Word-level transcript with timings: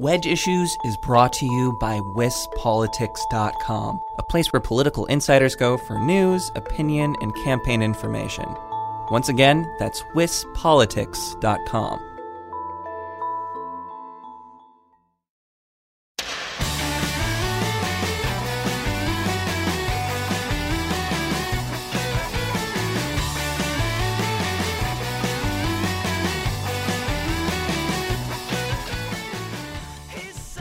Wedge 0.00 0.26
Issues 0.26 0.76
is 0.82 0.96
brought 0.96 1.32
to 1.34 1.46
you 1.46 1.72
by 1.78 2.00
WisPolitics.com, 2.00 4.00
a 4.18 4.22
place 4.24 4.52
where 4.52 4.58
political 4.58 5.06
insiders 5.06 5.54
go 5.54 5.76
for 5.76 6.00
news, 6.00 6.50
opinion, 6.56 7.14
and 7.20 7.32
campaign 7.44 7.80
information. 7.80 8.44
Once 9.12 9.28
again, 9.28 9.72
that's 9.78 10.02
WisPolitics.com. 10.16 12.13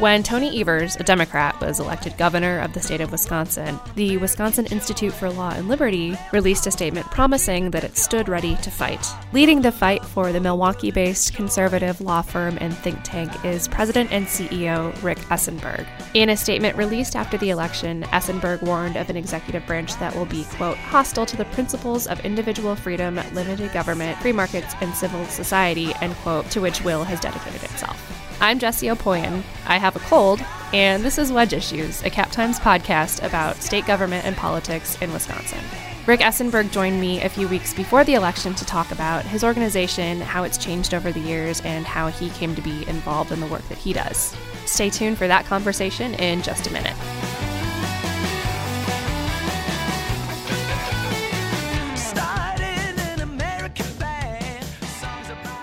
When 0.04 0.22
Tony 0.22 0.60
Evers, 0.60 0.98
a 0.98 1.04
Democrat, 1.04 1.58
was 1.62 1.80
elected 1.80 2.18
governor 2.18 2.60
of 2.60 2.74
the 2.74 2.82
state 2.82 3.00
of 3.00 3.14
Wisconsin, 3.14 3.80
the 3.96 4.18
Wisconsin 4.18 4.66
Institute 4.66 5.14
for 5.14 5.30
Law 5.30 5.52
and 5.52 5.70
Liberty 5.70 6.18
released 6.34 6.68
a 6.68 6.72
statement 6.72 7.06
promising 7.06 7.72
that 7.72 7.86
it 7.86 7.98
stood 7.98 8.28
ready 8.28 8.58
to 8.58 8.70
fight. 8.70 9.08
Leading 9.32 9.62
the 9.62 9.72
fight 9.72 10.04
for 10.04 10.34
the 10.34 10.42
Milwaukee 10.42 10.92
based 10.92 11.34
conservative 11.34 12.02
law 12.02 12.22
firm 12.22 12.58
and 12.60 12.76
think 12.76 13.00
tank 13.06 13.32
is 13.46 13.70
President 13.70 14.12
and 14.12 14.26
CEO 14.26 14.92
Rick 15.02 15.20
Esenberg. 15.30 15.88
In 16.16 16.32
a 16.32 16.36
statement 16.36 16.76
released 16.76 17.16
after 17.16 17.38
the 17.38 17.52
election, 17.52 18.04
Esenberg 18.12 18.62
warned 18.62 18.98
of 18.98 19.10
an 19.10 19.16
executive 19.16 19.66
branch 19.66 19.96
that 20.00 20.14
will 20.14 20.26
be, 20.26 20.44
quote, 20.56 20.76
hostile 20.76 21.26
to 21.28 21.38
the 21.38 21.46
principles 21.46 22.08
of 22.08 22.20
individual 22.26 22.76
freedom, 22.76 23.22
limited 23.34 23.72
government, 23.72 24.18
free 24.18 24.34
markets, 24.34 24.76
and 24.82 24.94
civil 24.94 25.26
society, 25.28 25.94
end 26.02 26.14
quote, 26.16 26.52
to 26.52 26.60
which 26.60 26.84
Will 26.84 27.06
has 27.06 27.22
dedicated 27.22 27.64
itself. 27.64 28.23
I'm 28.44 28.60
Jessie 28.60 28.88
Opoien. 28.88 29.42
I 29.68 29.78
have 29.78 29.96
a 29.96 30.00
cold, 30.00 30.44
and 30.74 31.02
this 31.02 31.18
is 31.18 31.32
Wedge 31.32 31.54
Issues, 31.54 32.04
a 32.04 32.10
Cap 32.10 32.30
Times 32.30 32.60
podcast 32.60 33.26
about 33.26 33.56
state 33.62 33.86
government 33.86 34.26
and 34.26 34.36
politics 34.36 35.02
in 35.02 35.14
Wisconsin. 35.14 35.62
Rick 36.08 36.20
Esenberg 36.20 36.70
joined 36.70 37.00
me 37.00 37.22
a 37.22 37.30
few 37.30 37.48
weeks 37.48 37.74
before 37.74 38.04
the 38.04 38.16
election 38.16 38.54
to 38.56 38.66
talk 38.66 38.92
about 38.92 39.24
his 39.24 39.46
organization, 39.46 40.20
how 40.20 40.44
it's 40.44 40.58
changed 40.58 40.94
over 40.94 41.10
the 41.10 41.22
years, 41.22 41.62
and 41.62 41.86
how 41.86 42.10
he 42.10 42.32
came 42.32 42.54
to 42.54 42.62
be 42.62 42.86
involved 42.90 43.32
in 43.32 43.40
the 43.40 43.48
work 43.48 43.66
that 43.70 43.78
he 43.78 43.94
does. 43.94 44.36
Stay 44.66 44.90
tuned 44.90 45.18
for 45.18 45.30
that 45.30 45.46
conversation 45.46 46.14
in 46.16 46.42
just 46.42 46.68
a 46.68 46.74
minute. 46.74 46.98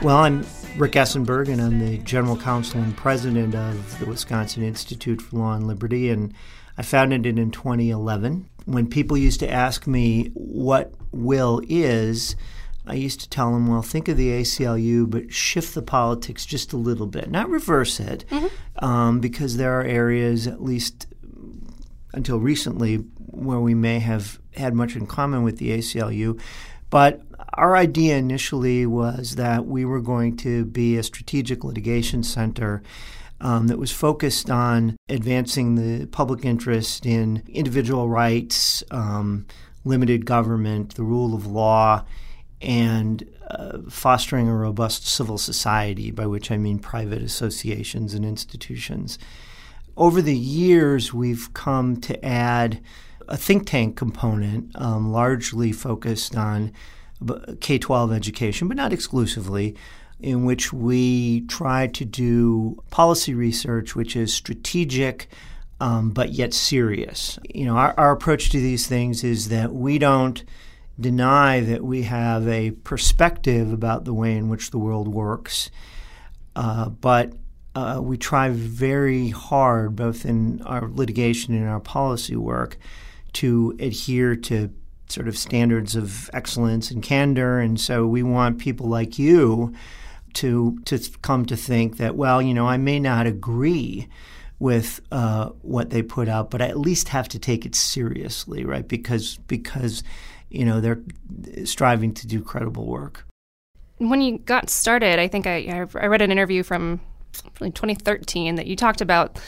Well, 0.03 0.17
I'm 0.17 0.47
Rick 0.77 0.93
Esenberg, 0.93 1.49
and 1.49 1.61
I'm 1.61 1.79
the 1.79 1.99
general 1.99 2.37
counsel 2.37 2.81
and 2.81 2.97
president 2.97 3.55
of 3.55 3.99
the 3.99 4.07
Wisconsin 4.07 4.63
Institute 4.63 5.21
for 5.21 5.37
Law 5.37 5.55
and 5.55 5.67
Liberty. 5.67 6.11
And 6.11 6.33
I 6.79 6.83
founded 6.83 7.27
it 7.27 7.39
in 7.39 7.51
2011. 7.51 8.49
When 8.65 8.89
people 8.89 9.17
used 9.17 9.41
to 9.41 9.51
ask 9.51 9.87
me 9.87 10.31
what 10.35 10.95
will 11.13 11.61
is, 11.69 12.37
I 12.87 12.95
used 12.95 13.21
to 13.21 13.29
tell 13.29 13.53
them, 13.53 13.67
well, 13.67 13.83
think 13.83 14.09
of 14.09 14.17
the 14.17 14.31
ACLU, 14.31 15.09
but 15.11 15.33
shift 15.33 15.75
the 15.75 15.83
politics 15.83 16.47
just 16.47 16.73
a 16.73 16.77
little 16.77 17.07
bit, 17.07 17.31
not 17.31 17.51
reverse 17.51 18.01
it, 18.01 18.25
mm-hmm. 18.31 18.85
um, 18.85 19.21
because 19.21 19.57
there 19.57 19.79
are 19.79 19.85
areas, 19.85 20.47
at 20.47 20.63
least 20.63 21.07
until 22.13 22.39
recently, 22.39 22.97
where 22.97 23.61
we 23.61 23.75
may 23.75 23.99
have 23.99 24.41
had 24.57 24.75
much 24.75 24.97
in 24.97 25.07
common 25.07 25.43
with 25.43 25.59
the 25.59 25.71
ACLU. 25.71 26.41
But 26.91 27.23
our 27.55 27.77
idea 27.77 28.17
initially 28.17 28.87
was 28.87 29.37
that 29.37 29.67
we 29.67 29.85
were 29.85 30.01
going 30.01 30.37
to 30.39 30.65
be 30.65 30.97
a 30.97 31.03
strategic 31.03 31.65
litigation 31.65 32.23
center 32.23 32.83
um, 33.41 33.69
that 33.69 33.79
was 33.79 33.91
focused 33.91 34.51
on 34.51 34.97
advancing 35.09 35.75
the 35.75 36.07
public 36.07 36.45
interest 36.45 37.07
in 37.07 37.43
individual 37.49 38.09
rights, 38.09 38.85
um, 38.91 39.47
limited 39.85 40.27
government, 40.27 40.95
the 40.95 41.03
rule 41.03 41.35
of 41.35 41.47
law, 41.47 42.05
and 42.61 43.29
uh, 43.49 43.79
fostering 43.89 44.49
a 44.49 44.55
robust 44.55 45.07
civil 45.07 45.39
society, 45.39 46.11
by 46.11 46.27
which 46.27 46.51
I 46.51 46.59
mean 46.59 46.79
private 46.79 47.23
associations 47.23 48.15
and 48.15 48.25
institutions. 48.25 49.19
Over 49.97 50.23
the 50.23 50.37
years, 50.37 51.13
we've 51.13 51.53
come 51.55 52.01
to 52.03 52.25
add 52.25 52.81
a 53.27 53.37
think 53.37 53.67
tank 53.67 53.97
component, 53.97 54.75
um, 54.77 55.11
largely 55.11 55.73
focused 55.73 56.37
on 56.37 56.73
K 57.61 57.79
12 57.79 58.13
education, 58.13 58.69
but 58.69 58.77
not 58.77 58.93
exclusively, 58.93 59.77
in 60.19 60.45
which 60.45 60.73
we 60.73 61.43
try 61.43 61.87
to 61.89 62.05
do 62.05 62.83
policy 62.91 63.35
research 63.35 63.95
which 63.95 64.17
is 64.17 64.33
strategic. 64.33 65.29
Um, 65.83 66.11
but 66.11 66.33
yet 66.33 66.53
serious. 66.53 67.39
You 67.55 67.65
know, 67.65 67.75
our, 67.75 67.95
our 67.97 68.13
approach 68.13 68.51
to 68.51 68.61
these 68.61 68.87
things 68.87 69.25
is 69.25 69.49
that 69.49 69.73
we 69.73 69.97
don't 69.97 70.45
deny 71.01 71.61
that 71.61 71.83
we 71.83 72.03
have 72.03 72.47
a 72.47 72.73
perspective 72.73 73.73
about 73.73 74.05
the 74.05 74.13
way 74.13 74.37
in 74.37 74.51
which 74.51 74.71
the 74.71 74.79
world 74.79 75.09
works, 75.09 75.71
uh, 76.55 76.91
but 76.91 77.33
uh, 77.75 78.01
we 78.03 78.19
try 78.19 78.51
very 78.51 79.29
hard, 79.29 79.97
both 79.97 80.25
in 80.25 80.61
our 80.63 80.89
litigation 80.89 81.55
and 81.55 81.69
our 81.69 81.81
policy 81.81 82.37
work, 82.37 82.77
to 83.33 83.77
adhere 83.79 84.35
to 84.35 84.71
sort 85.11 85.29
of 85.29 85.37
standards 85.37 85.97
of 85.97 86.31
excellence 86.33 86.91
and 86.91 87.03
candor. 87.03 87.59
And 87.59 87.81
so 87.81 88.07
we 88.07 88.23
want 88.23 88.59
people 88.59 88.87
like 88.87 89.19
you 89.19 89.73
to 90.35 90.79
to 90.85 90.99
come 91.23 91.47
to 91.47 91.57
think 91.57 91.97
that, 91.97 92.17
well, 92.17 92.41
you 92.41 92.55
know, 92.55 92.67
I 92.67 92.77
may 92.77 93.01
not 93.01 93.27
agree 93.27 94.09
with 94.59 95.01
uh, 95.11 95.47
what 95.63 95.91
they 95.91 96.03
put 96.03 96.29
out, 96.29 96.51
but 96.51 96.63
I 96.63 96.69
at 96.69 96.79
least 96.79 97.09
have 97.09 97.29
to 97.31 97.39
take 97.39 97.65
it 97.65 97.75
seriously, 97.75 98.65
right? 98.65 98.87
Because 98.87 99.39
because 99.47 100.03
you 100.51 100.65
know 100.65 100.81
they're 100.81 101.01
striving 101.65 102.15
to 102.15 102.27
do 102.27 102.43
credible 102.43 102.87
work. 102.87 103.27
When 103.99 104.21
you 104.21 104.39
got 104.39 104.71
started, 104.71 105.19
I 105.19 105.29
think 105.29 105.47
I 105.47 105.87
I 105.95 106.07
read 106.07 106.23
an 106.23 106.31
interview 106.31 106.63
from 106.63 107.01
2013 107.59 108.57
that 108.57 108.67
you 108.67 108.77
talked 108.77 109.01
about 109.01 109.39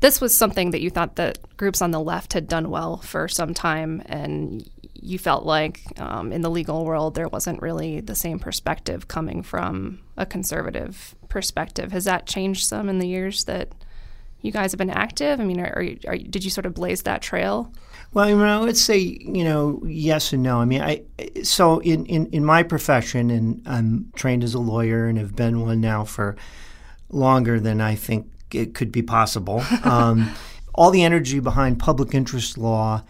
this 0.00 0.20
was 0.20 0.36
something 0.36 0.72
that 0.72 0.80
you 0.82 0.90
thought 0.90 1.16
that 1.16 1.38
groups 1.56 1.80
on 1.80 1.90
the 1.90 2.00
left 2.00 2.34
had 2.34 2.48
done 2.48 2.70
well 2.70 2.98
for 2.98 3.28
some 3.28 3.54
time, 3.54 4.02
and 4.06 4.68
you 5.06 5.18
felt 5.20 5.46
like 5.46 5.82
um, 6.00 6.32
in 6.32 6.40
the 6.40 6.50
legal 6.50 6.84
world 6.84 7.14
there 7.14 7.28
wasn't 7.28 7.62
really 7.62 8.00
the 8.00 8.14
same 8.14 8.40
perspective 8.40 9.06
coming 9.06 9.40
from 9.40 10.00
a 10.16 10.26
conservative 10.26 11.14
perspective. 11.28 11.92
Has 11.92 12.04
that 12.04 12.26
changed 12.26 12.66
some 12.66 12.88
in 12.88 12.98
the 12.98 13.06
years 13.06 13.44
that 13.44 13.68
you 14.40 14.50
guys 14.50 14.72
have 14.72 14.78
been 14.78 14.90
active? 14.90 15.38
I 15.40 15.44
mean, 15.44 15.60
are, 15.60 15.72
are, 15.76 15.86
are, 16.08 16.16
did 16.16 16.42
you 16.42 16.50
sort 16.50 16.66
of 16.66 16.74
blaze 16.74 17.02
that 17.02 17.22
trail? 17.22 17.72
Well, 18.12 18.26
I, 18.26 18.34
mean, 18.34 18.42
I 18.42 18.58
would 18.58 18.76
say 18.76 18.98
you 18.98 19.44
know 19.44 19.80
yes 19.86 20.32
and 20.32 20.42
no. 20.42 20.60
I 20.60 20.64
mean, 20.64 20.82
I 20.82 21.02
so 21.44 21.78
in, 21.78 22.04
in, 22.06 22.26
in 22.26 22.44
my 22.44 22.64
profession, 22.64 23.30
and 23.30 23.62
I'm 23.64 24.10
trained 24.16 24.42
as 24.42 24.54
a 24.54 24.58
lawyer 24.58 25.06
and 25.06 25.18
have 25.18 25.36
been 25.36 25.60
one 25.60 25.80
now 25.80 26.04
for 26.04 26.36
longer 27.10 27.60
than 27.60 27.80
I 27.80 27.94
think 27.94 28.28
it 28.52 28.74
could 28.74 28.90
be 28.90 29.02
possible. 29.02 29.62
Um, 29.84 30.32
all 30.74 30.90
the 30.90 31.04
energy 31.04 31.40
behind 31.40 31.78
public 31.78 32.12
interest 32.12 32.58
law 32.58 33.02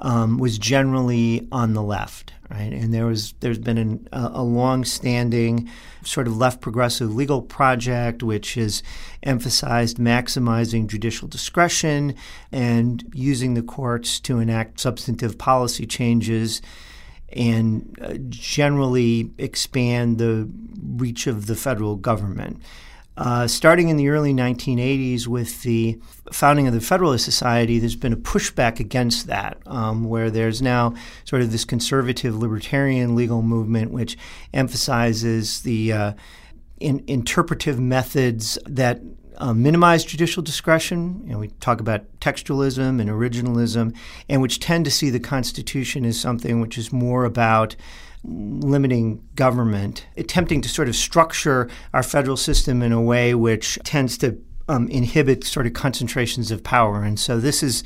um, 0.00 0.38
was 0.38 0.58
generally 0.58 1.46
on 1.52 1.74
the 1.74 1.82
left, 1.82 2.32
right? 2.50 2.72
And 2.72 2.92
there 2.92 3.06
was 3.06 3.34
there's 3.40 3.58
been 3.58 3.78
an, 3.78 4.08
a, 4.12 4.30
a 4.34 4.42
long-standing 4.42 5.68
sort 6.04 6.26
of 6.26 6.36
left 6.36 6.60
progressive 6.60 7.14
legal 7.14 7.42
project 7.42 8.22
which 8.22 8.54
has 8.54 8.82
emphasized 9.22 9.98
maximizing 9.98 10.86
judicial 10.86 11.28
discretion 11.28 12.14
and 12.50 13.04
using 13.12 13.54
the 13.54 13.62
courts 13.62 14.18
to 14.20 14.38
enact 14.38 14.80
substantive 14.80 15.36
policy 15.36 15.86
changes 15.86 16.62
and 17.32 17.98
uh, 18.02 18.14
generally 18.28 19.30
expand 19.38 20.18
the 20.18 20.48
reach 20.82 21.26
of 21.26 21.46
the 21.46 21.54
federal 21.54 21.96
government. 21.96 22.60
Uh, 23.16 23.46
starting 23.46 23.90
in 23.90 23.98
the 23.98 24.08
early 24.08 24.32
1980s 24.32 25.26
with 25.26 25.62
the 25.62 25.98
founding 26.32 26.66
of 26.66 26.74
the 26.74 26.80
Federalist 26.80 27.24
Society, 27.24 27.78
there's 27.78 27.96
been 27.96 28.12
a 28.12 28.16
pushback 28.16 28.80
against 28.80 29.26
that, 29.26 29.58
um, 29.66 30.04
where 30.04 30.30
there's 30.30 30.62
now 30.62 30.94
sort 31.24 31.42
of 31.42 31.52
this 31.52 31.64
conservative 31.64 32.36
libertarian 32.36 33.16
legal 33.16 33.42
movement 33.42 33.90
which 33.90 34.16
emphasizes 34.52 35.62
the 35.62 35.92
uh, 35.92 36.12
in, 36.78 37.04
interpretive 37.06 37.78
methods 37.78 38.58
that 38.66 39.00
uh, 39.36 39.54
minimize 39.54 40.04
judicial 40.04 40.42
discretion. 40.42 41.22
You 41.24 41.32
know, 41.32 41.38
we 41.38 41.48
talk 41.60 41.80
about 41.80 42.04
textualism 42.20 43.00
and 43.00 43.08
originalism, 43.08 43.96
and 44.28 44.42
which 44.42 44.60
tend 44.60 44.84
to 44.84 44.90
see 44.90 45.10
the 45.10 45.20
Constitution 45.20 46.04
as 46.04 46.20
something 46.20 46.60
which 46.60 46.76
is 46.76 46.92
more 46.92 47.24
about 47.24 47.74
limiting 48.22 49.26
government, 49.34 50.06
attempting 50.16 50.60
to 50.60 50.68
sort 50.68 50.88
of 50.88 50.96
structure 50.96 51.70
our 51.94 52.02
federal 52.02 52.36
system 52.36 52.82
in 52.82 52.92
a 52.92 53.00
way 53.00 53.34
which 53.34 53.78
tends 53.82 54.18
to 54.18 54.38
um, 54.70 54.88
inhibit 54.88 55.44
sort 55.44 55.66
of 55.66 55.72
concentrations 55.72 56.50
of 56.50 56.62
power. 56.62 57.02
And 57.02 57.18
so 57.18 57.40
this 57.40 57.62
is. 57.62 57.82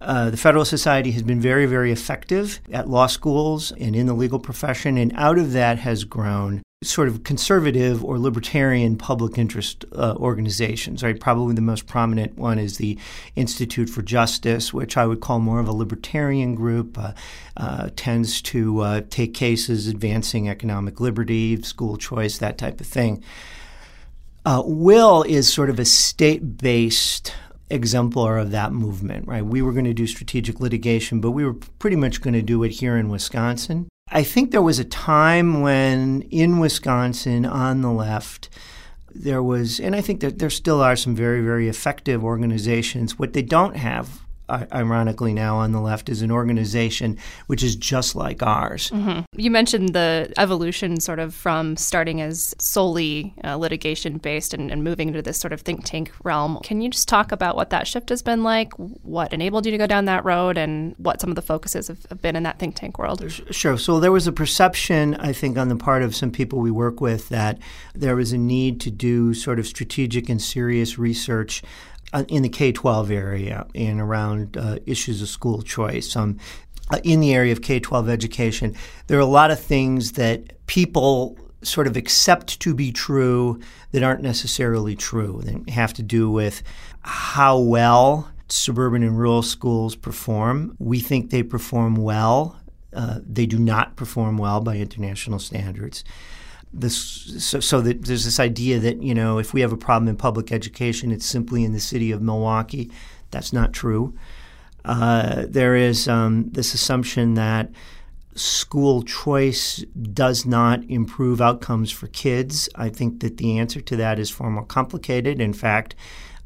Uh, 0.00 0.28
the 0.28 0.36
Federal 0.36 0.66
Society 0.66 1.12
has 1.12 1.22
been 1.22 1.40
very, 1.40 1.64
very 1.64 1.90
effective 1.90 2.60
at 2.70 2.90
law 2.90 3.06
schools 3.06 3.72
and 3.72 3.96
in 3.96 4.06
the 4.06 4.12
legal 4.12 4.38
profession, 4.38 4.98
and 4.98 5.10
out 5.14 5.38
of 5.38 5.52
that 5.52 5.78
has 5.78 6.04
grown 6.04 6.62
sort 6.82 7.08
of 7.08 7.24
conservative 7.24 8.04
or 8.04 8.18
libertarian 8.18 8.98
public 8.98 9.38
interest 9.38 9.86
uh, 9.94 10.14
organizations. 10.16 11.02
Right, 11.02 11.18
probably 11.18 11.54
the 11.54 11.62
most 11.62 11.86
prominent 11.86 12.36
one 12.36 12.58
is 12.58 12.76
the 12.76 12.98
Institute 13.34 13.88
for 13.88 14.02
Justice, 14.02 14.74
which 14.74 14.98
I 14.98 15.06
would 15.06 15.20
call 15.20 15.38
more 15.38 15.60
of 15.60 15.68
a 15.68 15.72
libertarian 15.72 16.54
group. 16.54 16.98
Uh, 16.98 17.12
uh, 17.56 17.88
tends 17.96 18.42
to 18.42 18.80
uh, 18.80 19.00
take 19.08 19.32
cases 19.32 19.86
advancing 19.86 20.50
economic 20.50 21.00
liberty, 21.00 21.62
school 21.62 21.96
choice, 21.96 22.36
that 22.38 22.58
type 22.58 22.78
of 22.80 22.86
thing. 22.86 23.22
Uh, 24.44 24.62
Will 24.64 25.22
is 25.22 25.50
sort 25.50 25.70
of 25.70 25.78
a 25.78 25.84
state-based 25.86 27.34
exemplar 27.70 28.36
of 28.36 28.50
that 28.50 28.72
movement, 28.72 29.26
right? 29.26 29.44
We 29.44 29.62
were 29.62 29.72
going 29.72 29.86
to 29.86 29.94
do 29.94 30.06
strategic 30.06 30.60
litigation, 30.60 31.20
but 31.20 31.30
we 31.30 31.44
were 31.44 31.54
pretty 31.54 31.96
much 31.96 32.20
going 32.20 32.34
to 32.34 32.42
do 32.42 32.62
it 32.62 32.68
here 32.68 32.96
in 32.98 33.08
Wisconsin. 33.08 33.88
I 34.10 34.22
think 34.22 34.50
there 34.50 34.60
was 34.60 34.78
a 34.78 34.84
time 34.84 35.62
when 35.62 36.22
in 36.30 36.58
Wisconsin 36.58 37.46
on 37.46 37.80
the 37.80 37.90
left, 37.90 38.50
there 39.14 39.42
was, 39.42 39.80
and 39.80 39.96
I 39.96 40.02
think 40.02 40.20
that 40.20 40.38
there 40.38 40.50
still 40.50 40.82
are 40.82 40.96
some 40.96 41.16
very, 41.16 41.40
very 41.40 41.68
effective 41.68 42.22
organizations. 42.22 43.18
What 43.18 43.32
they 43.32 43.42
don't 43.42 43.76
have 43.76 44.23
ironically 44.50 45.32
now 45.32 45.56
on 45.56 45.72
the 45.72 45.80
left 45.80 46.08
is 46.08 46.22
an 46.22 46.30
organization 46.30 47.18
which 47.46 47.62
is 47.62 47.76
just 47.76 48.14
like 48.14 48.42
ours. 48.42 48.90
Mm-hmm. 48.90 49.20
You 49.36 49.50
mentioned 49.50 49.94
the 49.94 50.32
evolution 50.36 51.00
sort 51.00 51.18
of 51.18 51.34
from 51.34 51.76
starting 51.76 52.20
as 52.20 52.54
solely 52.58 53.34
uh, 53.42 53.56
litigation 53.56 54.18
based 54.18 54.52
and, 54.52 54.70
and, 54.70 54.84
moving 54.84 55.08
into 55.08 55.22
this 55.22 55.38
sort 55.38 55.54
of 55.54 55.62
think 55.62 55.84
tank 55.84 56.12
realm. 56.24 56.58
Can 56.62 56.82
you 56.82 56.90
just 56.90 57.08
talk 57.08 57.32
about 57.32 57.56
what 57.56 57.70
that 57.70 57.86
shift 57.86 58.10
has 58.10 58.20
been 58.20 58.42
like, 58.42 58.72
what 58.74 59.32
enabled 59.32 59.64
you 59.64 59.72
to 59.72 59.78
go 59.78 59.86
down 59.86 60.04
that 60.04 60.24
road, 60.26 60.58
and 60.58 60.94
what 60.98 61.22
some 61.22 61.30
of 61.30 61.36
the 61.36 61.42
focuses 61.42 61.88
have, 61.88 62.04
have 62.10 62.20
been 62.20 62.36
in 62.36 62.42
that 62.42 62.58
think 62.58 62.76
tank 62.76 62.98
world? 62.98 63.24
Sure. 63.50 63.78
So 63.78 63.98
there 63.98 64.12
was 64.12 64.26
a 64.26 64.32
perception, 64.32 65.14
I 65.14 65.32
think, 65.32 65.56
on 65.56 65.70
the 65.70 65.76
part 65.76 66.02
of 66.02 66.14
some 66.14 66.30
people 66.30 66.58
we 66.58 66.70
work 66.70 67.00
with 67.00 67.30
that 67.30 67.58
there 67.94 68.14
was 68.14 68.32
a 68.32 68.38
need 68.38 68.80
to 68.82 68.90
do 68.90 69.32
sort 69.32 69.58
of 69.58 69.66
strategic 69.66 70.28
and 70.28 70.40
serious 70.40 70.98
research 70.98 71.62
in 72.28 72.42
the 72.42 72.48
K 72.48 72.72
12 72.72 73.10
area 73.10 73.66
and 73.74 74.00
around 74.00 74.56
uh, 74.56 74.78
issues 74.86 75.22
of 75.22 75.28
school 75.28 75.62
choice. 75.62 76.14
Um, 76.16 76.38
uh, 76.90 77.00
in 77.02 77.20
the 77.20 77.34
area 77.34 77.52
of 77.52 77.62
K 77.62 77.80
12 77.80 78.08
education, 78.08 78.74
there 79.06 79.18
are 79.18 79.22
a 79.22 79.26
lot 79.26 79.50
of 79.50 79.58
things 79.58 80.12
that 80.12 80.66
people 80.66 81.38
sort 81.62 81.86
of 81.86 81.96
accept 81.96 82.60
to 82.60 82.74
be 82.74 82.92
true 82.92 83.58
that 83.92 84.02
aren't 84.02 84.22
necessarily 84.22 84.94
true. 84.94 85.40
They 85.42 85.72
have 85.72 85.94
to 85.94 86.02
do 86.02 86.30
with 86.30 86.62
how 87.00 87.58
well 87.58 88.30
suburban 88.48 89.02
and 89.02 89.18
rural 89.18 89.42
schools 89.42 89.96
perform. 89.96 90.76
We 90.78 91.00
think 91.00 91.30
they 91.30 91.42
perform 91.42 91.96
well. 91.96 92.60
Uh, 92.92 93.20
they 93.26 93.46
do 93.46 93.58
not 93.58 93.96
perform 93.96 94.36
well 94.36 94.60
by 94.60 94.76
international 94.76 95.38
standards 95.38 96.04
this 96.74 96.96
so, 97.44 97.60
so 97.60 97.80
that 97.80 98.04
there's 98.04 98.24
this 98.24 98.40
idea 98.40 98.78
that 98.80 99.02
you 99.02 99.14
know 99.14 99.38
if 99.38 99.54
we 99.54 99.60
have 99.60 99.72
a 99.72 99.76
problem 99.76 100.08
in 100.08 100.16
public 100.16 100.52
education, 100.52 101.12
it's 101.12 101.26
simply 101.26 101.64
in 101.64 101.72
the 101.72 101.80
city 101.80 102.10
of 102.10 102.20
Milwaukee. 102.20 102.90
That's 103.30 103.52
not 103.52 103.72
true. 103.72 104.14
Uh, 104.84 105.46
there 105.48 105.74
is 105.74 106.08
um, 106.08 106.50
this 106.50 106.74
assumption 106.74 107.34
that 107.34 107.70
school 108.34 109.02
choice 109.02 109.84
does 110.12 110.44
not 110.44 110.82
improve 110.88 111.40
outcomes 111.40 111.90
for 111.90 112.08
kids. 112.08 112.68
I 112.74 112.88
think 112.88 113.20
that 113.20 113.36
the 113.36 113.58
answer 113.58 113.80
to 113.80 113.96
that 113.96 114.18
is 114.18 114.30
far 114.30 114.50
more 114.50 114.64
complicated. 114.64 115.40
In 115.40 115.52
fact, 115.52 115.94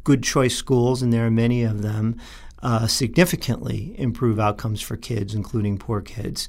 good 0.04 0.22
choice 0.22 0.54
schools, 0.54 1.02
and 1.02 1.12
there 1.12 1.26
are 1.26 1.30
many 1.30 1.62
of 1.64 1.82
them, 1.82 2.16
uh, 2.62 2.86
significantly 2.86 3.94
improve 3.98 4.38
outcomes 4.38 4.80
for 4.80 4.96
kids, 4.96 5.34
including 5.34 5.78
poor 5.78 6.00
kids. 6.00 6.48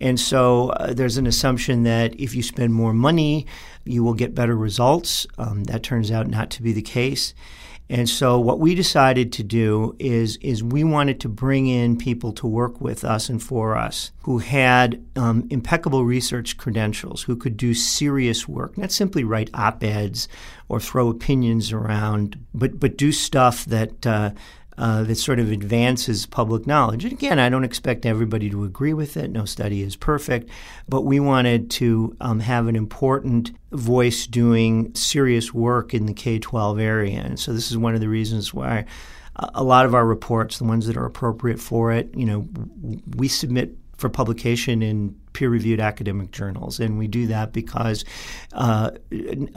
And 0.00 0.18
so 0.18 0.70
uh, 0.70 0.92
there's 0.92 1.16
an 1.16 1.26
assumption 1.26 1.82
that 1.82 2.18
if 2.20 2.34
you 2.34 2.42
spend 2.42 2.72
more 2.72 2.92
money, 2.92 3.46
you 3.84 4.04
will 4.04 4.14
get 4.14 4.34
better 4.34 4.56
results. 4.56 5.26
Um, 5.38 5.64
that 5.64 5.82
turns 5.82 6.10
out 6.10 6.28
not 6.28 6.50
to 6.50 6.62
be 6.62 6.72
the 6.72 6.82
case. 6.82 7.34
And 7.90 8.08
so 8.08 8.38
what 8.38 8.60
we 8.60 8.74
decided 8.74 9.32
to 9.34 9.42
do 9.42 9.96
is 9.98 10.36
is 10.42 10.62
we 10.62 10.84
wanted 10.84 11.20
to 11.20 11.28
bring 11.28 11.68
in 11.68 11.96
people 11.96 12.32
to 12.32 12.46
work 12.46 12.82
with 12.82 13.02
us 13.02 13.30
and 13.30 13.42
for 13.42 13.76
us 13.76 14.12
who 14.24 14.38
had 14.38 15.02
um, 15.16 15.46
impeccable 15.48 16.04
research 16.04 16.58
credentials, 16.58 17.22
who 17.22 17.34
could 17.34 17.56
do 17.56 17.72
serious 17.72 18.46
work, 18.46 18.76
not 18.76 18.92
simply 18.92 19.24
write 19.24 19.48
op-eds 19.54 20.28
or 20.68 20.80
throw 20.80 21.08
opinions 21.08 21.72
around, 21.72 22.38
but 22.52 22.78
but 22.78 22.98
do 22.98 23.10
stuff 23.10 23.64
that 23.64 24.06
uh, 24.06 24.32
uh, 24.78 25.02
that 25.02 25.16
sort 25.16 25.40
of 25.40 25.50
advances 25.50 26.24
public 26.24 26.66
knowledge. 26.66 27.04
And 27.04 27.12
again, 27.12 27.38
I 27.40 27.48
don't 27.48 27.64
expect 27.64 28.06
everybody 28.06 28.48
to 28.50 28.62
agree 28.64 28.94
with 28.94 29.16
it. 29.16 29.30
No 29.30 29.44
study 29.44 29.82
is 29.82 29.96
perfect. 29.96 30.48
But 30.88 31.02
we 31.02 31.18
wanted 31.18 31.70
to 31.72 32.16
um, 32.20 32.38
have 32.40 32.68
an 32.68 32.76
important 32.76 33.50
voice 33.72 34.26
doing 34.26 34.94
serious 34.94 35.52
work 35.52 35.94
in 35.94 36.06
the 36.06 36.14
K 36.14 36.38
12 36.38 36.78
area. 36.78 37.20
And 37.20 37.40
so 37.40 37.52
this 37.52 37.70
is 37.70 37.76
one 37.76 37.94
of 37.94 38.00
the 38.00 38.08
reasons 38.08 38.54
why 38.54 38.84
a 39.54 39.62
lot 39.64 39.84
of 39.84 39.94
our 39.94 40.06
reports, 40.06 40.58
the 40.58 40.64
ones 40.64 40.86
that 40.86 40.96
are 40.96 41.06
appropriate 41.06 41.60
for 41.60 41.92
it, 41.92 42.10
you 42.14 42.24
know, 42.24 42.48
we 43.16 43.28
submit 43.28 43.76
for 43.96 44.08
publication 44.08 44.80
in 44.80 45.14
peer 45.32 45.50
reviewed 45.50 45.80
academic 45.80 46.30
journals. 46.30 46.78
And 46.78 46.98
we 46.98 47.08
do 47.08 47.26
that 47.26 47.52
because 47.52 48.04
uh, 48.52 48.92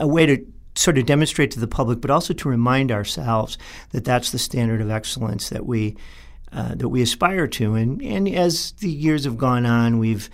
a 0.00 0.06
way 0.06 0.26
to 0.26 0.44
sort 0.74 0.98
of 0.98 1.06
demonstrate 1.06 1.50
to 1.52 1.60
the 1.60 1.66
public, 1.66 2.00
but 2.00 2.10
also 2.10 2.32
to 2.34 2.48
remind 2.48 2.90
ourselves 2.90 3.58
that 3.90 4.04
that's 4.04 4.30
the 4.30 4.38
standard 4.38 4.80
of 4.80 4.90
excellence 4.90 5.48
that 5.50 5.66
we 5.66 5.96
uh, 6.52 6.74
that 6.74 6.88
we 6.88 7.02
aspire 7.02 7.46
to. 7.46 7.74
And 7.74 8.02
and 8.02 8.28
as 8.28 8.72
the 8.72 8.90
years 8.90 9.24
have 9.24 9.38
gone 9.38 9.66
on, 9.66 9.98
we've 9.98 10.28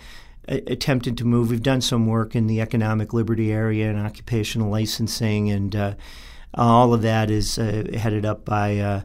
a- 0.47 0.71
attempted 0.71 1.17
to 1.17 1.25
move. 1.25 1.49
We've 1.49 1.63
done 1.63 1.81
some 1.81 2.07
work 2.07 2.35
in 2.35 2.47
the 2.47 2.61
economic 2.61 3.13
liberty 3.13 3.51
area 3.51 3.89
and 3.89 3.99
occupational 3.99 4.69
licensing, 4.69 5.49
and 5.49 5.75
uh, 5.75 5.93
all 6.53 6.93
of 6.93 7.01
that 7.03 7.29
is 7.29 7.57
uh, 7.57 7.85
headed 7.93 8.25
up 8.25 8.45
by. 8.45 8.77
Uh, 8.77 9.01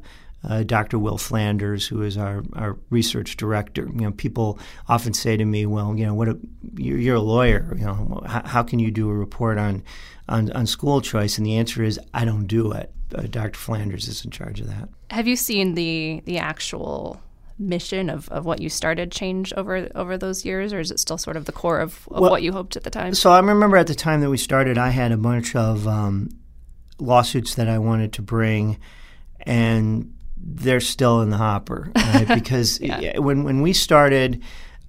uh, 0.46 0.62
Dr. 0.62 0.98
Will 0.98 1.16
Flanders, 1.16 1.86
who 1.86 2.02
is 2.02 2.18
our, 2.18 2.44
our 2.52 2.76
research 2.90 3.38
director. 3.38 3.86
You 3.86 4.02
know, 4.02 4.10
people 4.10 4.58
often 4.90 5.14
say 5.14 5.38
to 5.38 5.44
me, 5.46 5.64
"Well, 5.64 5.96
you 5.96 6.04
know, 6.04 6.12
what 6.12 6.28
a, 6.28 6.38
you're, 6.76 6.98
you're 6.98 7.16
a 7.16 7.20
lawyer. 7.20 7.74
You 7.78 7.86
know, 7.86 8.22
how, 8.26 8.42
how, 8.44 8.62
can 8.62 8.78
you 8.78 8.90
do 8.90 9.08
a 9.08 9.14
report 9.14 9.56
on 9.56 9.82
on, 10.28 10.50
on 10.52 10.66
school 10.66 11.00
choice? 11.00 11.38
And 11.38 11.46
the 11.46 11.56
answer 11.56 11.82
is, 11.82 11.98
I 12.12 12.24
don't 12.24 12.46
do 12.46 12.72
it. 12.72 12.92
Uh, 13.14 13.22
Dr. 13.22 13.58
Flanders 13.58 14.08
is 14.08 14.24
in 14.24 14.30
charge 14.30 14.60
of 14.60 14.68
that. 14.68 14.88
Have 15.10 15.28
you 15.28 15.36
seen 15.36 15.74
the 15.74 16.22
the 16.24 16.38
actual 16.38 17.20
mission 17.58 18.10
of, 18.10 18.28
of 18.30 18.44
what 18.44 18.60
you 18.60 18.68
started 18.68 19.12
change 19.12 19.52
over 19.56 19.88
over 19.94 20.18
those 20.18 20.44
years, 20.44 20.72
or 20.72 20.80
is 20.80 20.90
it 20.90 20.98
still 20.98 21.18
sort 21.18 21.36
of 21.36 21.44
the 21.44 21.52
core 21.52 21.78
of, 21.78 22.08
of 22.10 22.20
well, 22.20 22.30
what 22.30 22.42
you 22.42 22.52
hoped 22.52 22.76
at 22.76 22.82
the 22.82 22.90
time? 22.90 23.14
So 23.14 23.30
I 23.30 23.38
remember 23.38 23.76
at 23.76 23.86
the 23.86 23.94
time 23.94 24.20
that 24.22 24.30
we 24.30 24.36
started, 24.36 24.78
I 24.78 24.88
had 24.88 25.12
a 25.12 25.16
bunch 25.16 25.54
of 25.54 25.86
um, 25.86 26.30
lawsuits 26.98 27.54
that 27.54 27.68
I 27.68 27.78
wanted 27.78 28.12
to 28.14 28.22
bring, 28.22 28.78
and 29.40 30.14
they're 30.36 30.80
still 30.80 31.22
in 31.22 31.30
the 31.30 31.36
hopper 31.36 31.90
right? 31.94 32.28
because 32.34 32.80
yeah. 32.80 33.18
when 33.18 33.44
when 33.44 33.62
we 33.62 33.72
started 33.72 34.42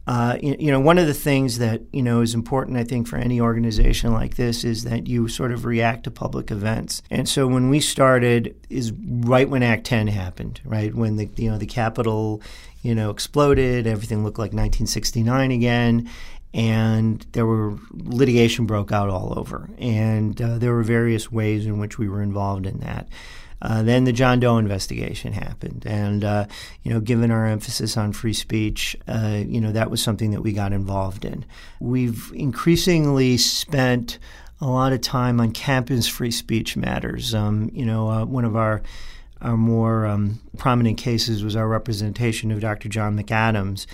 uh, 0.08 0.38
you, 0.42 0.56
you, 0.60 0.72
know, 0.72 0.80
one 0.80 1.00
of 1.00 1.08
the 1.08 1.14
things 1.14 1.58
that 1.58 1.82
you 1.92 2.04
know 2.04 2.22
is 2.22 2.36
important, 2.36 2.78
I 2.78 2.84
think, 2.84 3.08
for 3.08 3.18
any 3.18 3.42
organization 3.42 4.14
like 4.14 4.36
this 4.36 4.64
is 4.64 4.84
that 4.84 5.08
you 5.08 5.28
sort 5.28 5.52
of 5.52 5.66
react 5.66 6.04
to 6.04 6.12
public 6.12 6.52
events. 6.52 7.02
And 7.10 7.28
so 7.28 7.48
when 7.48 7.70
we 7.70 7.80
started, 7.80 8.56
is 8.70 8.92
right 8.92 9.50
when 9.50 9.64
Act 9.64 9.86
10 9.86 10.08
happened, 10.08 10.62
right 10.64 10.94
when 10.94 11.16
the 11.16 11.30
you 11.38 11.50
know 11.50 11.58
the 11.58 11.66
Capitol, 11.66 12.42
you 12.84 12.94
know, 12.94 13.10
exploded, 13.10 13.88
everything 13.88 14.24
looked 14.24 14.38
like 14.38 14.52
1969 14.52 15.52
again, 15.52 16.10
and 16.54 17.26
there 17.32 17.48
were 17.48 17.76
litigation 17.92 18.68
broke 18.68 18.92
out 18.92 19.10
all 19.10 19.38
over, 19.38 19.70
and 19.80 20.40
uh, 20.40 20.60
there 20.60 20.74
were 20.74 20.84
various 20.84 21.32
ways 21.32 21.66
in 21.66 21.80
which 21.80 21.98
we 21.98 22.08
were 22.08 22.22
involved 22.22 22.68
in 22.68 22.80
that. 22.82 23.10
Uh, 23.62 23.82
then 23.84 24.04
the 24.04 24.12
John 24.12 24.40
Doe 24.40 24.58
investigation 24.58 25.34
happened, 25.34 25.86
and 25.88 26.24
uh, 26.24 26.46
you 26.84 26.92
know, 26.92 27.00
given 27.00 27.32
our 27.32 27.46
emphasis 27.46 27.98
on 27.98 28.12
free 28.12 28.34
speech, 28.34 28.96
uh, 29.08 29.42
you 29.46 29.62
know, 29.62 29.72
that 29.72 29.90
was 29.90 30.02
something 30.02 30.32
that 30.32 30.42
we 30.42 30.52
got 30.52 30.74
involved 30.74 31.26
in. 31.26 31.46
We've 31.80 32.32
increasingly 32.36 33.38
spent 33.38 34.20
a 34.62 34.68
lot 34.68 34.94
of 34.94 35.02
time 35.02 35.40
on 35.40 35.52
campus 35.52 36.08
free 36.08 36.32
speech 36.32 36.78
matters. 36.78 37.34
Um, 37.34 37.70
you 37.74 37.86
know, 37.86 38.10
uh, 38.10 38.26
one 38.26 38.46
of 38.46 38.56
our 38.56 38.82
our 39.42 39.58
more 39.58 40.06
um, 40.06 40.40
prominent 40.58 40.98
cases 40.98 41.44
was 41.44 41.56
our 41.56 41.68
representation 41.68 42.52
of 42.52 42.62
Dr. 42.62 42.90
John 42.90 43.18
McAdams. 43.18 43.86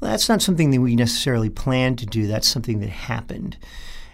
Well, 0.00 0.10
that's 0.10 0.28
not 0.28 0.42
something 0.42 0.70
that 0.70 0.80
we 0.80 0.96
necessarily 0.96 1.50
planned 1.50 1.98
to 1.98 2.06
do. 2.06 2.26
That's 2.26 2.48
something 2.48 2.80
that 2.80 2.90
happened. 2.90 3.56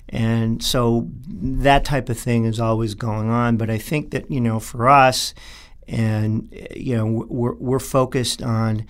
And 0.09 0.63
so 0.63 1.09
that 1.29 1.85
type 1.85 2.09
of 2.09 2.19
thing 2.19 2.45
is 2.45 2.61
always 2.61 2.95
going 2.95 3.29
on. 3.29 3.57
But 3.57 3.71
I 3.71 3.79
think 3.79 4.13
that, 4.13 4.31
you 4.31 4.41
know, 4.41 4.61
for 4.61 4.89
us, 4.89 5.35
and, 5.89 6.49
you 6.75 6.97
know, 6.97 7.07
we're, 7.29 7.55
we're 7.55 7.79
focused 7.79 8.43
on 8.43 8.87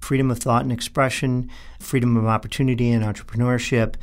freedom 0.00 0.30
of 0.30 0.38
thought 0.38 0.62
and 0.62 0.72
expression, 0.72 1.50
freedom 1.80 2.16
of 2.16 2.26
opportunity 2.26 2.90
and 2.90 3.04
entrepreneurship, 3.04 3.96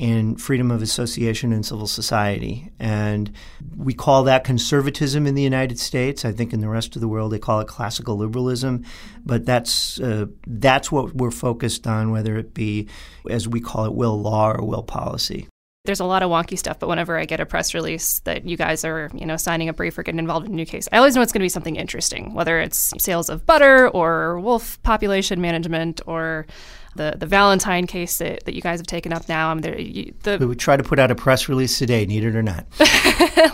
and 0.00 0.40
freedom 0.40 0.70
of 0.70 0.80
association 0.80 1.52
and 1.52 1.66
civil 1.66 1.88
society. 1.88 2.70
And 2.78 3.32
we 3.76 3.94
call 3.94 4.22
that 4.24 4.44
conservatism 4.44 5.26
in 5.26 5.34
the 5.34 5.42
United 5.42 5.80
States. 5.80 6.24
I 6.24 6.30
think 6.30 6.52
in 6.52 6.60
the 6.60 6.68
rest 6.68 6.94
of 6.94 7.00
the 7.00 7.08
world 7.08 7.32
they 7.32 7.40
call 7.40 7.58
it 7.58 7.66
classical 7.66 8.16
liberalism. 8.16 8.84
But 9.26 9.44
that's, 9.44 9.98
uh, 9.98 10.26
that's 10.46 10.92
what 10.92 11.16
we're 11.16 11.32
focused 11.32 11.88
on, 11.88 12.12
whether 12.12 12.36
it 12.36 12.54
be, 12.54 12.88
as 13.28 13.48
we 13.48 13.60
call 13.60 13.86
it, 13.86 13.94
will 13.94 14.20
law 14.20 14.52
or 14.52 14.64
will 14.64 14.84
policy 14.84 15.48
there's 15.88 16.00
a 16.00 16.04
lot 16.04 16.22
of 16.22 16.30
wonky 16.30 16.58
stuff, 16.58 16.78
but 16.78 16.86
whenever 16.86 17.18
I 17.18 17.24
get 17.24 17.40
a 17.40 17.46
press 17.46 17.72
release 17.72 18.18
that 18.20 18.44
you 18.44 18.58
guys 18.58 18.84
are, 18.84 19.10
you 19.14 19.24
know, 19.24 19.38
signing 19.38 19.70
a 19.70 19.72
brief 19.72 19.96
or 19.96 20.02
getting 20.02 20.18
involved 20.18 20.46
in 20.46 20.52
a 20.52 20.54
new 20.54 20.66
case, 20.66 20.86
I 20.92 20.98
always 20.98 21.16
know 21.16 21.22
it's 21.22 21.32
going 21.32 21.40
to 21.40 21.44
be 21.46 21.48
something 21.48 21.76
interesting, 21.76 22.34
whether 22.34 22.60
it's 22.60 22.92
sales 22.98 23.30
of 23.30 23.46
butter 23.46 23.88
or 23.88 24.38
wolf 24.38 24.80
population 24.82 25.40
management 25.40 26.02
or 26.06 26.46
the, 26.94 27.14
the 27.16 27.24
Valentine 27.24 27.86
case 27.86 28.18
that, 28.18 28.44
that 28.44 28.54
you 28.54 28.60
guys 28.60 28.80
have 28.80 28.86
taken 28.86 29.14
up 29.14 29.30
now. 29.30 29.48
I 29.48 29.54
mean, 29.54 29.62
there, 29.62 29.80
you, 29.80 30.12
the, 30.24 30.36
we 30.38 30.44
would 30.44 30.58
try 30.58 30.76
to 30.76 30.82
put 30.82 30.98
out 30.98 31.10
a 31.10 31.14
press 31.14 31.48
release 31.48 31.78
today, 31.78 32.04
need 32.04 32.22
it 32.22 32.36
or 32.36 32.42
not. 32.42 32.66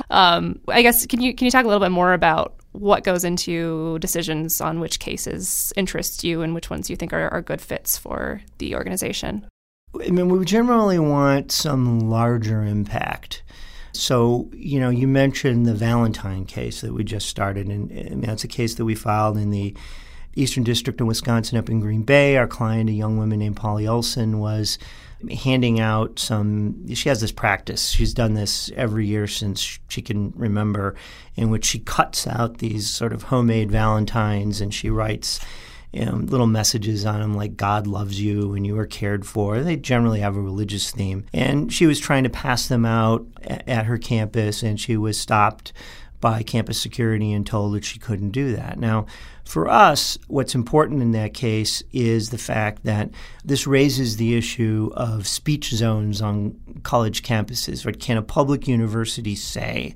um, 0.10 0.58
I 0.66 0.82
guess 0.82 1.06
can 1.06 1.22
you 1.22 1.36
can 1.36 1.44
you 1.44 1.52
talk 1.52 1.64
a 1.64 1.68
little 1.68 1.84
bit 1.84 1.92
more 1.92 2.14
about 2.14 2.56
what 2.72 3.04
goes 3.04 3.22
into 3.22 4.00
decisions 4.00 4.60
on 4.60 4.80
which 4.80 4.98
cases 4.98 5.72
interest 5.76 6.24
you 6.24 6.42
and 6.42 6.52
which 6.52 6.68
ones 6.68 6.90
you 6.90 6.96
think 6.96 7.12
are, 7.12 7.28
are 7.28 7.42
good 7.42 7.60
fits 7.60 7.96
for 7.96 8.40
the 8.58 8.74
organization? 8.74 9.46
I 10.02 10.10
mean, 10.10 10.28
we 10.28 10.44
generally 10.44 10.98
want 10.98 11.52
some 11.52 12.10
larger 12.10 12.62
impact. 12.62 13.42
So, 13.92 14.50
you 14.52 14.80
know, 14.80 14.90
you 14.90 15.06
mentioned 15.06 15.66
the 15.66 15.74
Valentine 15.74 16.46
case 16.46 16.80
that 16.80 16.92
we 16.92 17.04
just 17.04 17.28
started, 17.28 17.68
and, 17.68 17.90
and 17.92 18.24
that's 18.24 18.42
a 18.42 18.48
case 18.48 18.74
that 18.74 18.84
we 18.84 18.96
filed 18.96 19.36
in 19.36 19.50
the 19.50 19.74
Eastern 20.34 20.64
District 20.64 21.00
of 21.00 21.06
Wisconsin 21.06 21.58
up 21.58 21.70
in 21.70 21.80
Green 21.80 22.02
Bay. 22.02 22.36
Our 22.36 22.48
client, 22.48 22.90
a 22.90 22.92
young 22.92 23.18
woman 23.18 23.38
named 23.38 23.56
Polly 23.56 23.86
Olsen, 23.86 24.40
was 24.40 24.78
handing 25.30 25.78
out 25.78 26.18
some. 26.18 26.92
She 26.92 27.08
has 27.08 27.20
this 27.20 27.32
practice. 27.32 27.90
She's 27.90 28.12
done 28.12 28.34
this 28.34 28.70
every 28.74 29.06
year 29.06 29.28
since 29.28 29.78
she 29.88 30.02
can 30.02 30.32
remember, 30.34 30.96
in 31.36 31.50
which 31.50 31.64
she 31.64 31.78
cuts 31.78 32.26
out 32.26 32.58
these 32.58 32.90
sort 32.90 33.12
of 33.12 33.24
homemade 33.24 33.70
Valentines 33.70 34.60
and 34.60 34.74
she 34.74 34.90
writes. 34.90 35.38
You 35.94 36.06
know, 36.06 36.16
little 36.16 36.48
messages 36.48 37.06
on 37.06 37.20
them 37.20 37.34
like 37.34 37.56
God 37.56 37.86
loves 37.86 38.20
you 38.20 38.54
and 38.54 38.66
you 38.66 38.76
are 38.78 38.86
cared 38.86 39.24
for. 39.24 39.62
They 39.62 39.76
generally 39.76 40.18
have 40.20 40.36
a 40.36 40.40
religious 40.40 40.90
theme. 40.90 41.24
And 41.32 41.72
she 41.72 41.86
was 41.86 42.00
trying 42.00 42.24
to 42.24 42.30
pass 42.30 42.66
them 42.66 42.84
out 42.84 43.24
at 43.44 43.86
her 43.86 43.96
campus 43.96 44.64
and 44.64 44.80
she 44.80 44.96
was 44.96 45.18
stopped 45.18 45.72
by 46.20 46.42
campus 46.42 46.80
security 46.80 47.32
and 47.32 47.46
told 47.46 47.74
that 47.74 47.84
she 47.84 47.98
couldn't 47.98 48.30
do 48.30 48.56
that. 48.56 48.78
Now, 48.78 49.06
for 49.44 49.68
us, 49.68 50.18
what's 50.26 50.54
important 50.54 51.02
in 51.02 51.12
that 51.12 51.34
case 51.34 51.82
is 51.92 52.30
the 52.30 52.38
fact 52.38 52.82
that 52.84 53.10
this 53.44 53.66
raises 53.66 54.16
the 54.16 54.34
issue 54.36 54.90
of 54.94 55.28
speech 55.28 55.70
zones 55.70 56.22
on 56.22 56.58
college 56.82 57.22
campuses. 57.22 57.84
Right? 57.84 58.00
Can 58.00 58.16
a 58.16 58.22
public 58.22 58.66
university 58.66 59.34
say 59.36 59.94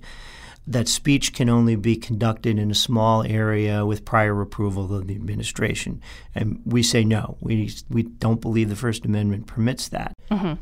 that 0.71 0.87
speech 0.87 1.33
can 1.33 1.49
only 1.49 1.77
be 1.77 1.97
conducted 1.97 2.59
in 2.59 2.71
a 2.71 2.75
small 2.75 3.23
area 3.23 3.85
with 3.85 4.05
prior 4.05 4.41
approval 4.41 4.95
of 4.95 5.07
the 5.07 5.15
administration? 5.15 6.01
And 6.35 6.61
we 6.65 6.83
say 6.83 7.05
no. 7.05 7.37
We, 7.41 7.73
we 7.89 8.03
don't 8.05 8.41
believe 8.41 8.69
the 8.69 8.77
First 8.77 9.05
Amendment 9.05 9.47
permits 9.47 9.89
that. 9.89 10.13
Mm-hmm. 10.31 10.55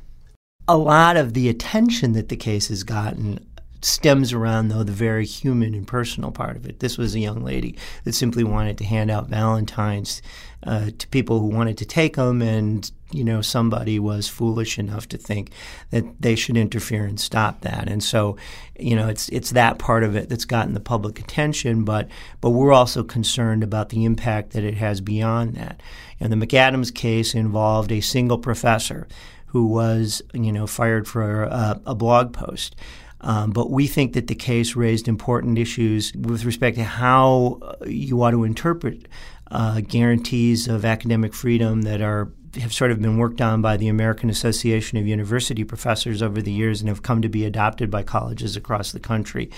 A 0.68 0.76
lot 0.76 1.16
of 1.16 1.34
the 1.34 1.48
attention 1.48 2.12
that 2.12 2.28
the 2.28 2.36
case 2.36 2.68
has 2.68 2.82
gotten 2.82 3.46
stems 3.86 4.32
around, 4.32 4.68
though, 4.68 4.82
the 4.82 4.92
very 4.92 5.24
human 5.24 5.72
and 5.72 5.86
personal 5.86 6.32
part 6.32 6.56
of 6.56 6.66
it. 6.66 6.80
This 6.80 6.98
was 6.98 7.14
a 7.14 7.20
young 7.20 7.44
lady 7.44 7.76
that 8.04 8.14
simply 8.14 8.42
wanted 8.42 8.78
to 8.78 8.84
hand 8.84 9.10
out 9.10 9.28
Valentines 9.28 10.22
uh, 10.64 10.90
to 10.98 11.06
people 11.08 11.38
who 11.38 11.46
wanted 11.46 11.78
to 11.78 11.84
take 11.84 12.16
them, 12.16 12.42
and 12.42 12.90
you 13.12 13.22
know 13.22 13.40
somebody 13.40 14.00
was 14.00 14.26
foolish 14.26 14.78
enough 14.78 15.08
to 15.08 15.16
think 15.16 15.52
that 15.90 16.04
they 16.20 16.34
should 16.34 16.56
interfere 16.56 17.04
and 17.04 17.20
stop 17.20 17.60
that. 17.60 17.88
And 17.88 18.02
so, 18.02 18.36
you 18.78 18.96
know, 18.96 19.08
it's 19.08 19.28
it's 19.28 19.50
that 19.52 19.78
part 19.78 20.02
of 20.02 20.16
it 20.16 20.28
that's 20.28 20.44
gotten 20.44 20.74
the 20.74 20.80
public 20.80 21.20
attention, 21.20 21.84
but 21.84 22.08
but 22.40 22.50
we're 22.50 22.72
also 22.72 23.04
concerned 23.04 23.62
about 23.62 23.90
the 23.90 24.04
impact 24.04 24.50
that 24.50 24.64
it 24.64 24.74
has 24.74 25.00
beyond 25.00 25.54
that. 25.54 25.80
And 26.18 26.32
the 26.32 26.46
McAdams 26.46 26.92
case 26.92 27.34
involved 27.34 27.92
a 27.92 28.00
single 28.00 28.38
professor 28.38 29.06
who 29.46 29.66
was, 29.66 30.20
you 30.34 30.52
know, 30.52 30.66
fired 30.66 31.06
for 31.06 31.44
a, 31.44 31.80
a 31.86 31.94
blog 31.94 32.32
post. 32.32 32.74
Um, 33.20 33.50
but 33.50 33.70
we 33.70 33.86
think 33.86 34.12
that 34.12 34.26
the 34.26 34.34
case 34.34 34.76
raised 34.76 35.08
important 35.08 35.58
issues 35.58 36.12
with 36.14 36.44
respect 36.44 36.76
to 36.76 36.84
how 36.84 37.58
uh, 37.62 37.84
you 37.86 38.22
ought 38.22 38.32
to 38.32 38.44
interpret 38.44 39.08
uh, 39.50 39.80
guarantees 39.80 40.68
of 40.68 40.84
academic 40.84 41.32
freedom 41.32 41.82
that 41.82 42.00
are 42.00 42.30
have 42.60 42.72
sort 42.72 42.90
of 42.90 43.00
been 43.00 43.18
worked 43.18 43.40
on 43.40 43.60
by 43.60 43.76
the 43.76 43.88
American 43.88 44.30
Association 44.30 44.98
of 44.98 45.06
University 45.06 45.64
Professors 45.64 46.22
over 46.22 46.40
the 46.40 46.52
years 46.52 46.80
and 46.80 46.88
have 46.88 47.02
come 47.02 47.22
to 47.22 47.28
be 47.28 47.44
adopted 47.44 47.90
by 47.90 48.02
colleges 48.02 48.56
across 48.56 48.92
the 48.92 49.00
country. 49.00 49.50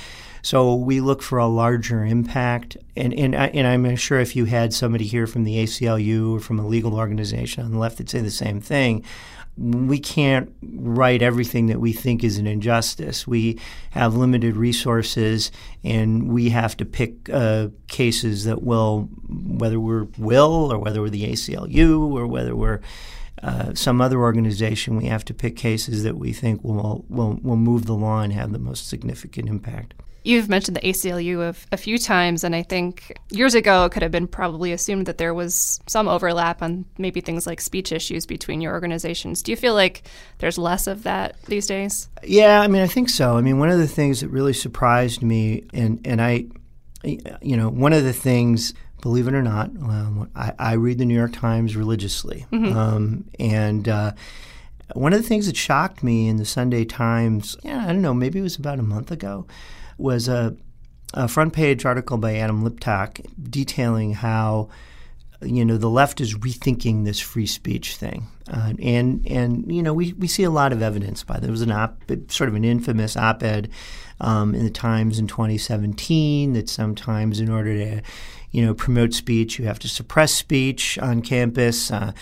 So 0.43 0.75
we 0.75 1.01
look 1.01 1.23
for 1.23 1.39
a 1.39 1.47
larger 1.47 2.05
impact, 2.05 2.77
and 2.97 3.13
and, 3.15 3.35
I, 3.35 3.47
and 3.49 3.67
I'm 3.67 3.97
sure 3.97 4.21
if 4.21 4.37
you 4.37 4.47
had 4.47 4.73
somebody 4.73 5.05
here 5.05 5.27
from 5.27 5.45
the 5.45 5.57
ACLU 5.63 6.37
or 6.37 6.41
from 6.41 6.59
a 6.59 6.67
legal 6.67 6.95
organization 6.95 7.65
on 7.65 7.73
the 7.73 7.79
left, 7.79 7.99
that'd 7.99 8.11
say 8.11 8.21
the 8.21 8.31
same 8.31 8.61
thing 8.61 9.05
we 9.59 9.99
can't 9.99 10.53
write 10.63 11.21
everything 11.21 11.67
that 11.67 11.81
we 11.81 11.93
think 11.93 12.23
is 12.23 12.39
an 12.39 12.47
injustice. 12.47 13.27
We 13.27 13.59
have 13.91 14.15
limited 14.15 14.57
resources, 14.57 15.51
and 15.83 16.33
we 16.33 16.51
have 16.51 16.77
to 16.77 16.85
pick 16.85 17.29
uh, 17.29 17.69
cases 17.89 18.45
that 18.45 18.63
will, 18.63 19.09
whether 19.29 19.81
we're 19.81 20.07
Will 20.17 20.73
or 20.73 20.79
whether 20.79 21.01
we're 21.01 21.11
the 21.11 21.33
ACLU 21.33 22.13
or 22.13 22.27
whether 22.27 22.55
we're 22.55 22.81
uh, 23.43 23.75
some 23.75 24.01
other 24.01 24.21
organization, 24.21 24.97
we 24.97 25.07
have 25.07 25.25
to 25.25 25.35
pick 25.35 25.57
cases 25.57 26.03
that 26.03 26.17
we 26.17 26.33
think 26.33 26.63
will, 26.65 27.05
will 27.09 27.39
will 27.43 27.57
move 27.57 27.87
the 27.87 27.95
law 27.95 28.21
and 28.21 28.33
have 28.33 28.53
the 28.53 28.59
most 28.59 28.89
significant 28.89 29.49
impact. 29.49 29.95
You've 30.29 30.51
mentioned 30.51 30.77
the 30.77 30.83
ACLU 30.83 31.41
a, 31.41 31.55
a 31.73 31.79
few 31.79 31.97
times, 31.97 32.45
and 32.45 32.55
I 32.55 32.63
think 32.63 33.19
years 33.31 33.55
ago 33.55 33.87
it 33.87 33.93
could 33.93 34.03
have 34.03 34.13
been 34.13 34.27
probably 34.27 34.73
assumed 34.73 35.07
that 35.07 35.17
there 35.17 35.33
was 35.33 35.81
some 35.87 36.07
overlap 36.07 36.61
on 36.61 36.85
maybe 36.99 37.23
things 37.23 37.47
like 37.47 37.63
speech 37.63 37.93
issues 37.93 38.27
between 38.27 38.61
your 38.61 38.75
organizations. 38.75 39.43
Do 39.43 39.53
you 39.53 39.57
feel 39.57 39.73
like 39.73 40.03
there's 40.37 40.59
less 40.59 40.87
of 40.87 41.05
that 41.05 41.41
these 41.45 41.67
days? 41.67 42.11
Yeah, 42.23 42.61
I 42.61 42.69
mean, 42.69 42.83
I 42.83 42.87
think 42.87 43.09
so. 43.09 43.39
I 43.39 43.41
mean, 43.41 43.59
one 43.59 43.71
of 43.71 43.79
the 43.79 43.89
things 43.89 44.21
that 44.21 44.29
really 44.29 44.53
surprised 44.53 45.23
me, 45.23 45.65
and, 45.73 45.99
and 46.05 46.21
I, 46.21 46.45
you 47.03 47.57
know, 47.57 47.71
one 47.71 47.95
of 47.95 48.05
the 48.05 48.13
things 48.13 48.75
believe 49.01 49.29
it 49.29 49.35
or 49.35 49.41
not, 49.41 49.71
um, 49.71 50.31
I, 50.37 50.53
I, 50.59 50.73
read 50.75 50.99
the 50.99 51.07
New 51.07 51.15
York 51.15 51.33
Times 51.33 51.75
religiously. 51.75 52.45
Mm-hmm. 52.53 52.77
Um, 52.77 53.25
and 53.41 53.89
uh, 53.89 54.13
one 54.93 55.15
of 55.15 55.23
the 55.23 55.27
things 55.27 55.47
that 55.47 55.57
shocked 55.57 56.03
me 56.03 56.29
in 56.29 56.37
the 56.37 56.45
Sunday 56.45 56.85
Times, 56.85 57.57
yeah, 57.63 57.85
I 57.85 57.87
don't 57.87 58.03
know, 58.03 58.13
maybe 58.13 58.41
it 58.41 58.43
was 58.43 58.57
about 58.57 58.79
a 58.79 58.83
month 58.83 59.11
ago, 59.11 59.47
was 59.99 60.29
a, 60.29 60.57
a 61.15 61.29
front 61.29 61.53
page 61.53 61.85
article 61.85 62.17
by 62.17 62.37
Adam 62.37 62.69
Liptak 62.69 63.27
detailing 63.51 64.15
how 64.15 64.69
you 65.43 65.65
know 65.65 65.77
the 65.77 65.91
left 65.91 66.21
is 66.21 66.35
rethinking 66.35 67.05
this 67.05 67.21
free 67.21 67.47
speech 67.47 67.97
thing, 67.97 68.27
uh, 68.53 68.73
and 68.81 69.27
and 69.27 69.71
you 69.73 69.83
know 69.83 69.95
we, 69.95 70.13
we 70.15 70.27
see 70.27 70.43
a 70.43 70.51
lot 70.51 70.73
of 70.73 70.83
evidence 70.83 71.23
by 71.23 71.39
there 71.39 71.51
was 71.51 71.63
an 71.63 71.71
op 71.71 72.03
sort 72.29 72.49
of 72.49 72.57
an 72.57 72.65
infamous 72.65 73.17
op-ed 73.17 73.71
um, 74.21 74.55
in 74.55 74.65
the 74.65 74.71
Times 74.71 75.19
in 75.19 75.27
2017 75.29 76.55
that 76.55 76.69
sometimes 76.69 77.39
in 77.39 77.51
order 77.51 77.77
to 77.77 78.03
you 78.51 78.65
know 78.65 78.75
promote 78.75 79.15
speech 79.15 79.59
you 79.59 79.67
have 79.67 79.79
to 79.79 79.89
suppress 79.89 80.33
speech 80.33 80.99
on 80.99 81.23
campus. 81.23 81.91
Uh, 81.91 82.13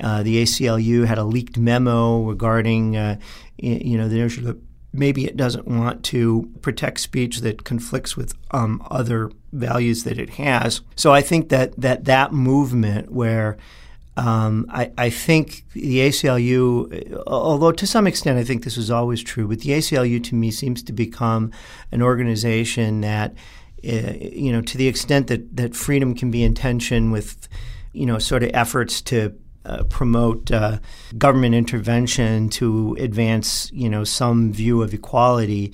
uh, 0.00 0.24
the 0.24 0.42
ACLU 0.42 1.06
had 1.06 1.18
a 1.18 1.24
leaked 1.24 1.56
memo 1.56 2.24
regarding 2.24 2.96
uh, 2.96 3.16
you 3.56 3.96
know 3.96 4.08
the 4.08 4.18
notion 4.18 4.48
of 4.48 4.63
maybe 4.94 5.26
it 5.26 5.36
doesn't 5.36 5.66
want 5.66 6.04
to 6.04 6.50
protect 6.62 7.00
speech 7.00 7.40
that 7.40 7.64
conflicts 7.64 8.16
with 8.16 8.34
um, 8.52 8.84
other 8.90 9.30
values 9.52 10.04
that 10.04 10.18
it 10.18 10.30
has. 10.30 10.80
So 10.96 11.12
I 11.12 11.20
think 11.20 11.48
that 11.48 11.76
that, 11.76 12.04
that 12.04 12.32
movement 12.32 13.10
where 13.10 13.56
um, 14.16 14.66
I, 14.70 14.92
I, 14.96 15.10
think 15.10 15.64
the 15.72 15.98
ACLU, 15.98 17.24
although 17.26 17.72
to 17.72 17.86
some 17.86 18.06
extent 18.06 18.38
I 18.38 18.44
think 18.44 18.62
this 18.62 18.76
was 18.76 18.88
always 18.88 19.22
true, 19.22 19.48
but 19.48 19.60
the 19.60 19.70
ACLU 19.70 20.22
to 20.24 20.36
me 20.36 20.52
seems 20.52 20.84
to 20.84 20.92
become 20.92 21.50
an 21.90 22.00
organization 22.00 23.00
that, 23.00 23.34
uh, 23.84 24.12
you 24.20 24.52
know, 24.52 24.60
to 24.62 24.78
the 24.78 24.86
extent 24.86 25.26
that, 25.26 25.56
that 25.56 25.74
freedom 25.74 26.14
can 26.14 26.30
be 26.30 26.44
in 26.44 26.54
tension 26.54 27.10
with, 27.10 27.48
you 27.92 28.06
know, 28.06 28.20
sort 28.20 28.44
of 28.44 28.50
efforts 28.54 29.02
to 29.02 29.36
uh, 29.64 29.84
promote 29.84 30.50
uh, 30.50 30.78
government 31.16 31.54
intervention 31.54 32.48
to 32.50 32.96
advance, 33.00 33.70
you 33.72 33.88
know, 33.88 34.04
some 34.04 34.52
view 34.52 34.82
of 34.82 34.92
equality. 34.92 35.72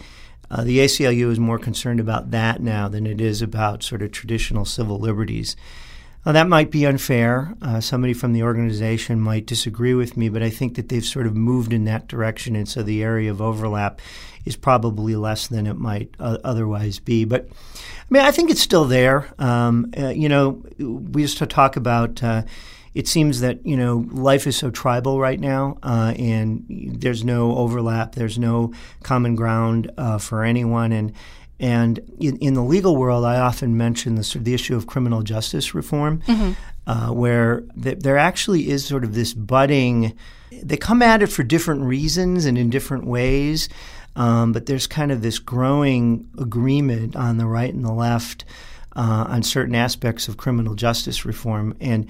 Uh, 0.51 0.63
the 0.65 0.79
ACLU 0.79 1.31
is 1.31 1.41
more 1.41 1.59
concerned 1.59 2.01
about 2.01 2.31
that 2.31 2.61
now 2.61 2.89
than 2.89 3.07
it 3.07 3.21
is 3.21 3.43
about 3.43 3.83
sort 3.83 4.03
of 4.03 4.13
traditional 4.13 4.65
civil 4.65 4.99
liberties. 4.99 5.57
that 6.25 6.49
might 6.49 6.71
be 6.71 6.87
unfair. 6.87 7.55
Uh, 7.63 7.81
somebody 7.81 8.13
from 8.13 8.33
the 8.33 8.43
organization 8.43 9.21
might 9.21 9.47
disagree 9.47 9.95
with 9.95 10.17
me, 10.17 10.29
but 10.29 10.43
I 10.43 10.51
think 10.51 10.77
that 10.77 10.89
they've 10.89 11.05
sort 11.05 11.27
of 11.27 11.35
moved 11.35 11.73
in 11.73 11.85
that 11.85 12.07
direction, 12.07 12.55
and 12.55 12.69
so 12.69 12.83
the 12.83 13.03
area 13.03 13.31
of 13.31 13.41
overlap 13.41 14.01
is 14.45 14.57
probably 14.57 15.17
less 15.17 15.49
than 15.49 15.67
it 15.67 15.77
might 15.77 16.15
uh, 16.19 16.39
otherwise 16.45 16.99
be. 16.99 17.25
But 17.25 17.49
I 17.51 18.07
mean, 18.09 18.23
I 18.23 18.31
think 18.31 18.51
it's 18.51 18.61
still 18.61 18.85
there. 18.85 19.29
Um, 19.39 19.93
you 19.97 20.29
know, 20.29 20.63
we 20.79 21.23
used 21.23 21.39
to 21.39 21.47
talk 21.47 21.77
about 21.77 22.23
it 22.95 23.07
seems 23.07 23.41
that 23.41 23.65
you 23.65 23.77
know 23.77 24.07
life 24.11 24.47
is 24.47 24.57
so 24.57 24.71
tribal 24.71 25.21
right 25.21 25.39
now, 25.39 25.79
uh, 25.83 26.15
and 26.19 26.65
there's 26.69 27.25
no 27.25 27.57
overlap, 27.57 28.15
there's 28.15 28.39
no 28.39 28.73
common 29.03 29.35
ground 29.35 29.91
uh, 29.97 30.19
for 30.19 30.45
anyone, 30.45 30.93
and 30.93 31.13
and 31.59 31.99
in, 32.19 32.39
in, 32.39 32.55
the 32.55 32.63
legal 32.63 32.97
world, 32.97 33.25
I 33.25 33.39
often 33.39 33.77
mention 33.77 34.15
the, 34.15 34.39
the 34.41 34.55
issue 34.55 34.75
of 34.77 34.87
criminal 34.87 35.23
justice 35.23 35.75
reform. 35.75 36.23
Mm-hmm. 36.23 36.53
uh, 36.87 37.13
where 37.13 37.61
th- 37.81 37.99
there 37.99 38.17
actually 38.17 38.71
is 38.71 38.85
sort 38.85 39.05
of 39.05 39.15
this 39.15 39.35
budding. 39.35 40.17
They 40.51 40.79
come 40.79 41.03
at 41.03 41.23
it 41.23 41.27
for 41.27 41.43
different 41.43 41.83
reasons 41.83 42.47
and 42.47 42.57
in 42.57 42.71
different 42.71 43.05
ways, 43.05 43.69
um, 44.17 44.53
but 44.53 44.67
there's 44.67 44.87
kind 44.87 45.13
of 45.13 45.21
this 45.21 45.39
growing 45.39 46.29
agreement 46.39 47.15
on 47.15 47.37
the 47.37 47.47
right 47.47 47.73
and 47.73 47.85
the 47.85 47.93
left 47.93 48.45
uh, 48.97 49.27
on 49.29 49.43
certain 49.43 49.75
aspects 49.75 50.29
of 50.29 50.37
criminal 50.37 50.75
justice 50.75 51.25
reform, 51.25 51.77
and 51.81 52.09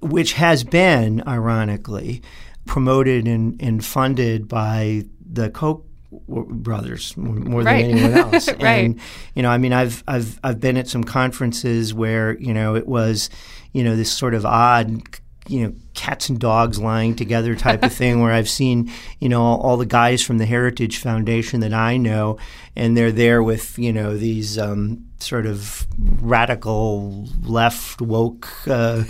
which 0.00 0.34
has 0.34 0.64
been, 0.64 1.22
ironically, 1.26 2.22
promoted 2.66 3.26
and, 3.26 3.60
and 3.60 3.84
funded 3.84 4.48
by 4.48 5.04
the 5.24 5.50
Koch 5.50 5.84
brothers 6.28 7.16
more 7.16 7.62
right. 7.62 7.86
than 7.86 7.98
anyone 7.98 8.12
else. 8.34 8.48
right. 8.48 8.84
And 8.84 9.00
you 9.34 9.42
know, 9.42 9.50
I 9.50 9.58
mean, 9.58 9.72
I've 9.72 10.04
I've 10.06 10.38
I've 10.44 10.60
been 10.60 10.76
at 10.76 10.88
some 10.88 11.04
conferences 11.04 11.94
where 11.94 12.38
you 12.38 12.52
know 12.52 12.74
it 12.74 12.86
was, 12.86 13.30
you 13.72 13.82
know, 13.82 13.96
this 13.96 14.12
sort 14.12 14.34
of 14.34 14.44
odd 14.44 15.02
you 15.48 15.66
know 15.66 15.74
cats 15.94 16.28
and 16.28 16.38
dogs 16.38 16.78
lying 16.78 17.16
together 17.16 17.54
type 17.56 17.82
of 17.82 17.92
thing 17.92 18.20
where 18.20 18.32
I've 18.32 18.48
seen 18.48 18.92
you 19.18 19.28
know 19.28 19.42
all, 19.42 19.60
all, 19.60 19.76
the 19.76 19.86
guys 19.86 20.22
from 20.22 20.38
the 20.38 20.46
Heritage 20.46 20.98
Foundation 20.98 21.60
that 21.60 21.72
I 21.72 21.96
know 21.96 22.38
and 22.76 22.96
they're 22.96 23.12
there 23.12 23.42
with 23.42 23.78
you 23.78 23.92
know 23.92 24.16
these 24.16 24.56
um, 24.56 25.06
sort 25.18 25.46
of 25.46 25.86
radical 25.98 27.28
left 27.42 28.00
woke 28.00 28.48
uh, 28.68 29.02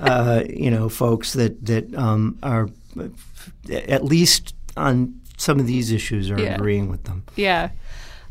uh, 0.00 0.44
you 0.48 0.70
know 0.70 0.88
folks 0.88 1.32
that 1.34 1.64
that 1.64 1.94
um, 1.94 2.38
are 2.42 2.68
at 3.70 4.04
least 4.04 4.54
on 4.76 5.20
some 5.36 5.58
of 5.58 5.66
these 5.66 5.90
issues 5.90 6.30
are 6.30 6.40
yeah. 6.40 6.54
agreeing 6.54 6.88
with 6.88 7.04
them. 7.04 7.24
Yeah. 7.36 7.70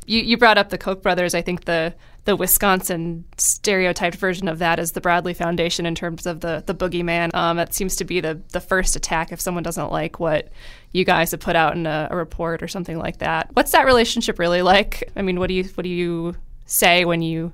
You, 0.06 0.22
you 0.22 0.38
brought 0.38 0.58
up 0.58 0.70
the 0.70 0.78
Koch 0.78 1.02
brothers. 1.02 1.34
I 1.34 1.42
think 1.42 1.66
the 1.66 1.94
the 2.26 2.36
Wisconsin 2.38 3.26
stereotyped 3.38 4.16
version 4.16 4.48
of 4.48 4.60
that 4.60 4.80
is 4.80 4.94
the 4.94 5.02
Bradley 5.02 5.34
Foundation 5.34 5.86
in 5.86 5.96
terms 5.96 6.26
of 6.26 6.40
the 6.40 6.64
the 6.66 6.74
boogeyman. 6.74 7.34
Um, 7.34 7.60
it 7.60 7.74
seems 7.74 7.96
to 7.98 8.06
be 8.06 8.22
the 8.22 8.42
the 8.52 8.62
first 8.62 8.96
attack 8.96 9.32
if 9.32 9.42
someone 9.42 9.64
doesn't 9.64 9.92
like 9.92 10.20
what 10.20 10.50
you 10.92 11.04
guys 11.04 11.32
have 11.32 11.40
put 11.40 11.56
out 11.56 11.76
in 11.76 11.86
a, 11.86 12.08
a 12.12 12.16
report 12.16 12.64
or 12.64 12.68
something 12.68 12.98
like 12.98 13.18
that. 13.20 13.50
What's 13.54 13.72
that 13.72 13.86
relationship 13.86 14.40
really 14.40 14.62
like? 14.62 15.12
I 15.16 15.22
mean, 15.22 15.40
what 15.40 15.48
do 15.48 15.54
you 15.54 15.64
what 15.76 15.84
do 15.84 15.90
you 15.90 16.36
say 16.66 17.06
when 17.06 17.22
you 17.22 17.52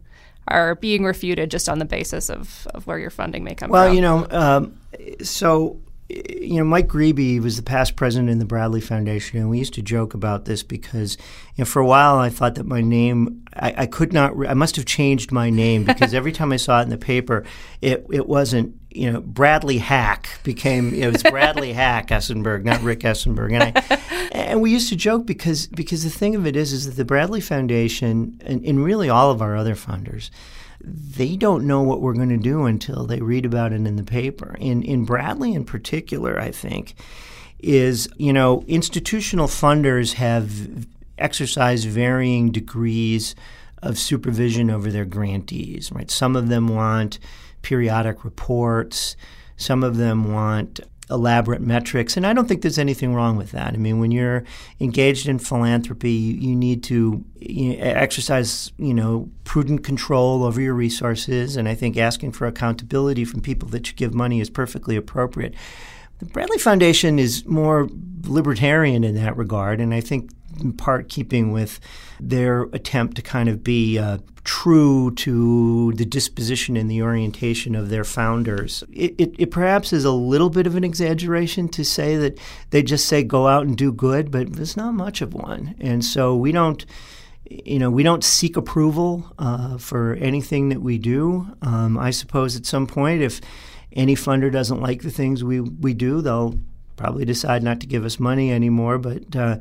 are 0.50 0.76
being 0.76 1.04
refuted 1.04 1.50
just 1.50 1.70
on 1.70 1.80
the 1.80 1.86
basis 1.86 2.30
of, 2.30 2.68
of 2.74 2.86
where 2.88 3.00
your 3.00 3.10
funding 3.10 3.44
may 3.44 3.56
come 3.56 3.70
well, 3.70 3.84
from? 3.86 3.90
Well, 3.90 3.96
you 3.96 4.02
know, 4.02 4.28
um, 4.30 4.80
so 5.24 5.80
you 6.10 6.58
know, 6.58 6.64
Mike 6.64 6.88
Grebe 6.88 7.40
was 7.40 7.56
the 7.56 7.64
past 7.64 7.96
president 7.96 8.32
in 8.32 8.40
the 8.40 8.46
Bradley 8.46 8.82
Foundation, 8.82 9.40
and 9.40 9.48
we 9.50 9.60
used 9.60 9.76
to 9.76 9.84
joke 9.84 10.16
about 10.16 10.46
this 10.46 10.64
because, 10.64 11.18
you 11.56 11.62
know, 11.62 11.66
for 11.66 11.82
a 11.82 11.86
while 11.86 12.18
I 12.18 12.30
thought 12.30 12.56
that 12.56 12.66
my 12.66 12.82
name, 12.82 13.46
I, 13.54 13.76
I 13.78 13.86
could 13.86 14.12
not, 14.12 14.36
re- 14.36 14.48
I 14.48 14.56
must 14.56 14.76
have 14.78 14.86
changed 14.86 15.32
my 15.32 15.52
name 15.52 15.84
because 15.84 16.16
every 16.16 16.32
time 16.32 16.52
I 16.52 16.58
saw 16.58 16.80
it 16.80 16.84
in 16.84 16.90
the 16.90 16.98
paper, 16.98 17.46
it, 17.82 18.08
it 18.12 18.28
wasn't, 18.28 18.76
you 18.90 19.12
know, 19.12 19.22
Bradley 19.22 19.78
Hack 19.78 20.30
became, 20.44 20.96
it 20.96 21.12
was 21.12 21.22
Bradley 21.22 21.74
Hack 21.74 22.08
Esenberg, 22.08 22.64
not 22.64 22.82
Rick 22.82 23.02
Esenberg. 23.02 23.54
And 23.54 23.64
I, 23.64 24.30
and 24.32 24.62
we 24.62 24.72
used 24.72 24.90
to 24.90 24.96
joke 24.96 25.28
because, 25.28 25.68
because 25.68 26.04
the 26.04 26.10
thing 26.10 26.34
of 26.34 26.48
it 26.48 26.56
is, 26.56 26.74
is 26.74 26.88
that 26.88 26.96
the 26.96 27.06
Bradley 27.06 27.42
Foundation, 27.42 28.42
and, 28.44 28.66
and 28.66 28.84
really 28.84 29.10
all 29.10 29.30
of 29.30 29.44
our 29.44 29.56
other 29.56 29.76
funders, 29.76 30.32
they 30.82 31.36
don't 31.36 31.68
know 31.68 31.82
what 31.82 32.02
we're 32.02 32.14
going 32.14 32.30
to 32.30 32.38
do 32.38 32.66
until 32.66 33.06
they 33.06 33.20
read 33.20 33.46
about 33.46 33.74
it 33.74 33.86
in 33.86 33.96
the 33.96 34.04
paper. 34.04 34.56
In 34.60 34.82
in 34.84 35.06
Bradley 35.06 35.54
in 35.54 35.66
particular, 35.66 36.40
I 36.40 36.52
think 36.52 36.96
is 37.60 38.08
you 38.18 38.32
know 38.32 38.64
institutional 38.68 39.48
funders 39.48 40.14
have 40.14 40.88
exercised 41.18 41.88
varying 41.88 42.52
degrees 42.52 43.36
of 43.82 43.98
supervision 43.98 44.70
over 44.70 44.90
their 44.90 45.06
grantees. 45.06 45.92
Right, 45.92 46.10
some 46.10 46.36
of 46.36 46.48
them 46.48 46.68
want 46.68 47.20
periodic 47.62 48.24
reports. 48.24 49.16
Some 49.58 49.84
of 49.84 49.98
them 49.98 50.34
want 50.34 50.80
elaborate 51.10 51.62
metrics. 51.62 52.16
And 52.16 52.26
I 52.26 52.34
don't 52.34 52.48
think 52.48 52.62
there's 52.62 52.78
anything 52.78 53.14
wrong 53.14 53.36
with 53.36 53.52
that. 53.52 53.74
I 53.74 53.78
mean, 53.78 54.00
when 54.00 54.12
you're 54.12 54.44
engaged 54.80 55.28
in 55.28 55.40
philanthropy, 55.40 56.12
you, 56.12 56.50
you 56.50 56.56
need 56.56 56.84
to 56.84 57.24
you 57.40 57.78
know, 57.78 57.84
exercise, 57.84 58.72
you 58.78 58.94
know, 58.94 59.30
prudent 59.44 59.84
control 59.84 60.44
over 60.44 60.62
your 60.62 60.74
resources. 60.74 61.56
And 61.56 61.68
I 61.68 61.76
think 61.76 61.98
asking 61.98 62.34
for 62.34 62.48
accountability 62.48 63.26
from 63.26 63.42
people 63.42 63.68
that 63.70 63.90
you 63.90 63.96
give 63.96 64.14
money 64.14 64.40
is 64.40 64.50
perfectly 64.50 64.96
appropriate. 64.96 65.56
The 66.20 66.26
Bradley 66.26 66.58
Foundation 66.58 67.18
is 67.18 67.46
more 67.46 67.90
libertarian 68.24 69.04
in 69.04 69.16
that 69.16 69.38
regard, 69.38 69.80
and 69.80 69.94
I 69.94 70.02
think 70.02 70.32
in 70.62 70.74
part 70.74 71.10
keeping 71.10 71.52
with 71.52 71.80
their 72.20 72.64
attempt 72.74 73.16
to 73.16 73.22
kind 73.22 73.50
of 73.50 73.64
be 73.64 73.98
uh, 73.98 74.18
true 74.44 75.12
to 75.12 75.94
the 75.94 76.06
disposition 76.06 76.76
and 76.76 76.90
the 76.90 77.02
orientation 77.02 77.76
of 77.76 77.90
their 77.90 78.04
founders. 78.04 78.84
It, 78.92 79.16
it, 79.18 79.36
it, 79.38 79.52
perhaps 79.52 79.94
is 79.94 80.06
a 80.06 80.12
little 80.12 80.50
bit 80.50 80.68
of 80.68 80.76
an 80.76 80.84
exaggeration 80.84 81.70
to 81.70 81.84
say 81.84 82.16
that 82.18 82.40
they 82.72 82.82
just 82.82 83.06
say 83.06 83.24
go 83.24 83.48
out 83.48 83.66
and 83.66 83.78
do 83.78 83.92
good, 83.92 84.32
but 84.32 84.54
there's 84.54 84.78
not 84.78 84.94
much 84.94 85.22
of 85.22 85.34
one. 85.34 85.76
And 85.80 86.04
so 86.04 86.36
we 86.36 86.52
don't 86.52 86.86
you 87.50 87.80
know, 87.80 87.90
we 87.90 88.04
don't 88.04 88.24
seek 88.24 88.58
approval 88.58 89.26
uh, 89.40 89.78
for 89.78 90.14
anything 90.16 90.70
that 90.70 90.82
we 90.82 90.98
do. 90.98 91.48
Um, 91.62 91.98
I 91.98 92.12
suppose 92.12 92.56
at 92.56 92.66
some 92.66 92.86
point, 92.86 93.22
if 93.22 93.42
any 93.92 94.16
funder 94.16 94.52
doesn't 94.52 94.82
like 94.82 95.02
the 95.02 95.10
things 95.10 95.44
we, 95.44 95.60
we 95.60 95.94
do, 95.94 96.22
they'll 96.22 96.60
probably 96.96 97.26
decide 97.26 97.64
not 97.64 97.80
to 97.80 97.88
give 97.88 98.06
us 98.06 98.20
money 98.20 98.52
anymore. 98.52 99.00
But 99.00 99.36
uh, 99.36 99.58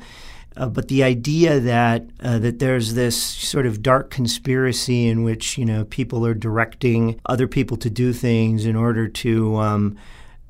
uh, 0.59 0.68
but 0.68 0.88
the 0.88 1.03
idea 1.03 1.61
that 1.61 2.07
uh, 2.21 2.38
that 2.38 2.59
there's 2.59 2.94
this 2.94 3.21
sort 3.21 3.66
of 3.66 3.83
dark 3.83 4.11
conspiracy 4.11 5.07
in 5.07 5.23
which 5.23 5.57
you 5.57 5.64
know 5.64 5.85
people 5.85 6.27
are 6.27 6.35
directing 6.35 7.21
other 7.27 7.47
people 7.47 7.77
to 7.77 7.88
do 7.88 8.12
things 8.12 8.66
in 8.66 8.77
order 8.77 9.09
to 9.09 9.57
um, 9.57 9.97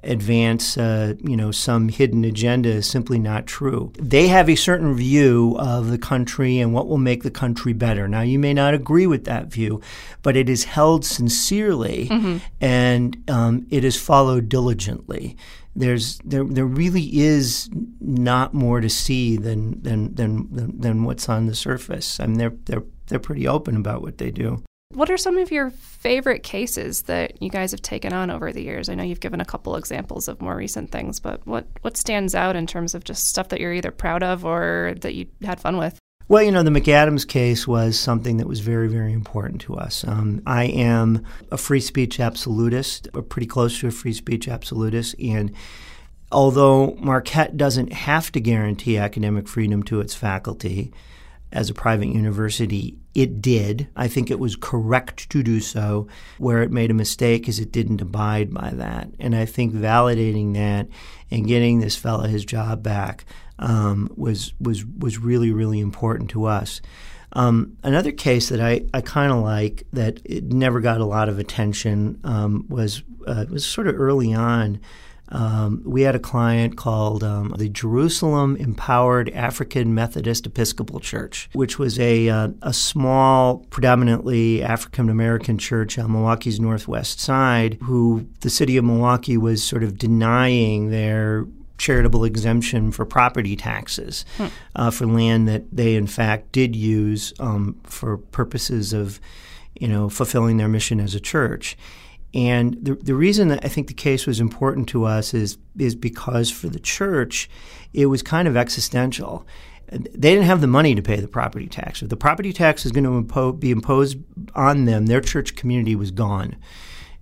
advance, 0.02 0.78
uh, 0.78 1.14
you 1.22 1.36
know, 1.36 1.50
some 1.50 1.88
hidden 1.88 2.24
agenda 2.24 2.68
is 2.68 2.88
simply 2.88 3.18
not 3.18 3.46
true. 3.46 3.92
They 3.98 4.28
have 4.28 4.48
a 4.48 4.54
certain 4.54 4.94
view 4.94 5.56
of 5.58 5.90
the 5.90 5.98
country 5.98 6.58
and 6.58 6.72
what 6.72 6.86
will 6.86 6.98
make 6.98 7.22
the 7.22 7.30
country 7.30 7.72
better. 7.72 8.06
Now, 8.06 8.20
you 8.20 8.38
may 8.38 8.54
not 8.54 8.74
agree 8.74 9.06
with 9.06 9.24
that 9.24 9.46
view, 9.46 9.80
but 10.22 10.36
it 10.36 10.48
is 10.48 10.64
held 10.64 11.04
sincerely 11.04 12.08
mm-hmm. 12.10 12.38
and 12.60 13.22
um, 13.28 13.66
it 13.70 13.84
is 13.84 14.00
followed 14.00 14.48
diligently. 14.48 15.36
There's 15.78 16.18
there 16.24 16.44
there 16.44 16.66
really 16.66 17.18
is 17.18 17.70
not 18.00 18.52
more 18.52 18.80
to 18.80 18.88
see 18.88 19.36
than 19.36 19.80
than 19.82 20.14
than 20.14 20.48
than 20.80 21.04
what's 21.04 21.28
on 21.28 21.46
the 21.46 21.54
surface. 21.54 22.18
I 22.18 22.26
mean, 22.26 22.38
they're 22.38 22.56
they're 22.64 22.84
they're 23.06 23.18
pretty 23.18 23.46
open 23.46 23.76
about 23.76 24.02
what 24.02 24.18
they 24.18 24.30
do. 24.30 24.62
What 24.94 25.10
are 25.10 25.18
some 25.18 25.36
of 25.36 25.52
your 25.52 25.70
favorite 25.70 26.42
cases 26.42 27.02
that 27.02 27.42
you 27.42 27.50
guys 27.50 27.72
have 27.72 27.82
taken 27.82 28.12
on 28.12 28.30
over 28.30 28.52
the 28.52 28.62
years? 28.62 28.88
I 28.88 28.94
know 28.94 29.02
you've 29.02 29.20
given 29.20 29.40
a 29.40 29.44
couple 29.44 29.76
examples 29.76 30.28
of 30.28 30.40
more 30.40 30.56
recent 30.56 30.90
things, 30.90 31.20
but 31.20 31.46
what, 31.46 31.66
what 31.82 31.98
stands 31.98 32.34
out 32.34 32.56
in 32.56 32.66
terms 32.66 32.94
of 32.94 33.04
just 33.04 33.28
stuff 33.28 33.50
that 33.50 33.60
you're 33.60 33.74
either 33.74 33.90
proud 33.90 34.22
of 34.22 34.46
or 34.46 34.94
that 35.02 35.14
you 35.14 35.26
had 35.42 35.60
fun 35.60 35.76
with? 35.76 35.98
Well, 36.28 36.42
you 36.42 36.52
know, 36.52 36.62
the 36.62 36.70
McAdams 36.70 37.26
case 37.26 37.66
was 37.66 37.98
something 37.98 38.36
that 38.36 38.46
was 38.46 38.60
very, 38.60 38.86
very 38.88 39.14
important 39.14 39.62
to 39.62 39.76
us. 39.76 40.04
Um, 40.06 40.42
I 40.46 40.64
am 40.64 41.24
a 41.50 41.56
free 41.56 41.80
speech 41.80 42.20
absolutist, 42.20 43.08
or 43.14 43.22
pretty 43.22 43.46
close 43.46 43.80
to 43.80 43.88
a 43.88 43.90
free 43.90 44.12
speech 44.12 44.46
absolutist, 44.46 45.14
and 45.18 45.54
although 46.30 46.96
Marquette 47.00 47.56
doesn't 47.56 47.94
have 47.94 48.30
to 48.32 48.40
guarantee 48.40 48.98
academic 48.98 49.48
freedom 49.48 49.82
to 49.84 50.00
its 50.00 50.14
faculty, 50.14 50.92
as 51.50 51.70
a 51.70 51.74
private 51.74 52.08
university, 52.08 52.98
it 53.14 53.40
did. 53.40 53.88
I 53.96 54.06
think 54.06 54.30
it 54.30 54.38
was 54.38 54.54
correct 54.54 55.30
to 55.30 55.42
do 55.42 55.60
so. 55.60 56.08
Where 56.36 56.62
it 56.62 56.70
made 56.70 56.90
a 56.90 56.94
mistake 56.94 57.48
is 57.48 57.58
it 57.58 57.72
didn't 57.72 58.02
abide 58.02 58.52
by 58.52 58.70
that. 58.74 59.08
And 59.18 59.34
I 59.34 59.46
think 59.46 59.72
validating 59.72 60.52
that 60.54 60.88
and 61.30 61.46
getting 61.46 61.80
this 61.80 61.96
fellow 61.96 62.24
his 62.24 62.44
job 62.44 62.82
back 62.82 63.24
um, 63.58 64.10
was 64.16 64.52
was 64.60 64.84
was 64.84 65.18
really 65.18 65.52
really 65.52 65.80
important 65.80 66.30
to 66.30 66.46
us. 66.46 66.80
Um, 67.34 67.76
another 67.82 68.10
case 68.12 68.48
that 68.48 68.60
I, 68.60 68.86
I 68.94 69.02
kind 69.02 69.30
of 69.30 69.42
like 69.42 69.86
that 69.92 70.20
it 70.24 70.44
never 70.44 70.80
got 70.80 71.00
a 71.00 71.04
lot 71.04 71.28
of 71.28 71.38
attention 71.38 72.20
um, 72.24 72.64
was 72.68 73.02
uh, 73.26 73.44
was 73.50 73.66
sort 73.66 73.86
of 73.86 73.98
early 74.00 74.32
on. 74.32 74.80
Um, 75.30 75.82
we 75.84 76.02
had 76.02 76.14
a 76.14 76.18
client 76.18 76.76
called 76.76 77.22
um, 77.22 77.54
the 77.58 77.68
Jerusalem 77.68 78.56
Empowered 78.56 79.28
African 79.30 79.94
Methodist 79.94 80.46
Episcopal 80.46 81.00
Church, 81.00 81.50
which 81.52 81.78
was 81.78 81.98
a, 81.98 82.30
uh, 82.30 82.48
a 82.62 82.72
small, 82.72 83.58
predominantly 83.70 84.62
African 84.62 85.10
American 85.10 85.58
church 85.58 85.98
on 85.98 86.12
Milwaukee's 86.12 86.58
northwest 86.58 87.20
side, 87.20 87.76
who 87.82 88.26
the 88.40 88.48
city 88.48 88.78
of 88.78 88.86
Milwaukee 88.86 89.36
was 89.36 89.62
sort 89.62 89.82
of 89.82 89.98
denying 89.98 90.90
their 90.90 91.46
charitable 91.78 92.24
exemption 92.24 92.90
for 92.90 93.06
property 93.06 93.56
taxes 93.56 94.24
hmm. 94.36 94.46
uh, 94.76 94.90
for 94.90 95.06
land 95.06 95.48
that 95.48 95.64
they, 95.72 95.94
in 95.94 96.06
fact, 96.06 96.52
did 96.52 96.76
use 96.76 97.32
um, 97.38 97.80
for 97.84 98.18
purposes 98.18 98.92
of, 98.92 99.20
you 99.78 99.88
know, 99.88 100.08
fulfilling 100.08 100.56
their 100.56 100.68
mission 100.68 101.00
as 101.00 101.14
a 101.14 101.20
church. 101.20 101.76
And 102.34 102.76
the, 102.82 102.94
the 102.94 103.14
reason 103.14 103.48
that 103.48 103.64
I 103.64 103.68
think 103.68 103.86
the 103.86 103.94
case 103.94 104.26
was 104.26 104.40
important 104.40 104.88
to 104.90 105.04
us 105.04 105.32
is, 105.32 105.56
is 105.78 105.94
because 105.94 106.50
for 106.50 106.68
the 106.68 106.80
church, 106.80 107.48
it 107.94 108.06
was 108.06 108.22
kind 108.22 108.46
of 108.46 108.56
existential. 108.56 109.46
They 109.90 110.34
didn't 110.34 110.44
have 110.44 110.60
the 110.60 110.66
money 110.66 110.94
to 110.94 111.00
pay 111.00 111.16
the 111.16 111.28
property 111.28 111.66
tax. 111.66 112.02
If 112.02 112.10
the 112.10 112.16
property 112.16 112.52
tax 112.52 112.84
was 112.84 112.92
going 112.92 113.04
to 113.04 113.22
impo- 113.22 113.58
be 113.58 113.70
imposed 113.70 114.18
on 114.54 114.84
them, 114.84 115.06
their 115.06 115.22
church 115.22 115.56
community 115.56 115.96
was 115.96 116.10
gone. 116.10 116.56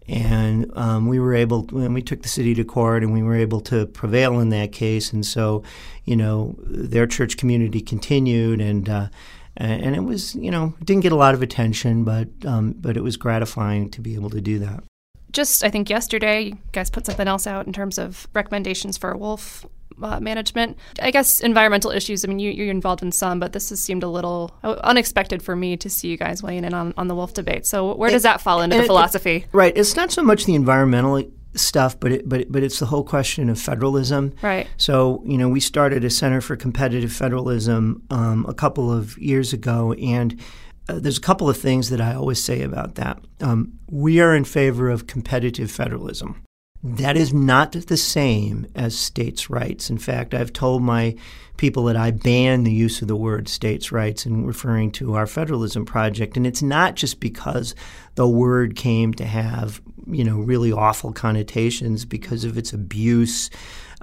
And 0.08 0.70
um, 0.76 1.08
we 1.08 1.18
were 1.18 1.34
able, 1.34 1.66
and 1.76 1.92
we 1.92 2.02
took 2.02 2.22
the 2.22 2.28
city 2.28 2.54
to 2.54 2.64
court, 2.64 3.02
and 3.02 3.12
we 3.12 3.22
were 3.22 3.34
able 3.34 3.60
to 3.62 3.86
prevail 3.86 4.38
in 4.38 4.50
that 4.50 4.70
case. 4.70 5.12
And 5.12 5.26
so, 5.26 5.64
you 6.04 6.14
know, 6.14 6.54
their 6.60 7.06
church 7.06 7.36
community 7.36 7.80
continued, 7.80 8.60
and 8.60 8.88
uh, 8.88 9.08
and 9.56 9.96
it 9.96 10.04
was, 10.04 10.34
you 10.34 10.50
know, 10.50 10.74
didn't 10.84 11.02
get 11.02 11.12
a 11.12 11.16
lot 11.16 11.34
of 11.34 11.42
attention, 11.42 12.04
but 12.04 12.28
um, 12.44 12.74
but 12.78 12.96
it 12.96 13.02
was 13.02 13.16
gratifying 13.16 13.90
to 13.90 14.00
be 14.00 14.14
able 14.14 14.30
to 14.30 14.40
do 14.40 14.58
that. 14.60 14.84
Just, 15.32 15.64
I 15.64 15.70
think 15.70 15.90
yesterday, 15.90 16.42
you 16.42 16.58
guys 16.72 16.88
put 16.88 17.04
something 17.04 17.26
else 17.26 17.46
out 17.46 17.66
in 17.66 17.72
terms 17.72 17.98
of 17.98 18.28
recommendations 18.32 18.96
for 18.96 19.10
a 19.10 19.18
wolf 19.18 19.66
uh, 20.02 20.20
management. 20.20 20.76
I 21.00 21.10
guess 21.10 21.40
environmental 21.40 21.90
issues. 21.90 22.24
I 22.24 22.28
mean, 22.28 22.38
you, 22.38 22.66
are 22.66 22.70
involved 22.70 23.02
in 23.02 23.12
some, 23.12 23.40
but 23.40 23.52
this 23.52 23.70
has 23.70 23.80
seemed 23.80 24.02
a 24.02 24.08
little 24.08 24.52
unexpected 24.62 25.42
for 25.42 25.56
me 25.56 25.76
to 25.76 25.90
see 25.90 26.08
you 26.08 26.16
guys 26.16 26.42
weighing 26.42 26.64
in 26.64 26.74
on, 26.74 26.94
on 26.96 27.08
the 27.08 27.14
wolf 27.14 27.34
debate. 27.34 27.66
So, 27.66 27.94
where 27.94 28.10
does 28.10 28.22
that 28.22 28.40
fall 28.40 28.62
into 28.62 28.76
the 28.76 28.84
philosophy? 28.84 29.36
It, 29.36 29.48
right. 29.52 29.76
It's 29.76 29.96
not 29.96 30.12
so 30.12 30.22
much 30.22 30.44
the 30.44 30.54
environmental 30.54 31.22
stuff, 31.54 31.98
but 31.98 32.12
it, 32.12 32.28
but 32.28 32.50
but 32.50 32.62
it's 32.62 32.78
the 32.78 32.86
whole 32.86 33.04
question 33.04 33.48
of 33.48 33.58
federalism. 33.60 34.34
Right. 34.42 34.66
So 34.76 35.22
you 35.26 35.38
know, 35.38 35.48
we 35.48 35.60
started 35.60 36.04
a 36.04 36.10
Center 36.10 36.40
for 36.40 36.56
Competitive 36.56 37.12
Federalism 37.12 38.02
um, 38.10 38.46
a 38.48 38.54
couple 38.54 38.92
of 38.92 39.16
years 39.18 39.52
ago, 39.52 39.92
and 39.94 40.40
uh, 40.88 40.98
there's 40.98 41.18
a 41.18 41.22
couple 41.22 41.48
of 41.48 41.56
things 41.56 41.90
that 41.90 42.00
I 42.00 42.14
always 42.14 42.42
say 42.42 42.62
about 42.62 42.94
that. 42.96 43.18
Um, 43.40 43.78
we 43.90 44.20
are 44.20 44.34
in 44.34 44.44
favor 44.44 44.88
of 44.88 45.06
competitive 45.06 45.70
federalism. 45.70 46.42
That 46.82 47.16
is 47.16 47.32
not 47.32 47.72
the 47.72 47.96
same 47.96 48.66
as 48.74 48.96
states' 48.96 49.50
rights. 49.50 49.90
In 49.90 49.98
fact, 49.98 50.34
I've 50.34 50.52
told 50.52 50.82
my 50.82 51.16
people 51.56 51.84
that 51.84 51.96
I 51.96 52.10
ban 52.10 52.64
the 52.64 52.72
use 52.72 53.02
of 53.02 53.08
the 53.08 53.16
word 53.16 53.48
states' 53.48 53.90
rights 53.90 54.26
in 54.26 54.46
referring 54.46 54.92
to 54.92 55.14
our 55.14 55.26
federalism 55.26 55.84
project. 55.84 56.36
And 56.36 56.46
it's 56.46 56.62
not 56.62 56.94
just 56.94 57.18
because 57.18 57.74
the 58.14 58.28
word 58.28 58.76
came 58.76 59.14
to 59.14 59.24
have, 59.24 59.80
you 60.06 60.22
know, 60.22 60.38
really 60.38 60.70
awful 60.70 61.12
connotations 61.12 62.04
because 62.04 62.44
of 62.44 62.58
its 62.58 62.72
abuse 62.72 63.50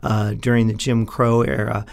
uh, 0.02 0.34
during 0.34 0.68
the 0.68 0.74
Jim 0.74 1.06
Crow 1.06 1.42
era 1.42 1.86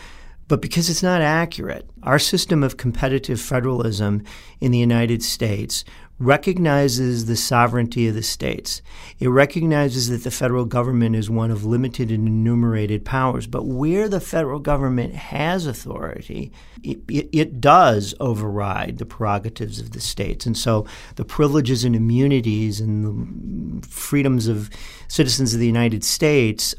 but 0.51 0.61
because 0.61 0.91
it's 0.91 1.03
not 1.03 1.23
accurate. 1.23 1.89
Our 2.03 2.19
system 2.19 2.65
of 2.65 2.77
competitive 2.77 3.41
federalism 3.41 4.25
in 4.61 4.73
the 4.73 4.79
United 4.79 5.23
States 5.23 5.85
recognizes 6.21 7.25
the 7.25 7.35
sovereignty 7.35 8.07
of 8.07 8.15
the 8.15 8.23
states. 8.23 8.83
It 9.19 9.29
recognizes 9.29 10.11
that 10.11 10.23
the 10.23 10.31
federal 10.31 10.67
government 10.67 11.17
is 11.17 11.31
one 11.31 11.51
of 11.51 11.65
limited 11.65 12.11
and 12.13 12.29
enumerated 12.29 13.07
powers. 13.07 13.47
But 13.47 13.65
where 13.65 14.07
the 14.07 14.21
federal 14.21 14.61
government 14.61 15.15
has 15.15 15.65
authority, 15.67 16.53
it, 16.83 16.99
it, 17.09 17.29
it, 17.33 17.61
does 17.61 18.15
override 18.21 18.99
the 18.99 19.07
prerogatives 19.07 19.81
of 19.81 19.93
the 19.93 20.01
states. 20.01 20.45
And 20.45 20.57
so 20.57 20.87
the 21.17 21.25
privileges 21.25 21.85
and 21.85 21.97
immunities 21.97 22.81
and 22.81 23.83
the 23.83 23.87
freedoms 23.89 24.47
of 24.47 24.69
citizens 25.09 25.55
of 25.55 25.61
the 25.61 25.67
United 25.67 26.05
States 26.05 26.75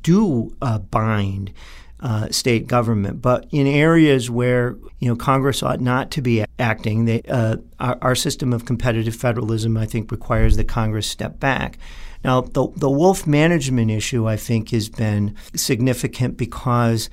do 0.00 0.56
uh, 0.62 0.78
bind 0.78 1.52
uh, 2.00 2.28
state 2.30 2.66
government. 2.66 3.22
But 3.22 3.46
in 3.50 3.66
areas 3.66 4.30
where 4.30 4.76
you 4.98 5.08
know 5.08 5.16
Congress 5.16 5.62
ought 5.62 5.80
not 5.80 6.10
to 6.12 6.22
be 6.22 6.44
acting, 6.58 7.06
they, 7.06 7.22
uh, 7.22 7.56
our, 7.80 7.98
our, 8.02 8.14
system 8.14 8.52
of 8.52 8.64
competitive 8.64 9.14
federalism, 9.14 9.76
I 9.76 9.86
think, 9.86 10.10
requires 10.10 10.56
that 10.56 10.68
Congress 10.68 11.06
step 11.06 11.40
back. 11.40 11.78
Now, 12.24 12.42
the, 12.42 12.68
the 12.76 12.90
wolf 12.90 13.26
management 13.26 13.90
issue, 13.90 14.26
I 14.26 14.36
think, 14.36 14.70
has 14.70 14.88
been 14.88 15.34
significant 15.54 16.36
because 16.36 17.08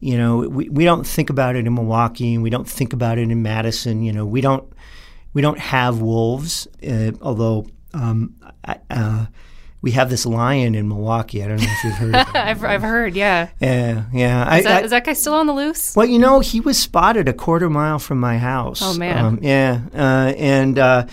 you 0.00 0.18
know 0.18 0.38
we, 0.38 0.68
we 0.68 0.84
don't 0.84 1.06
think 1.06 1.30
about 1.30 1.56
it 1.56 1.66
in 1.66 1.74
Milwaukee 1.74 2.34
and 2.34 2.42
we 2.42 2.50
don't 2.50 2.68
think 2.68 2.92
about 2.92 3.18
it 3.18 3.30
in 3.30 3.42
Madison. 3.42 4.02
You 4.02 4.12
know, 4.12 4.26
we 4.26 4.40
don't 4.40 4.70
we 5.32 5.40
don't 5.42 5.58
have 5.58 6.00
wolves, 6.00 6.66
uh, 6.86 7.12
although. 7.22 7.66
Um, 7.94 8.34
uh, 8.90 9.26
we 9.82 9.92
have 9.92 10.10
this 10.10 10.26
lion 10.26 10.74
in 10.74 10.88
Milwaukee. 10.88 11.42
I 11.42 11.48
don't 11.48 11.58
know 11.58 11.68
if 11.68 11.84
you've 11.84 11.94
heard. 11.94 12.14
I've, 12.34 12.64
I've 12.64 12.82
heard, 12.82 13.14
yeah. 13.14 13.48
Yeah, 13.60 14.04
yeah. 14.12 14.56
Is, 14.56 14.64
that, 14.64 14.82
I, 14.82 14.84
is 14.84 14.90
that 14.90 15.04
guy 15.04 15.12
still 15.12 15.34
on 15.34 15.46
the 15.46 15.52
loose? 15.52 15.94
Well, 15.94 16.06
you 16.06 16.18
know, 16.18 16.40
he 16.40 16.60
was 16.60 16.78
spotted 16.78 17.28
a 17.28 17.32
quarter 17.32 17.70
mile 17.70 17.98
from 17.98 18.18
my 18.18 18.38
house. 18.38 18.80
Oh 18.82 18.96
man. 18.96 19.24
Um, 19.24 19.38
yeah, 19.42 19.80
uh, 19.94 20.32
and. 20.36 20.78
Uh, 20.78 21.06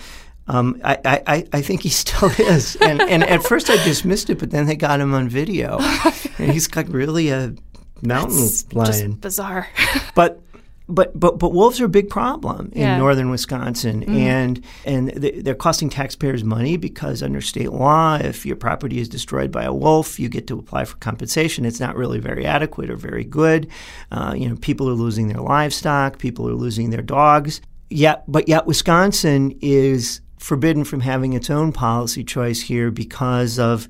um, 0.46 0.78
I, 0.84 1.22
I, 1.26 1.46
I 1.54 1.62
think 1.62 1.82
he 1.82 1.88
still 1.90 2.30
is. 2.38 2.76
And, 2.76 3.00
and 3.00 3.24
at 3.24 3.42
first 3.42 3.70
I 3.70 3.82
dismissed 3.82 4.28
it, 4.28 4.38
but 4.38 4.50
then 4.50 4.66
they 4.66 4.76
got 4.76 5.00
him 5.00 5.14
on 5.14 5.28
video. 5.28 5.78
and 6.38 6.52
he's 6.52 6.66
got 6.66 6.88
really 6.88 7.30
a 7.30 7.54
mountain 8.02 8.44
it's 8.44 8.70
lion. 8.72 9.12
Just 9.12 9.20
bizarre. 9.22 9.68
but 10.14 10.42
but 10.88 11.18
but 11.18 11.38
but 11.38 11.52
wolves 11.52 11.80
are 11.80 11.86
a 11.86 11.88
big 11.88 12.10
problem 12.10 12.70
in 12.72 12.82
yeah. 12.82 12.98
northern 12.98 13.30
Wisconsin, 13.30 14.02
mm-hmm. 14.02 14.16
and 14.16 14.64
and 14.84 15.08
they're 15.10 15.54
costing 15.54 15.88
taxpayers 15.88 16.44
money 16.44 16.76
because 16.76 17.22
under 17.22 17.40
state 17.40 17.72
law, 17.72 18.16
if 18.16 18.44
your 18.44 18.56
property 18.56 18.98
is 18.98 19.08
destroyed 19.08 19.50
by 19.50 19.64
a 19.64 19.72
wolf, 19.72 20.18
you 20.18 20.28
get 20.28 20.46
to 20.48 20.58
apply 20.58 20.84
for 20.84 20.96
compensation. 20.96 21.64
It's 21.64 21.80
not 21.80 21.96
really 21.96 22.18
very 22.18 22.44
adequate 22.44 22.90
or 22.90 22.96
very 22.96 23.24
good. 23.24 23.68
Uh, 24.12 24.34
you 24.36 24.48
know, 24.48 24.56
people 24.56 24.88
are 24.88 24.94
losing 24.94 25.28
their 25.28 25.40
livestock, 25.40 26.18
people 26.18 26.48
are 26.48 26.54
losing 26.54 26.90
their 26.90 27.02
dogs. 27.02 27.62
Yet, 27.88 28.24
but 28.28 28.48
yet, 28.48 28.66
Wisconsin 28.66 29.56
is 29.62 30.20
forbidden 30.38 30.84
from 30.84 31.00
having 31.00 31.32
its 31.32 31.48
own 31.48 31.72
policy 31.72 32.22
choice 32.22 32.60
here 32.60 32.90
because 32.90 33.58
of 33.58 33.88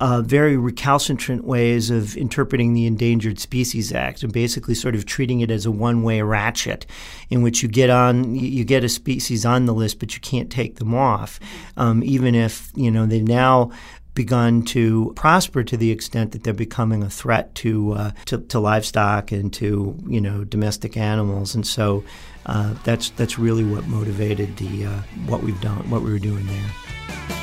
uh, 0.00 0.22
very 0.22 0.56
recalcitrant 0.56 1.44
ways 1.44 1.90
of 1.90 2.16
interpreting 2.16 2.72
the 2.72 2.86
Endangered 2.86 3.38
Species 3.38 3.92
Act 3.92 4.22
and 4.22 4.32
basically 4.32 4.74
sort 4.74 4.94
of 4.94 5.04
treating 5.04 5.40
it 5.40 5.50
as 5.50 5.66
a 5.66 5.70
one-way 5.70 6.22
ratchet, 6.22 6.86
in 7.28 7.42
which 7.42 7.62
you 7.62 7.68
get 7.68 7.90
on 7.90 8.34
you 8.34 8.64
get 8.64 8.82
a 8.82 8.88
species 8.88 9.44
on 9.44 9.66
the 9.66 9.74
list, 9.74 9.98
but 9.98 10.14
you 10.14 10.20
can't 10.20 10.50
take 10.50 10.76
them 10.76 10.94
off, 10.94 11.38
um, 11.76 12.02
even 12.02 12.34
if 12.34 12.72
you 12.74 12.90
know 12.90 13.06
they've 13.06 13.22
now 13.26 13.70
begun 14.14 14.62
to 14.62 15.12
prosper 15.14 15.62
to 15.62 15.76
the 15.76 15.90
extent 15.90 16.32
that 16.32 16.42
they're 16.42 16.52
becoming 16.52 17.02
a 17.02 17.08
threat 17.08 17.54
to, 17.54 17.92
uh, 17.92 18.10
to, 18.26 18.38
to 18.38 18.58
livestock 18.58 19.30
and 19.30 19.52
to 19.52 19.96
you 20.08 20.20
know 20.20 20.44
domestic 20.44 20.96
animals, 20.96 21.54
and 21.54 21.66
so 21.66 22.02
uh, 22.46 22.74
that's 22.84 23.10
that's 23.10 23.38
really 23.38 23.64
what 23.64 23.86
motivated 23.86 24.56
the 24.56 24.86
uh, 24.86 25.00
what 25.26 25.42
we've 25.42 25.60
done, 25.60 25.88
what 25.90 26.02
we 26.02 26.10
were 26.10 26.18
doing 26.18 26.46
there. 26.46 27.39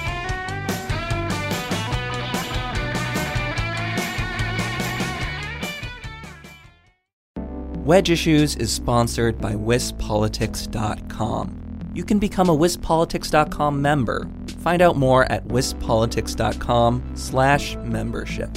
Wedge 7.88 8.10
Issues 8.10 8.56
is 8.58 8.70
sponsored 8.70 9.40
by 9.40 9.54
WisPolitics.com. 9.54 11.92
You 11.94 12.04
can 12.04 12.20
become 12.20 12.50
a 12.50 12.58
WisPolitics.com 12.58 13.82
member. 13.82 14.28
Find 14.60 14.82
out 14.82 14.98
more 14.98 15.24
at 15.32 15.48
WisPolitics.com 15.48 17.12
slash 17.16 17.78
membership. 17.78 18.50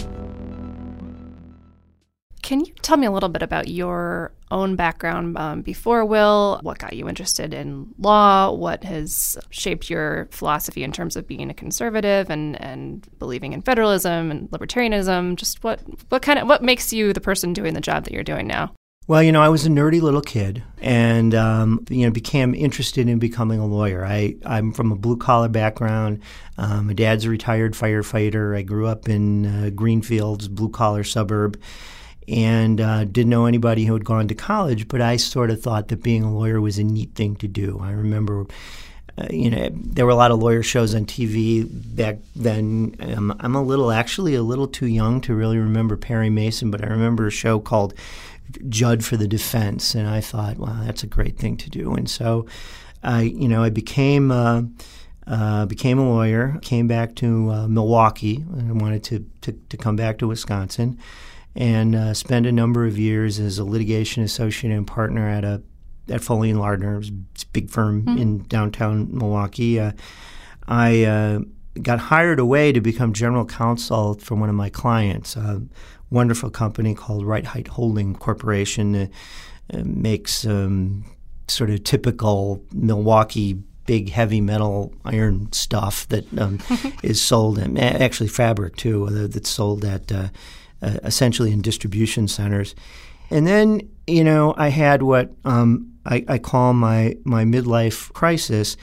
Can 2.43 2.65
you 2.65 2.73
tell 2.83 2.97
me 2.97 3.07
a 3.07 3.13
little 3.13 3.29
bit 3.29 3.43
about 3.43 3.69
your 3.69 4.33
own 4.51 4.75
background 4.75 5.39
um, 5.39 5.63
before 5.63 6.05
Will? 6.05 6.59
What 6.63 6.81
got 6.81 6.95
you 6.95 7.09
interested 7.09 7.55
in 7.55 7.95
law? 7.99 8.51
What 8.51 8.83
has 8.83 9.39
shaped 9.51 9.89
your 9.89 10.27
philosophy 10.33 10.83
in 10.83 10.91
terms 10.91 11.15
of 11.15 11.29
being 11.29 11.51
a 11.51 11.55
conservative 11.55 12.31
and, 12.31 12.61
and 12.61 13.07
believing 13.21 13.53
in 13.53 13.63
federalism 13.63 14.33
and 14.33 14.51
libertarianism? 14.51 15.37
Just 15.37 15.63
what 15.63 15.81
what 16.09 16.23
kind 16.23 16.41
of 16.41 16.49
what 16.49 16.65
makes 16.65 16.93
you 16.93 17.13
the 17.13 17.21
person 17.21 17.53
doing 17.53 17.75
the 17.75 17.81
job 17.81 18.03
that 18.03 18.13
you're 18.13 18.25
doing 18.25 18.49
now? 18.49 18.73
Well, 19.11 19.25
you 19.25 19.33
know, 19.33 19.43
I 19.43 19.49
was 19.49 19.67
a 19.67 19.69
nerdy 19.69 20.01
little 20.01 20.21
kid, 20.21 20.63
and 20.81 21.35
um, 21.35 21.85
you 21.91 22.07
know, 22.07 22.13
became 22.13 22.55
interested 22.55 23.09
in 23.09 23.19
becoming 23.19 23.59
a 23.59 23.67
lawyer. 23.67 24.05
I 24.05 24.37
I'm 24.47 24.73
from 24.73 24.93
a 24.93 24.95
blue 24.95 25.17
collar 25.17 25.49
background. 25.49 26.21
Um, 26.57 26.87
my 26.87 26.93
dad's 26.93 27.25
a 27.25 27.29
retired 27.29 27.75
firefighter. 27.75 28.57
I 28.57 28.63
grew 28.63 28.87
up 28.87 29.09
in 29.09 29.47
uh, 29.47 29.71
Greenfields, 29.71 30.47
blue 30.47 30.69
collar 30.69 31.03
suburb, 31.03 31.61
and 32.29 32.81
uh, 32.81 33.03
didn't 33.03 33.31
know 33.31 33.47
anybody 33.47 33.85
who 33.85 33.95
had 33.95 34.05
gone 34.05 34.29
to 34.29 34.37
college. 34.37 34.87
But 34.87 35.01
I 35.01 35.17
sort 35.17 35.51
of 35.51 35.61
thought 35.61 35.89
that 35.89 36.05
being 36.05 36.23
a 36.23 36.33
lawyer 36.33 36.61
was 36.61 36.79
a 36.79 36.85
neat 36.85 37.17
thing 37.17 37.35
to 37.39 37.49
do. 37.49 37.81
I 37.83 37.91
remember. 37.91 38.47
Uh, 39.19 39.27
you 39.29 39.51
know, 39.51 39.69
there 39.73 40.07
were 40.07 40.13
a 40.13 40.17
lot 40.17 40.31
of 40.31 40.39
lawyer 40.39 40.63
shows 40.63 40.95
on 40.95 41.05
TV 41.05 41.67
back 41.69 42.19
then. 42.37 42.95
Um, 43.01 43.37
I'm 43.41 43.57
a 43.57 43.63
little, 43.63 43.91
actually, 43.91 44.37
a 44.37 44.43
little 44.43 44.69
too 44.69 44.87
young 44.87 45.21
to 45.23 45.35
really 45.35 45.59
remember 45.59 45.97
Perry 45.97 46.31
Mason, 46.31 46.71
but 46.71 46.83
I 46.83 46.87
remember 46.87 47.27
a 47.27 47.31
show 47.31 47.59
called 47.59 47.93
Judd 48.69 49.05
for 49.05 49.17
the 49.17 49.29
defense, 49.29 49.95
and 49.95 50.09
I 50.09 50.21
thought, 50.21 50.59
wow, 50.59 50.83
that's 50.85 51.03
a 51.03 51.07
great 51.07 51.39
thing 51.39 51.57
to 51.59 51.71
do. 51.71 51.95
And 51.95 52.09
so, 52.09 52.47
I, 53.03 53.23
you 53.23 53.49
know, 53.49 53.63
I 53.63 53.71
became 53.71 54.31
uh, 54.31 54.63
uh, 55.27 55.67
became 55.67 55.99
a 55.99 56.09
lawyer. 56.09 56.59
Came 56.63 56.89
back 56.89 57.15
to 57.17 57.51
uh, 57.51 57.69
Milwaukee, 57.69 58.37
and 58.37 58.71
I 58.71 58.73
wanted 58.73 59.05
to, 59.05 59.27
to, 59.43 59.53
to 59.53 59.77
come 59.77 59.97
back 59.97 60.19
to 60.19 60.29
Wisconsin, 60.29 60.99
and 61.55 61.95
uh, 61.95 62.15
spend 62.15 62.47
a 62.47 62.53
number 62.53 62.87
of 62.87 62.99
years 62.99 63.39
as 63.39 63.59
a 63.59 63.65
litigation 63.65 64.23
associate 64.23 64.73
and 64.73 64.87
partner 64.87 65.29
at 65.29 65.45
a 65.45 65.63
at 66.09 66.21
Foley 66.21 66.51
and 66.51 66.59
Lardner, 66.59 66.99
a 66.99 67.47
big 67.53 67.71
firm 67.71 68.03
mm-hmm. 68.03 68.19
in 68.19 68.39
downtown 68.45 69.17
Milwaukee. 69.17 69.79
Uh, 69.79 69.93
I 70.67 71.05
uh, 71.05 71.41
got 71.83 71.99
hired 71.99 72.39
away 72.39 72.73
to 72.73 72.81
become 72.81 73.13
general 73.13 73.45
counsel 73.45 74.15
for 74.15 74.35
one 74.35 74.49
of 74.49 74.55
my 74.55 74.71
clients, 74.71 75.37
a 75.37 75.63
wonderful 76.11 76.51
company 76.51 76.95
called 76.95 77.25
Rite-Hite 77.25 77.69
Holding 77.69 78.15
Corporation. 78.15 78.95
Uh, 78.95 79.07
makes 79.85 80.45
um, 80.47 81.05
sort 81.47 81.71
of 81.71 81.85
typical 81.85 82.61
Milwaukee 82.73 83.63
big 83.87 84.11
heavy 84.11 84.41
metal 84.41 84.93
iron 85.05 85.51
stuff 85.53 86.07
that 86.09 86.39
um, 86.39 86.59
is 87.03 87.21
sold 87.21 87.59
in 87.59 87.77
actually 87.79 88.29
fabric 88.29 88.77
too 88.77 89.07
uh, 89.07 89.27
that's 89.27 89.51
sold 89.51 89.85
at 89.85 90.13
uh, 90.13 90.29
uh, 90.83 90.99
essentially 91.03 91.53
in 91.53 91.61
distribution 91.61 92.29
centers. 92.29 92.75
And 93.31 93.47
then 93.47 93.89
you 94.07 94.25
know 94.25 94.55
I 94.57 94.69
had 94.69 95.03
what 95.03 95.31
um, 95.45 95.93
I, 96.07 96.25
I 96.29 96.39
call 96.39 96.73
my 96.73 97.17
my 97.25 97.45
midlife 97.45 98.13
crisis, 98.13 98.77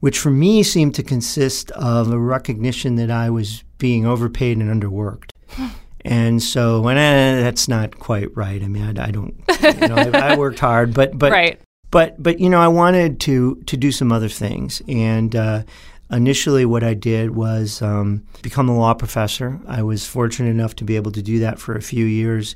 which 0.00 0.18
for 0.18 0.30
me 0.30 0.62
seemed 0.62 0.94
to 0.94 1.02
consist 1.02 1.70
of 1.72 2.10
a 2.10 2.18
recognition 2.18 2.96
that 2.96 3.10
I 3.10 3.30
was 3.30 3.64
being 3.78 4.06
overpaid 4.06 4.58
and 4.58 4.82
underworked. 4.82 5.30
And 6.04 6.42
so, 6.42 6.80
when 6.80 6.96
eh, 6.96 7.42
that's 7.42 7.68
not 7.68 7.98
quite 7.98 8.34
right. 8.36 8.62
I 8.62 8.68
mean, 8.68 8.98
I, 8.98 9.08
I 9.08 9.10
don't. 9.10 9.34
You 9.60 9.88
know, 9.88 9.96
I, 9.96 10.32
I, 10.32 10.36
worked 10.38 10.60
hard, 10.60 10.94
but 10.94 11.18
but 11.18 11.32
right. 11.32 11.60
but 11.90 12.22
but 12.22 12.38
you 12.38 12.48
know, 12.48 12.60
I 12.60 12.68
wanted 12.68 13.20
to 13.22 13.56
to 13.66 13.76
do 13.76 13.90
some 13.90 14.12
other 14.12 14.28
things. 14.28 14.80
And 14.88 15.34
uh, 15.34 15.64
initially, 16.10 16.64
what 16.64 16.84
I 16.84 16.94
did 16.94 17.34
was 17.34 17.82
um, 17.82 18.22
become 18.42 18.68
a 18.68 18.78
law 18.78 18.94
professor. 18.94 19.60
I 19.66 19.82
was 19.82 20.06
fortunate 20.06 20.50
enough 20.50 20.76
to 20.76 20.84
be 20.84 20.96
able 20.96 21.12
to 21.12 21.20
do 21.20 21.40
that 21.40 21.58
for 21.58 21.74
a 21.74 21.82
few 21.82 22.04
years 22.04 22.54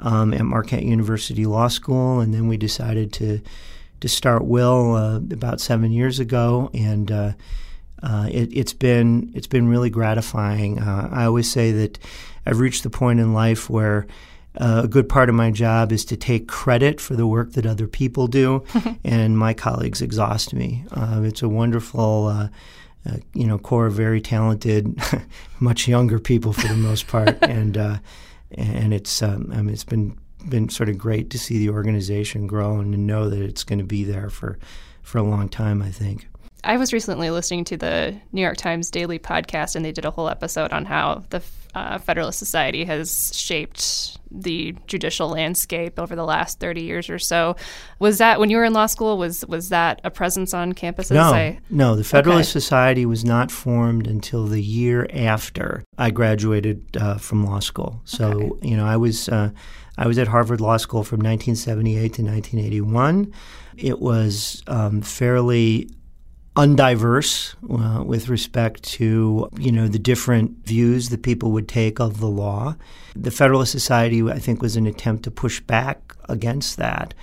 um, 0.00 0.32
at 0.32 0.42
Marquette 0.42 0.84
University 0.84 1.46
Law 1.46 1.68
School, 1.68 2.20
and 2.20 2.32
then 2.32 2.48
we 2.48 2.56
decided 2.56 3.12
to 3.14 3.40
to 4.00 4.08
start 4.08 4.44
Will 4.44 4.94
uh, 4.94 5.16
about 5.16 5.60
seven 5.60 5.92
years 5.92 6.18
ago, 6.18 6.70
and. 6.74 7.10
Uh, 7.10 7.32
uh, 8.02 8.28
it, 8.30 8.52
has 8.54 8.74
been 8.74 9.32
it's 9.34 9.46
been 9.46 9.66
really 9.66 9.88
gratifying. 9.88 10.78
Uh, 10.78 11.08
I 11.10 11.24
always 11.24 11.50
say 11.50 11.72
that 11.72 11.98
I've 12.44 12.60
reached 12.60 12.82
the 12.82 12.90
point 12.90 13.18
in 13.18 13.32
life 13.32 13.70
where 13.70 14.06
uh, 14.60 14.82
a 14.84 14.88
good 14.88 15.08
part 15.08 15.28
of 15.28 15.34
my 15.34 15.50
job 15.50 15.90
is 15.90 16.04
to 16.04 16.16
take 16.16 16.46
credit 16.46 17.00
for 17.00 17.16
the 17.16 17.26
work 17.26 17.52
that 17.52 17.66
other 17.66 17.88
people 17.88 18.26
do, 18.26 18.62
and 19.04 19.38
my 19.38 19.54
colleagues 19.54 20.02
exhaust 20.02 20.52
me. 20.54 20.84
Uh, 20.92 21.22
it's 21.24 21.42
a 21.42 21.48
wonderful, 21.48 22.26
uh, 22.26 22.48
uh, 23.08 23.16
you 23.32 23.46
know, 23.46 23.58
core 23.58 23.86
of 23.86 23.94
very 23.94 24.20
talented, 24.20 25.00
much 25.60 25.88
younger 25.88 26.18
people 26.18 26.52
for 26.52 26.68
the 26.68 26.76
most 26.76 27.06
part, 27.06 27.36
and 27.42 27.76
and 28.56 28.94
it's 28.94 29.22
um, 29.22 29.50
I 29.52 29.56
mean, 29.56 29.70
it's 29.70 29.84
been 29.84 30.16
been 30.48 30.68
sort 30.68 30.88
of 30.88 30.98
great 30.98 31.30
to 31.30 31.38
see 31.38 31.58
the 31.58 31.70
organization 31.70 32.46
grow 32.46 32.78
and 32.78 32.92
to 32.92 32.98
know 32.98 33.28
that 33.28 33.40
it's 33.40 33.64
going 33.64 33.78
to 33.78 33.84
be 33.84 34.04
there 34.04 34.30
for 34.30 34.58
for 35.02 35.18
a 35.18 35.22
long 35.22 35.48
time. 35.48 35.82
I 35.82 35.90
think. 35.90 36.28
I 36.64 36.78
was 36.78 36.92
recently 36.92 37.30
listening 37.30 37.64
to 37.66 37.76
the 37.76 38.18
New 38.32 38.40
York 38.40 38.56
Times 38.56 38.90
Daily 38.90 39.18
podcast, 39.18 39.76
and 39.76 39.84
they 39.84 39.92
did 39.92 40.06
a 40.06 40.10
whole 40.10 40.28
episode 40.28 40.72
on 40.72 40.86
how 40.86 41.22
the 41.28 41.42
uh, 41.74 41.98
Federalist 41.98 42.38
Society 42.38 42.84
has 42.84 43.36
shaped 43.36 44.18
the 44.30 44.74
judicial 44.86 45.28
landscape 45.28 45.98
over 45.98 46.16
the 46.16 46.24
last 46.24 46.60
30 46.60 46.82
years 46.82 47.10
or 47.10 47.18
so. 47.18 47.56
Was 47.98 48.18
that 48.18 48.40
when 48.40 48.50
you 48.50 48.56
were 48.56 48.64
in 48.64 48.72
law 48.72 48.86
school? 48.86 49.18
Was 49.18 49.44
was 49.46 49.68
that 49.68 50.00
a 50.04 50.10
presence 50.10 50.54
on 50.54 50.72
campuses? 50.72 51.12
No, 51.12 51.22
I, 51.22 51.60
no. 51.70 51.96
The 51.96 52.04
Federalist 52.04 52.50
okay. 52.50 52.60
Society 52.60 53.06
was 53.06 53.24
not 53.24 53.50
formed 53.50 54.06
until 54.06 54.46
the 54.46 54.62
year 54.62 55.06
after 55.12 55.84
I 55.98 56.10
graduated 56.10 56.96
uh, 56.96 57.18
from 57.18 57.44
law 57.44 57.60
school. 57.60 58.00
So 58.04 58.30
okay. 58.30 58.68
you 58.68 58.76
know, 58.76 58.86
I 58.86 58.96
was 58.96 59.28
uh, 59.28 59.50
I 59.96 60.06
was 60.06 60.18
at 60.18 60.28
Harvard 60.28 60.60
Law 60.60 60.76
School 60.76 61.04
from 61.04 61.18
1978 61.18 62.14
to 62.14 62.22
1981. 62.22 63.32
It 63.76 64.00
was 64.00 64.62
um, 64.66 65.02
fairly 65.02 65.88
undiverse 66.56 67.54
uh, 67.68 68.04
with 68.04 68.28
respect 68.28 68.82
to 68.84 69.48
you 69.58 69.72
know 69.72 69.88
the 69.88 69.98
different 69.98 70.64
views 70.64 71.08
that 71.08 71.22
people 71.22 71.50
would 71.52 71.68
take 71.68 72.00
of 72.00 72.20
the 72.20 72.28
law. 72.28 72.76
The 73.16 73.30
Federalist 73.30 73.72
Society, 73.72 74.22
I 74.22 74.38
think, 74.38 74.62
was 74.62 74.76
an 74.76 74.86
attempt 74.86 75.24
to 75.24 75.30
push 75.30 75.60
back 75.60 76.14
against 76.28 76.76
that. 76.76 77.14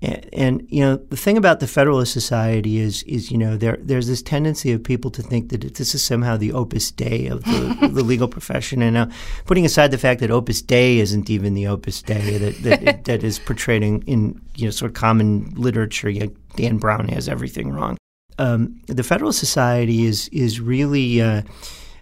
And, 0.00 0.28
and, 0.32 0.66
you 0.70 0.80
know 0.80 0.96
the 0.96 1.16
thing 1.16 1.36
about 1.36 1.58
the 1.58 1.66
Federalist 1.66 2.12
Society 2.12 2.78
is 2.78 3.02
is 3.02 3.32
you 3.32 3.38
know 3.38 3.56
there 3.56 3.78
there's 3.80 4.06
this 4.06 4.22
tendency 4.22 4.70
of 4.70 4.84
people 4.84 5.10
to 5.10 5.22
think 5.22 5.48
that 5.48 5.74
this 5.74 5.94
is 5.94 6.04
somehow 6.04 6.36
the 6.36 6.52
opus 6.52 6.90
dei 6.92 7.26
of 7.26 7.42
the, 7.42 7.88
the 7.92 8.04
legal 8.04 8.28
profession, 8.28 8.80
and 8.80 8.96
uh, 8.96 9.06
putting 9.44 9.64
aside 9.64 9.90
the 9.90 9.98
fact 9.98 10.20
that 10.20 10.30
opus 10.30 10.62
dei 10.62 10.98
isn't 11.00 11.28
even 11.28 11.54
the 11.54 11.66
opus 11.66 12.00
dei 12.02 12.38
that 12.38 12.62
that, 12.62 13.04
that 13.04 13.24
is 13.30 13.40
portrayed 13.40 13.82
in 13.82 14.40
you 14.54 14.66
know 14.66 14.70
sort 14.70 14.90
of 14.90 14.94
common 14.94 15.52
literature. 15.56 16.08
You 16.08 16.20
know, 16.20 16.32
Dan 16.54 16.78
Brown 16.78 17.08
has 17.08 17.28
everything 17.28 17.72
wrong 17.72 17.98
um, 18.38 18.80
the 18.86 19.02
Federalist 19.02 19.38
Society 19.38 20.04
is 20.04 20.28
is 20.28 20.60
really 20.60 21.20
uh, 21.20 21.42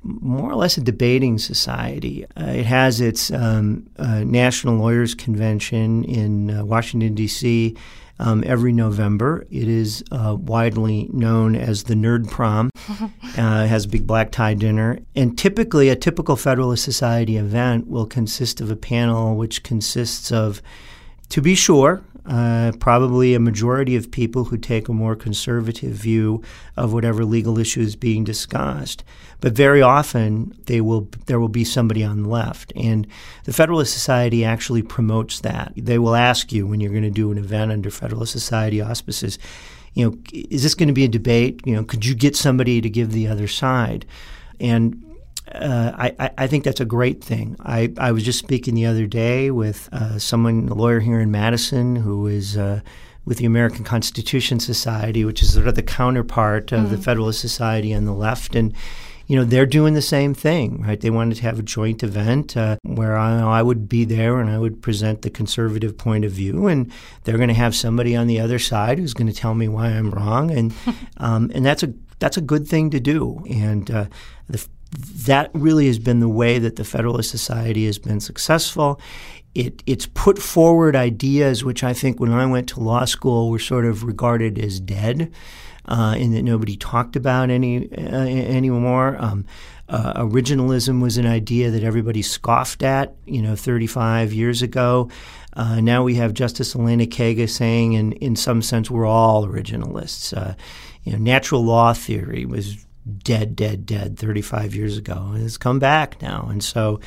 more 0.06 0.50
or 0.50 0.54
less 0.54 0.76
a 0.76 0.80
debating 0.80 1.38
society. 1.38 2.24
Uh, 2.36 2.46
it 2.46 2.66
has 2.66 3.00
its 3.00 3.30
um, 3.30 3.88
uh, 3.98 4.24
National 4.24 4.76
Lawyers 4.76 5.14
Convention 5.14 6.04
in 6.04 6.50
uh, 6.50 6.64
Washington 6.64 7.14
D.C. 7.14 7.76
Um, 8.18 8.42
every 8.46 8.72
November. 8.72 9.46
It 9.50 9.68
is 9.68 10.02
uh, 10.10 10.36
widely 10.38 11.10
known 11.12 11.54
as 11.54 11.84
the 11.84 11.94
Nerd 11.94 12.30
Prom. 12.30 12.70
Uh, 13.38 13.64
it 13.64 13.68
has 13.68 13.84
a 13.84 13.88
big 13.88 14.06
black 14.06 14.30
tie 14.30 14.54
dinner, 14.54 14.98
and 15.14 15.36
typically 15.36 15.90
a 15.90 15.96
typical 15.96 16.36
Federalist 16.36 16.82
Society 16.82 17.36
event 17.36 17.86
will 17.86 18.06
consist 18.06 18.62
of 18.62 18.70
a 18.70 18.76
panel 18.76 19.36
which 19.36 19.62
consists 19.62 20.32
of 20.32 20.62
to 21.30 21.40
be 21.40 21.54
sure, 21.54 22.02
uh, 22.26 22.72
probably 22.80 23.34
a 23.34 23.40
majority 23.40 23.94
of 23.94 24.10
people 24.10 24.44
who 24.44 24.56
take 24.56 24.88
a 24.88 24.92
more 24.92 25.14
conservative 25.14 25.92
view 25.92 26.42
of 26.76 26.92
whatever 26.92 27.24
legal 27.24 27.58
issue 27.58 27.80
is 27.80 27.94
being 27.94 28.24
discussed. 28.24 29.04
But 29.40 29.52
very 29.52 29.80
often 29.80 30.52
they 30.66 30.80
will 30.80 31.08
there 31.26 31.38
will 31.38 31.48
be 31.48 31.62
somebody 31.62 32.02
on 32.02 32.24
the 32.24 32.28
left, 32.28 32.72
and 32.74 33.06
the 33.44 33.52
Federalist 33.52 33.92
Society 33.92 34.44
actually 34.44 34.82
promotes 34.82 35.40
that. 35.40 35.72
They 35.76 35.98
will 35.98 36.16
ask 36.16 36.52
you 36.52 36.66
when 36.66 36.80
you're 36.80 36.90
going 36.90 37.02
to 37.02 37.10
do 37.10 37.30
an 37.30 37.38
event 37.38 37.70
under 37.70 37.90
Federalist 37.90 38.32
Society 38.32 38.80
auspices, 38.80 39.38
you 39.94 40.04
know, 40.04 40.18
is 40.32 40.62
this 40.62 40.74
going 40.74 40.88
to 40.88 40.94
be 40.94 41.04
a 41.04 41.08
debate? 41.08 41.60
You 41.64 41.76
know, 41.76 41.84
could 41.84 42.04
you 42.04 42.14
get 42.14 42.34
somebody 42.34 42.80
to 42.80 42.90
give 42.90 43.12
the 43.12 43.28
other 43.28 43.46
side? 43.46 44.04
And 44.58 45.05
uh, 45.62 45.92
I, 46.18 46.30
I, 46.38 46.46
think 46.46 46.64
that's 46.64 46.80
a 46.80 46.84
great 46.84 47.22
thing. 47.22 47.56
I, 47.60 47.92
I 47.98 48.12
was 48.12 48.22
just 48.22 48.38
speaking 48.38 48.74
the 48.74 48.86
other 48.86 49.06
day 49.06 49.50
with 49.50 49.88
uh, 49.92 50.18
someone, 50.18 50.68
a 50.68 50.74
lawyer 50.74 51.00
here 51.00 51.20
in 51.20 51.30
Madison, 51.30 51.96
who 51.96 52.26
is 52.26 52.56
uh, 52.56 52.80
with 53.24 53.38
the 53.38 53.44
American 53.44 53.84
Constitution 53.84 54.60
Society, 54.60 55.24
which 55.24 55.42
is 55.42 55.52
sort 55.52 55.68
of 55.68 55.74
the 55.74 55.82
counterpart 55.82 56.72
of 56.72 56.80
mm-hmm. 56.80 56.90
the 56.90 56.98
Federalist 56.98 57.40
Society 57.40 57.92
on 57.92 58.04
the 58.04 58.12
left, 58.12 58.54
and 58.54 58.72
you 59.26 59.36
know 59.36 59.44
they're 59.44 59.66
doing 59.66 59.94
the 59.94 60.02
same 60.02 60.32
thing, 60.32 60.82
right? 60.82 61.00
They 61.00 61.10
wanted 61.10 61.36
to 61.36 61.42
have 61.42 61.58
a 61.58 61.62
joint 61.62 62.02
event 62.02 62.56
uh, 62.56 62.76
where 62.82 63.16
I, 63.16 63.40
I 63.40 63.62
would 63.62 63.88
be 63.88 64.04
there 64.04 64.38
and 64.38 64.48
I 64.48 64.58
would 64.58 64.80
present 64.80 65.22
the 65.22 65.30
conservative 65.30 65.98
point 65.98 66.24
of 66.24 66.32
view, 66.32 66.68
and 66.68 66.92
they're 67.24 67.36
going 67.36 67.48
to 67.48 67.54
have 67.54 67.74
somebody 67.74 68.14
on 68.14 68.28
the 68.28 68.38
other 68.40 68.58
side 68.58 68.98
who's 68.98 69.14
going 69.14 69.26
to 69.26 69.32
tell 69.32 69.54
me 69.54 69.66
why 69.68 69.88
I'm 69.88 70.10
wrong, 70.10 70.50
and 70.50 70.72
um, 71.16 71.50
and 71.54 71.66
that's 71.66 71.82
a 71.82 71.92
that's 72.18 72.36
a 72.36 72.42
good 72.42 72.68
thing 72.68 72.90
to 72.90 73.00
do. 73.00 73.44
And 73.50 73.90
uh, 73.90 74.06
the 74.48 74.64
that 74.90 75.51
really 75.53 75.87
has 75.87 75.99
been 75.99 76.20
the 76.20 76.29
way 76.29 76.59
that 76.59 76.77
the 76.77 76.85
Federalist 76.85 77.31
Society 77.31 77.87
has 77.87 77.99
been 77.99 78.20
successful. 78.20 79.01
It, 79.55 79.83
it's 79.87 80.07
put 80.07 80.38
forward 80.38 80.94
ideas 80.94 81.64
which 81.64 81.83
I 81.83 81.92
think 81.92 82.20
when 82.20 82.33
I 82.33 82.46
went 82.46 82.68
to 82.70 82.81
law 82.81 83.05
school 83.07 83.51
were 83.51 83.59
sort 83.59 83.87
of 83.87 84.05
regarded 84.05 84.59
as 84.59 84.81
dead, 84.81 85.33
uh, 85.88 86.14
and 86.18 86.35
that 86.35 86.42
nobody 86.42 86.77
talked 86.77 87.16
about 87.16 87.51
any 87.51 87.90
uh, 87.92 88.27
anymore. 88.27 89.16
Um, 89.18 89.46
uh, 89.88 90.25
originalism 90.25 91.01
was 91.01 91.16
an 91.16 91.27
idea 91.27 91.70
that 91.70 91.85
everybody 91.85 92.20
scoffed 92.20 92.83
at, 92.83 93.14
you 93.25 93.40
know, 93.40 93.55
35 93.55 94.33
years 94.33 94.61
ago. 94.61 95.09
Uh, 95.53 95.81
now 95.81 96.03
we 96.03 96.16
have 96.16 96.35
Justice 96.35 96.75
Elena 96.75 97.07
Kagan 97.07 97.49
saying, 97.49 97.92
in, 97.92 98.12
in 98.12 98.37
some 98.37 98.62
sense, 98.62 98.90
we're 98.90 99.07
all 99.07 99.46
originalists. 99.46 100.37
Uh, 100.37 100.55
you 101.05 101.12
know, 101.12 101.18
natural 101.18 101.64
law 101.64 101.92
theory 101.92 102.44
was 102.44 102.85
dead, 103.22 103.56
dead, 103.56 103.86
dead 103.86 104.18
35 104.18 104.74
years 104.74 104.98
ago. 104.98 105.30
And 105.34 105.42
it's 105.42 105.56
come 105.56 105.78
back 105.78 106.20
now. 106.22 106.46
And 106.50 106.62
so, 106.62 107.00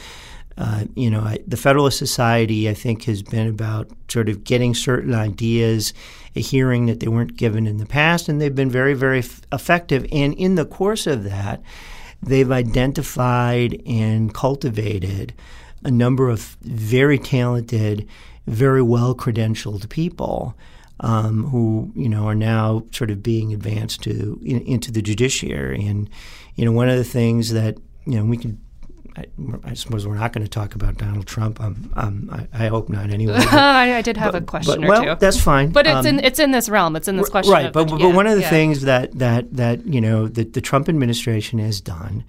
uh, 0.58 0.86
you 0.96 1.10
know, 1.10 1.22
I, 1.22 1.40
the 1.48 1.58
Federalist 1.58 1.98
Society, 1.98 2.70
I 2.70 2.74
think, 2.74 3.04
has 3.04 3.24
been 3.24 3.48
about 3.48 3.90
sort 4.10 4.30
of 4.30 4.44
getting 4.44 4.74
certain 4.74 5.14
ideas, 5.14 5.94
a 6.36 6.42
hearing 6.42 6.88
that 6.88 7.00
they 7.00 7.08
weren't 7.08 7.38
given 7.38 7.68
in 7.68 7.78
the 7.78 7.86
past, 7.86 8.30
and 8.30 8.42
they've 8.42 8.54
been 8.54 8.70
very, 8.70 8.94
very 8.94 9.20
f- 9.20 9.42
effective. 9.52 10.06
And 10.12 10.34
in 10.34 10.56
the 10.56 10.66
course 10.66 11.08
of 11.08 11.24
that, 11.24 11.62
they've 12.22 12.52
identified 12.52 13.82
and 13.86 14.34
cultivated 14.34 15.34
a 15.84 15.92
number 15.92 16.30
of 16.30 16.58
very 16.62 17.18
talented, 17.18 18.08
very 18.48 18.82
well 18.82 19.16
credentialed 19.16 19.88
people 19.90 20.56
um, 21.02 21.46
who 21.46 21.92
you 21.96 22.10
know 22.10 22.28
are 22.28 22.36
now 22.36 22.84
sort 22.92 23.12
of 23.12 23.24
being 23.24 23.54
advanced 23.54 24.04
to 24.04 24.40
in, 24.44 24.62
into 24.62 24.92
the 24.92 25.02
judiciary. 25.02 25.86
And 25.86 26.10
you 26.56 26.66
know, 26.66 26.72
one 26.72 26.90
of 26.90 26.98
the 26.98 27.04
things 27.04 27.52
that 27.52 27.78
you 28.06 28.16
know 28.18 28.26
we 28.26 28.38
can. 28.38 28.60
I, 29.18 29.26
I 29.64 29.74
suppose 29.74 30.08
we're 30.08 30.16
not 30.16 30.32
going 30.34 30.44
to 30.44 30.50
talk 30.50 30.76
about 30.76 30.98
Donald 30.98 31.26
Trump. 31.26 31.60
Um, 31.60 31.92
um, 31.96 32.30
I, 32.32 32.66
I, 32.66 32.68
hope 32.68 32.90
not. 32.90 33.10
Anyway, 33.10 33.34
but, 33.38 33.54
I, 33.54 33.98
I, 33.98 34.02
did 34.02 34.16
have 34.18 34.34
but, 34.34 34.44
a 34.44 34.46
question 34.46 34.82
but, 34.82 34.88
well, 34.88 35.04
two. 35.04 35.16
that's 35.20 35.42
fine. 35.42 35.72
But 35.72 35.88
it's 35.88 36.06
in 36.06 36.20
um, 36.20 36.24
it's 36.24 36.40
in 36.40 36.52
this 36.52 36.70
realm. 36.70 36.96
It's 36.96 37.08
in 37.08 37.18
this 37.18 37.28
question. 37.28 37.52
Right. 37.52 37.66
Of, 37.66 37.74
but, 37.74 37.90
yeah, 37.90 37.98
but 37.98 38.16
one 38.16 38.28
of 38.28 38.36
the 38.36 38.42
yeah. 38.42 38.50
things 38.50 38.84
that 38.84 39.18
that 39.18 39.52
that 39.56 39.86
you 39.86 40.00
know 40.00 40.28
that 40.28 40.54
the 40.54 40.62
Trump 40.62 40.88
administration 40.88 41.60
has 41.60 41.82
done 41.82 42.24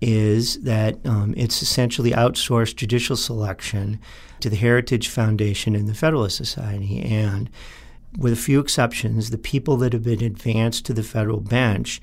is 0.00 0.60
that 0.62 1.04
um, 1.06 1.34
it's 1.36 1.62
essentially 1.62 2.12
outsourced 2.12 2.76
judicial 2.76 3.16
selection 3.16 3.98
to 4.40 4.48
the 4.48 4.56
Heritage 4.56 5.08
Foundation 5.08 5.74
and 5.74 5.88
the 5.88 5.94
Federalist 5.94 6.36
Society, 6.36 7.00
and 7.00 7.50
with 8.16 8.32
a 8.32 8.36
few 8.36 8.60
exceptions, 8.60 9.30
the 9.30 9.38
people 9.38 9.76
that 9.78 9.92
have 9.92 10.04
been 10.04 10.22
advanced 10.22 10.86
to 10.86 10.92
the 10.92 11.02
federal 11.02 11.40
bench, 11.40 12.00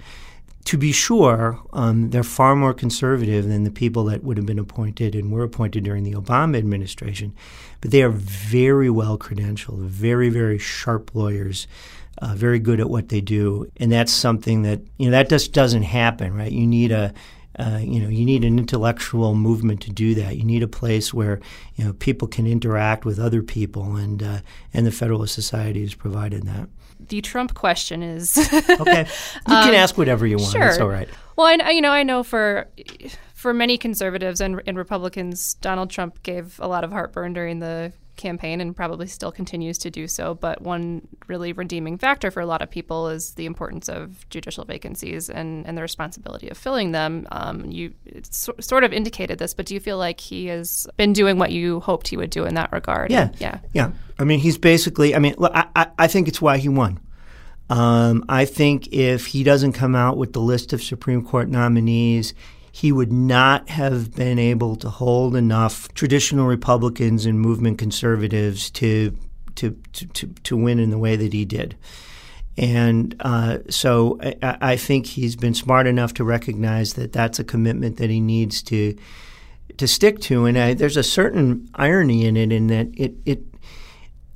to 0.65 0.78
be 0.78 0.91
sure, 0.91 1.62
um, 1.74 2.10
they're 2.10 2.24
far 2.24 2.56
more 2.56 2.74
conservative 2.74 3.48
than 3.48 3.63
the 3.63 3.72
people 3.72 4.06
that 4.06 4.24
would 4.24 4.38
have 4.38 4.46
been 4.48 4.60
appointed 4.60 5.13
and 5.13 5.32
were 5.32 5.44
appointed 5.44 5.84
during 5.84 6.04
the 6.04 6.13
Obama 6.13 6.58
administration. 6.58 7.34
But 7.82 7.91
they 7.91 8.02
are 8.02 8.10
very 8.10 8.89
well 8.89 9.18
credentialed, 9.18 9.80
very, 9.80 10.30
very 10.30 10.58
sharp 10.58 11.13
lawyers, 11.13 11.68
uh, 12.20 12.34
very 12.36 12.60
good 12.60 12.80
at 12.80 12.89
what 12.89 13.10
they 13.10 13.22
do. 13.22 13.72
And 13.78 13.91
that's 13.91 14.12
something 14.12 14.63
that, 14.63 14.82
you 14.98 15.06
know, 15.06 15.12
that 15.12 15.30
just 15.30 15.54
doesn't 15.54 15.84
happen, 15.84 16.34
right? 16.34 16.52
You 16.52 16.65
need 16.65 16.91
a, 16.91 17.13
uh, 17.58 17.80
you 17.82 18.00
know, 18.00 18.10
you 18.10 18.26
need 18.26 18.44
an 18.44 18.60
intellectual 18.60 19.34
movement 19.34 19.82
to 19.82 19.91
do 19.91 20.13
that. 20.15 20.38
You 20.38 20.44
need 20.44 20.63
a 20.63 20.68
place 20.68 21.13
where 21.13 21.39
you 21.76 21.86
know 21.86 21.94
people 21.94 22.28
can 22.28 22.46
interact 22.46 23.06
with 23.06 23.20
other 23.20 23.41
people, 23.41 23.96
and 23.96 24.22
uh, 24.22 24.39
and 24.74 24.86
the 24.86 24.91
Federalist 24.91 25.34
Society 25.34 25.82
has 25.82 25.94
provided 25.94 26.44
that. 26.44 26.68
The 27.08 27.22
Trump 27.22 27.54
question 27.54 28.04
is 28.04 28.38
okay. 28.54 29.08
You 29.48 29.56
um, 29.56 29.63
can 29.63 29.74
ask 29.74 29.98
whatever 29.98 30.26
you 30.26 30.38
want. 30.38 30.52
Sure. 30.52 30.68
It's 30.68 30.80
all 30.80 30.89
right. 30.89 31.10
Well, 31.36 31.48
I, 31.48 31.72
you 31.72 31.82
know, 31.82 31.91
I 31.91 32.04
know 32.04 32.24
for 32.24 32.68
for 33.34 33.54
many 33.54 33.78
conservatives 33.78 34.41
and, 34.41 34.62
and 34.65 34.78
Republicans, 34.78 35.54
Donald 35.56 35.89
Trump 35.89 36.24
gave 36.24 36.60
a 36.60 36.68
lot 36.68 36.84
of 36.84 36.91
heartburn 36.91 37.34
during 37.34 37.60
the 37.60 37.94
campaign 38.15 38.62
and 38.62 38.75
probably 38.75 39.08
still 39.08 39.32
continues 39.32 39.78
to 39.80 39.89
do 39.89 40.08
so. 40.08 40.34
But 40.36 40.62
one 40.62 41.08
really 41.28 41.54
redeeming 41.54 41.97
factor 41.97 42.32
for 42.32 42.41
a 42.41 42.45
lot 42.45 42.62
of 42.62 42.69
people 42.69 43.10
is 43.10 43.34
the 43.34 43.45
importance 43.45 43.89
of 43.89 44.28
judicial 44.30 44.65
vacancies 44.65 45.30
and, 45.30 45.65
and 45.65 45.78
the 45.78 45.82
responsibility 45.82 46.49
of 46.49 46.58
filling 46.58 46.91
them. 46.91 47.28
Um, 47.32 47.65
you 47.65 47.93
so, 48.30 48.54
sort 48.60 48.84
of 48.84 48.93
indicated 48.93 49.39
this, 49.39 49.54
but 49.54 49.65
do 49.65 49.73
you 49.73 49.80
feel 49.80 49.97
like 49.97 50.19
he 50.19 50.47
has 50.47 50.88
been 50.97 51.13
doing 51.13 51.38
what 51.38 51.51
you 51.51 51.80
hoped 51.82 52.08
he 52.08 52.17
would 52.17 52.30
do 52.30 52.45
in 52.45 52.56
that 52.56 52.71
regard? 52.71 53.12
Yeah. 53.12 53.30
yeah. 53.39 53.60
Yeah. 53.73 53.91
I 54.17 54.23
mean, 54.23 54.39
he's 54.39 54.58
basically, 54.58 55.15
I 55.15 55.19
mean, 55.19 55.36
I, 55.41 55.67
I, 55.75 55.88
I 55.99 56.08
think 56.08 56.28
it's 56.28 56.41
why 56.41 56.58
he 56.58 56.69
won. 56.69 56.99
Um, 57.69 58.23
I 58.30 58.45
think 58.45 58.88
if 58.93 59.28
he 59.28 59.43
doesn't 59.43 59.73
come 59.73 59.95
out 59.95 60.17
with 60.17 60.34
the 60.34 60.39
list 60.39 60.71
of 60.71 60.84
Supreme 60.84 61.25
Court 61.25 61.49
nominees, 61.49 62.34
he 62.76 62.92
would 62.92 63.14
not 63.14 63.70
have 63.70 64.14
been 64.14 64.38
able 64.38 64.76
to 64.76 64.90
hold 64.90 65.34
enough 65.34 65.88
traditional 65.94 66.46
Republicans 66.46 67.26
and 67.26 67.40
movement 67.40 67.78
conservatives 67.78 68.70
to 68.70 69.18
to 69.56 69.72
to, 69.94 70.28
to, 70.28 70.58
win 70.58 70.80
in 70.80 70.90
the 70.90 70.98
way 70.98 71.16
that 71.16 71.32
he 71.32 71.46
did. 71.46 71.78
And 72.58 73.16
uh, 73.22 73.60
so 73.70 74.20
I, 74.22 74.58
I, 74.60 74.76
think 74.76 75.06
he's 75.06 75.38
been 75.38 75.54
smart 75.54 75.88
enough 75.88 76.16
to 76.16 76.26
recognize 76.26 76.96
that 76.96 77.14
that's 77.14 77.40
a 77.40 77.46
commitment 77.46 77.96
that 77.96 78.10
he 78.10 78.20
needs 78.20 78.62
to 78.64 78.98
to 79.78 79.88
stick 79.88 80.20
to. 80.22 80.44
And 80.44 80.58
I, 80.58 80.74
there's 80.74 80.98
a 80.98 81.04
certain 81.04 81.70
irony 81.76 82.26
in 82.26 82.36
it, 82.36 82.52
in 82.52 82.68
that 82.68 82.90
it 82.98 83.14
it 83.26 83.40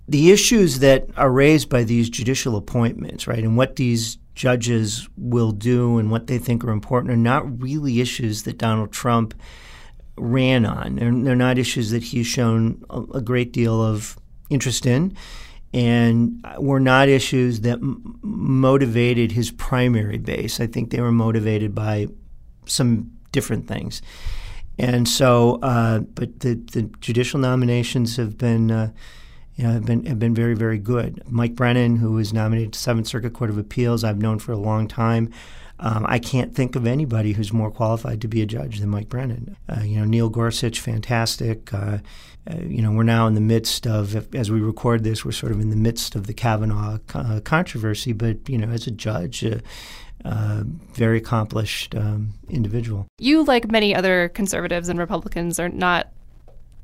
the 0.07 0.31
issues 0.31 0.79
that 0.79 1.09
are 1.17 1.29
raised 1.29 1.67
by 1.67 1.83
these 1.83 2.09
judicial 2.09 2.55
appointments, 2.55 3.27
right, 3.27 3.43
and 3.43 3.57
what 3.57 3.75
these 3.75 4.17
judges 4.39 5.09
will 5.17 5.51
do 5.51 5.97
and 5.97 6.09
what 6.09 6.27
they 6.27 6.37
think 6.37 6.63
are 6.63 6.71
important 6.71 7.11
are 7.11 7.17
not 7.17 7.61
really 7.61 7.99
issues 7.99 8.43
that 8.43 8.57
Donald 8.57 8.89
Trump 8.89 9.33
ran 10.15 10.65
on. 10.65 10.95
They're, 10.95 11.11
they're 11.11 11.35
not 11.35 11.57
issues 11.57 11.91
that 11.91 12.03
he's 12.03 12.25
shown 12.25 12.81
a, 12.89 13.01
a, 13.15 13.21
great 13.21 13.51
deal 13.51 13.83
of 13.83 14.17
interest 14.49 14.85
in, 14.85 15.13
and 15.73 16.41
were 16.57 16.79
not 16.79 17.09
issues 17.09 17.59
that 17.61 17.79
m- 17.79 18.17
motivated 18.21 19.33
his 19.33 19.51
primary 19.51 20.17
base. 20.17 20.61
I 20.61 20.67
think 20.67 20.91
they 20.91 21.01
were 21.01 21.11
motivated 21.11 21.75
by 21.75 22.07
some 22.65 23.11
different 23.33 23.67
things. 23.67 24.01
And 24.77 25.05
so, 25.05 25.59
uh, 25.61 25.99
but 25.99 26.39
the, 26.39 26.53
the 26.71 26.83
judicial 27.01 27.41
nominations 27.41 28.15
have 28.15 28.37
been. 28.37 28.71
Uh, 28.71 28.91
you 29.59 29.67
know, 29.67 29.73
have 29.73 29.85
been 29.85 30.05
have 30.05 30.19
been 30.19 30.33
very 30.33 30.55
very 30.55 30.77
good. 30.77 31.21
Mike 31.27 31.53
Brennan, 31.53 31.97
who 31.97 32.13
was 32.13 32.31
nominated 32.31 32.71
to 32.73 32.79
Seventh 32.79 33.07
Circuit 33.07 33.33
Court 33.33 33.49
of 33.49 33.57
Appeals, 33.57 34.05
I've 34.05 34.17
known 34.17 34.39
for 34.39 34.53
a 34.53 34.57
long 34.57 34.87
time. 34.87 35.33
Um, 35.81 36.05
I 36.07 36.17
can't 36.17 36.55
think 36.55 36.77
of 36.77 36.87
anybody 36.87 37.33
who's 37.33 37.51
more 37.51 37.69
qualified 37.69 38.21
to 38.21 38.29
be 38.29 38.41
a 38.41 38.45
judge 38.45 38.79
than 38.79 38.89
Mike 38.89 39.09
Brennan. 39.09 39.57
Uh, 39.67 39.81
you 39.81 39.97
know, 39.97 40.05
Neil 40.05 40.29
Gorsuch, 40.29 40.79
fantastic. 40.79 41.73
Uh, 41.73 41.97
uh, 42.49 42.55
you 42.61 42.81
know, 42.81 42.91
we're 42.91 43.03
now 43.03 43.27
in 43.27 43.33
the 43.33 43.41
midst 43.41 43.85
of, 43.85 44.33
as 44.33 44.49
we 44.49 44.61
record 44.61 45.03
this, 45.03 45.25
we're 45.25 45.31
sort 45.33 45.51
of 45.51 45.59
in 45.59 45.71
the 45.71 45.75
midst 45.75 46.15
of 46.15 46.25
the 46.27 46.33
Kavanaugh 46.33 46.97
uh, 47.13 47.41
controversy. 47.41 48.13
But 48.13 48.47
you 48.47 48.57
know, 48.57 48.69
as 48.69 48.87
a 48.87 48.91
judge. 48.91 49.43
Uh, 49.43 49.59
uh, 50.25 50.63
very 50.95 51.17
accomplished 51.17 51.95
um, 51.95 52.33
individual. 52.49 53.07
You, 53.19 53.45
like 53.45 53.71
many 53.71 53.95
other 53.95 54.27
conservatives 54.27 54.89
and 54.89 54.99
Republicans, 54.99 55.61
are 55.61 55.69
not 55.69 56.11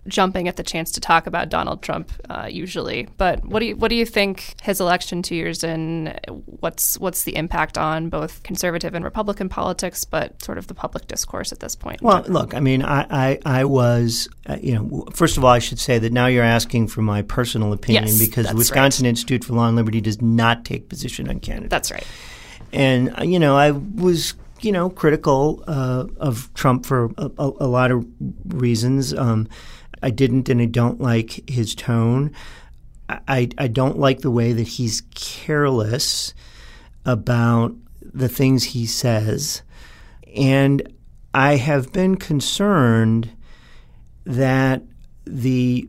jumping 0.08 0.48
at 0.48 0.56
the 0.56 0.64
chance 0.64 0.92
to 0.92 1.02
talk 1.02 1.28
about 1.28 1.50
Donald 1.50 1.82
Trump 1.82 2.12
uh, 2.30 2.48
usually. 2.50 3.08
But 3.18 3.46
what 3.46 3.60
do 3.60 3.68
you 3.68 3.76
what 3.76 3.90
do 3.90 3.96
you 3.96 4.06
think 4.06 4.56
his 4.62 4.80
election 4.80 5.22
two 5.22 5.36
years 5.36 5.64
in? 5.64 6.18
What's 6.28 6.98
what's 7.00 7.24
the 7.24 7.36
impact 7.36 7.78
on 7.78 8.10
both 8.10 8.44
conservative 8.44 8.94
and 8.94 9.04
Republican 9.04 9.50
politics, 9.50 10.06
but 10.06 10.42
sort 10.44 10.58
of 10.58 10.68
the 10.68 10.74
public 10.74 11.08
discourse 11.08 11.52
at 11.52 11.60
this 11.60 11.76
point? 11.76 12.02
Well, 12.02 12.24
look, 12.28 12.54
I 12.54 12.60
mean, 12.60 12.84
I 12.84 13.06
I, 13.10 13.40
I 13.46 13.66
was 13.66 14.30
uh, 14.48 14.58
you 14.62 14.76
know 14.76 15.06
first 15.14 15.38
of 15.38 15.44
all, 15.44 15.52
I 15.52 15.60
should 15.60 15.80
say 15.80 16.00
that 16.00 16.12
now 16.12 16.28
you're 16.28 16.44
asking 16.44 16.88
for 16.88 17.02
my 17.02 17.22
personal 17.22 17.74
opinion 17.74 18.06
yes, 18.08 18.20
because 18.20 18.48
the 18.48 18.56
Wisconsin 18.56 19.06
right. 19.06 19.10
Institute 19.10 19.44
for 19.44 19.54
Law 19.54 19.68
and 19.68 19.76
Liberty 19.76 20.02
does 20.02 20.22
not 20.22 20.66
take 20.66 20.90
position 20.90 21.30
on 21.30 21.40
candidates. 21.40 21.72
That's 21.72 21.92
right. 21.92 22.06
And 22.72 23.18
uh, 23.18 23.24
you 23.24 23.40
know, 23.40 23.58
I 23.58 23.72
was 23.72 24.36
you 24.62 24.72
know 24.72 24.90
critical 24.90 25.64
uh, 25.68 26.06
of 26.18 26.54
Trump 26.54 26.86
for 26.86 27.12
a, 27.18 27.32
a, 27.38 27.52
a 27.62 27.68
lot 27.68 27.92
of 27.92 28.06
reasons. 28.46 29.14
Um, 29.14 29.48
I 30.02 30.10
didn't 30.10 30.50
and 30.50 30.62
I 30.62 30.66
don't 30.66 31.00
like 31.00 31.50
his 31.50 31.76
tone. 31.76 32.32
I, 33.08 33.50
I 33.58 33.68
don't 33.68 34.00
like 34.00 34.22
the 34.22 34.32
way 34.32 34.52
that 34.54 34.68
he's 34.68 35.04
careless 35.14 36.34
about 37.06 37.76
the 38.02 38.30
things 38.30 38.64
he 38.64 38.86
says. 38.86 39.62
And 40.36 40.94
I 41.34 41.58
have 41.58 41.92
been 41.92 42.16
concerned 42.16 43.32
that 44.26 44.82
the 45.26 45.88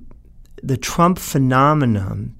the 0.62 0.76
Trump 0.76 1.18
phenomenon 1.18 2.34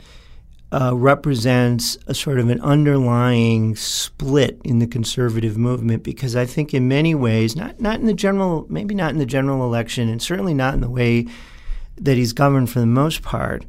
uh, 0.72 0.94
represents 0.94 1.96
a 2.06 2.14
sort 2.14 2.40
of 2.40 2.48
an 2.48 2.60
underlying 2.60 3.76
split 3.76 4.60
in 4.64 4.78
the 4.78 4.86
conservative 4.86 5.56
movement 5.56 6.02
because 6.02 6.34
I 6.34 6.44
think 6.44 6.74
in 6.74 6.88
many 6.88 7.14
ways, 7.14 7.54
not 7.54 7.80
not 7.80 8.00
in 8.00 8.06
the 8.06 8.14
general, 8.14 8.66
maybe 8.68 8.94
not 8.94 9.12
in 9.12 9.18
the 9.18 9.26
general 9.26 9.64
election, 9.64 10.08
and 10.08 10.20
certainly 10.20 10.54
not 10.54 10.74
in 10.74 10.80
the 10.80 10.90
way 10.90 11.26
that 11.96 12.16
he's 12.16 12.32
governed 12.32 12.70
for 12.70 12.80
the 12.80 12.86
most 12.86 13.22
part, 13.22 13.64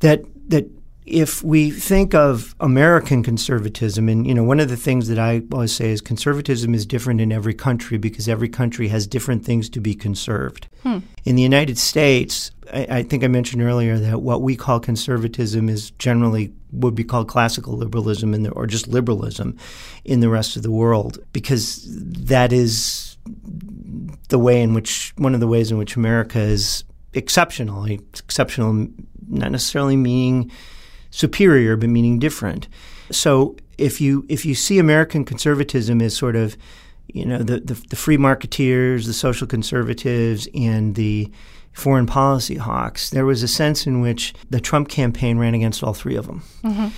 that 0.00 0.22
that 0.48 0.66
if 1.10 1.42
we 1.42 1.70
think 1.70 2.14
of 2.14 2.54
American 2.60 3.22
conservatism, 3.22 4.08
and 4.08 4.26
you 4.26 4.32
know, 4.32 4.44
one 4.44 4.60
of 4.60 4.68
the 4.68 4.76
things 4.76 5.08
that 5.08 5.18
I 5.18 5.42
always 5.52 5.74
say 5.74 5.90
is 5.90 6.00
conservatism 6.00 6.72
is 6.72 6.86
different 6.86 7.20
in 7.20 7.32
every 7.32 7.54
country 7.54 7.98
because 7.98 8.28
every 8.28 8.48
country 8.48 8.88
has 8.88 9.06
different 9.06 9.44
things 9.44 9.68
to 9.70 9.80
be 9.80 9.94
conserved. 9.94 10.68
Hmm. 10.84 10.98
In 11.24 11.34
the 11.36 11.42
United 11.42 11.78
States, 11.78 12.52
I, 12.72 12.86
I, 12.90 13.02
think 13.02 13.24
I 13.24 13.28
mentioned 13.28 13.62
earlier 13.62 13.98
that 13.98 14.22
what 14.22 14.42
we 14.42 14.54
call 14.54 14.78
conservatism 14.78 15.68
is 15.68 15.90
generally 15.92 16.52
would 16.70 16.94
be 16.94 17.04
called 17.04 17.28
classical 17.28 17.76
liberalism, 17.76 18.30
the, 18.30 18.50
or 18.50 18.66
just 18.66 18.86
liberalism, 18.86 19.56
in 20.04 20.20
the 20.20 20.28
rest 20.28 20.56
of 20.56 20.62
the 20.62 20.70
world, 20.70 21.18
because 21.32 21.84
that 21.88 22.52
is 22.52 23.16
the 24.28 24.38
way 24.38 24.62
in 24.62 24.74
which 24.74 25.12
one 25.16 25.34
of 25.34 25.40
the 25.40 25.48
ways 25.48 25.72
in 25.72 25.78
which 25.78 25.96
America 25.96 26.38
is 26.38 26.84
exceptional. 27.14 27.84
Exceptional, 27.84 28.88
not 29.28 29.52
necessarily 29.52 29.96
meaning 29.96 30.50
superior, 31.10 31.76
but 31.76 31.88
meaning 31.88 32.18
different. 32.18 32.68
So 33.10 33.56
if 33.78 34.00
you 34.00 34.24
if 34.28 34.44
you 34.44 34.54
see 34.54 34.78
American 34.78 35.24
conservatism 35.24 36.00
as 36.00 36.16
sort 36.16 36.36
of 36.36 36.56
you 37.08 37.24
know 37.24 37.38
the, 37.38 37.60
the, 37.60 37.74
the 37.90 37.96
free 37.96 38.16
marketeers, 38.16 39.06
the 39.06 39.12
social 39.12 39.46
conservatives, 39.46 40.48
and 40.54 40.94
the 40.94 41.30
foreign 41.72 42.06
policy 42.06 42.56
hawks, 42.56 43.10
there 43.10 43.24
was 43.24 43.42
a 43.42 43.48
sense 43.48 43.86
in 43.86 44.00
which 44.00 44.34
the 44.50 44.60
Trump 44.60 44.88
campaign 44.88 45.38
ran 45.38 45.54
against 45.54 45.82
all 45.82 45.94
three 45.94 46.16
of 46.16 46.26
them. 46.26 46.42
Mm-hmm. 46.64 46.88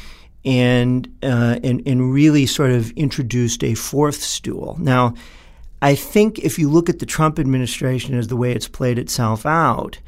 And, 0.44 1.08
uh, 1.22 1.60
and 1.62 1.86
and 1.86 2.12
really 2.12 2.46
sort 2.46 2.72
of 2.72 2.90
introduced 2.92 3.62
a 3.62 3.74
fourth 3.74 4.20
stool. 4.22 4.76
Now, 4.80 5.14
I 5.82 5.94
think 5.94 6.38
if 6.38 6.58
you 6.58 6.70
look 6.70 6.88
at 6.88 7.00
the 7.00 7.06
Trump 7.06 7.38
administration 7.38 8.14
as 8.14 8.28
the 8.28 8.36
way 8.36 8.52
it's 8.52 8.68
played 8.68 8.98
itself 8.98 9.44
out, 9.44 9.98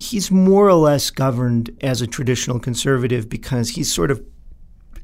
he's 0.00 0.30
more 0.30 0.66
or 0.66 0.74
less 0.74 1.10
governed 1.10 1.76
as 1.82 2.00
a 2.00 2.06
traditional 2.06 2.58
conservative 2.58 3.28
because 3.28 3.70
he's 3.70 3.92
sort 3.92 4.10
of 4.10 4.24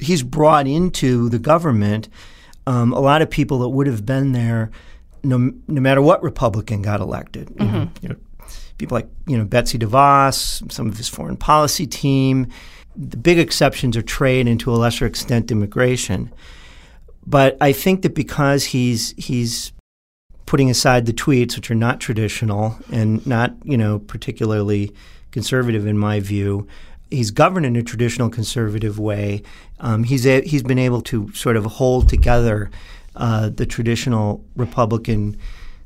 he's 0.01 0.23
brought 0.23 0.67
into 0.67 1.29
the 1.29 1.39
government 1.39 2.09
um, 2.67 2.93
a 2.93 3.01
lot 3.01 3.23
of 3.23 3.31
people 3.31 3.61
that 3.61 3.69
would 3.69 3.87
have 3.87 4.05
been 4.05 4.33
there 4.33 4.71
no, 5.23 5.53
no 5.69 5.81
matter 5.81 6.03
what 6.03 6.23
Republican 6.23 6.83
got 6.83 7.01
elected. 7.01 7.49
Mm-hmm. 7.49 7.65
You 7.67 7.73
know, 7.73 7.91
you 8.03 8.09
know, 8.11 8.17
people 8.79 8.97
like 8.97 9.09
you 9.27 9.37
know 9.37 9.45
Betsy 9.45 9.79
DeVos, 9.79 10.71
some 10.71 10.89
of 10.89 10.97
his 10.97 11.09
foreign 11.09 11.37
policy 11.37 11.87
team. 11.87 12.49
The 12.95 13.17
big 13.17 13.39
exceptions 13.39 13.97
are 13.97 14.03
trade 14.03 14.49
and 14.49 14.59
to 14.61 14.73
a 14.73 14.77
lesser 14.77 15.05
extent 15.05 15.51
immigration. 15.51 16.33
But 17.27 17.57
I 17.61 17.73
think 17.73 18.03
that 18.03 18.15
because 18.15 18.65
he's 18.65 19.15
he's 19.19 19.73
putting 20.47 20.71
aside 20.71 21.07
the 21.07 21.13
tweets, 21.13 21.57
which 21.57 21.71
are 21.71 21.75
not 21.75 22.01
traditional 22.01 22.79
and 22.91 23.27
not, 23.27 23.55
you 23.65 23.77
know, 23.77 23.99
particularly 23.99 24.93
conservative 25.33 25.87
in 25.87 25.99
my 25.99 26.21
view, 26.21 26.67
he's 27.11 27.31
governed 27.31 27.67
in 27.67 27.77
a 27.77 27.83
traditional 27.83 28.31
conservative 28.31 28.99
way. 28.99 29.43
Um, 29.81 30.05
he's 30.05 30.27
a, 30.27 30.41
he's 30.43 30.63
been 30.63 30.79
able 30.79 31.03
to 31.03 31.33
sort 31.33 31.57
of 31.57 31.65
hold 31.65 32.09
together 32.09 32.71
uh, 33.17 33.51
the 33.51 33.67
traditional 33.67 34.45
Republican 34.57 35.37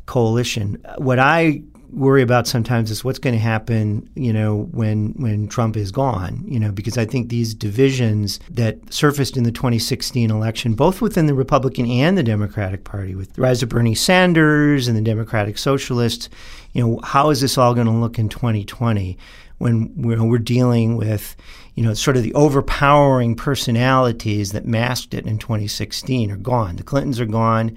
coalition. 0.07 0.83
What 0.99 1.19
I 1.19 1.63
worry 1.93 2.23
about 2.23 2.47
sometimes 2.47 2.91
is 2.91 3.05
what's 3.05 3.19
going 3.19 3.35
to 3.35 3.41
happen, 3.41 4.09
you 4.15 4.33
know, 4.33 4.69
when 4.73 5.13
when 5.15 5.49
Trump 5.49 5.77
is 5.77 5.91
gone, 5.91 6.43
you 6.47 6.59
know, 6.59 6.73
because 6.73 6.97
I 6.97 7.05
think 7.05 7.29
these 7.29 7.55
divisions 7.55 8.41
that 8.51 8.93
surfaced 8.93 9.37
in 9.37 9.45
the 9.45 9.53
2016 9.53 10.31
election, 10.31 10.75
both 10.75 11.01
within 11.01 11.27
the 11.27 11.35
Republican 11.35 11.91
and 11.91 12.17
the 12.17 12.23
Democratic 12.23 12.85
Party, 12.85 13.15
with 13.15 13.33
the 13.35 13.43
rise 13.43 13.63
of 13.63 13.69
Bernie 13.69 13.95
Sanders 13.95 14.89
and 14.89 14.97
the 14.97 15.03
Democratic 15.03 15.59
Socialists, 15.59 16.29
you 16.73 16.87
know, 16.87 17.01
how 17.03 17.31
is 17.31 17.41
this 17.41 17.59
all 17.59 17.75
going 17.75 17.87
to 17.87 17.93
look 17.93 18.19
in 18.19 18.29
2020 18.29 19.19
when 19.61 19.93
know, 19.95 20.25
we're 20.25 20.39
dealing 20.39 20.97
with, 20.97 21.37
you 21.75 21.83
know, 21.83 21.93
sort 21.93 22.17
of 22.17 22.23
the 22.23 22.33
overpowering 22.35 23.35
personalities 23.35 24.53
that 24.53 24.65
masked 24.65 25.13
it 25.13 25.27
in 25.27 25.39
2016 25.39 26.31
are 26.31 26.37
gone. 26.37 26.77
The 26.77 26.83
Clintons 26.83 27.21
are 27.21 27.27
gone. 27.27 27.77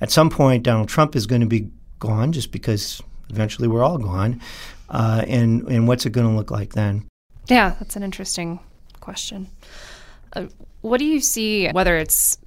At 0.00 0.10
some 0.10 0.28
point, 0.28 0.62
Donald 0.62 0.88
Trump 0.88 1.16
is 1.16 1.26
going 1.26 1.40
to 1.40 1.46
be 1.46 1.70
gone 2.00 2.32
just 2.32 2.52
because 2.52 3.00
eventually 3.32 3.68
we're 3.68 3.82
all 3.82 3.98
gone. 3.98 4.40
Uh, 4.88 5.24
and 5.26 5.66
and 5.68 5.88
what's 5.88 6.06
it 6.06 6.10
going 6.10 6.28
to 6.28 6.36
look 6.36 6.50
like 6.50 6.74
then? 6.74 7.06
Yeah, 7.48 7.74
that's 7.78 7.96
an 7.96 8.02
interesting 8.02 8.60
question. 9.00 9.48
Uh, 10.34 10.46
what 10.82 10.98
do 10.98 11.04
you 11.04 11.20
see, 11.20 11.68
whether 11.70 11.96
it's 11.96 12.38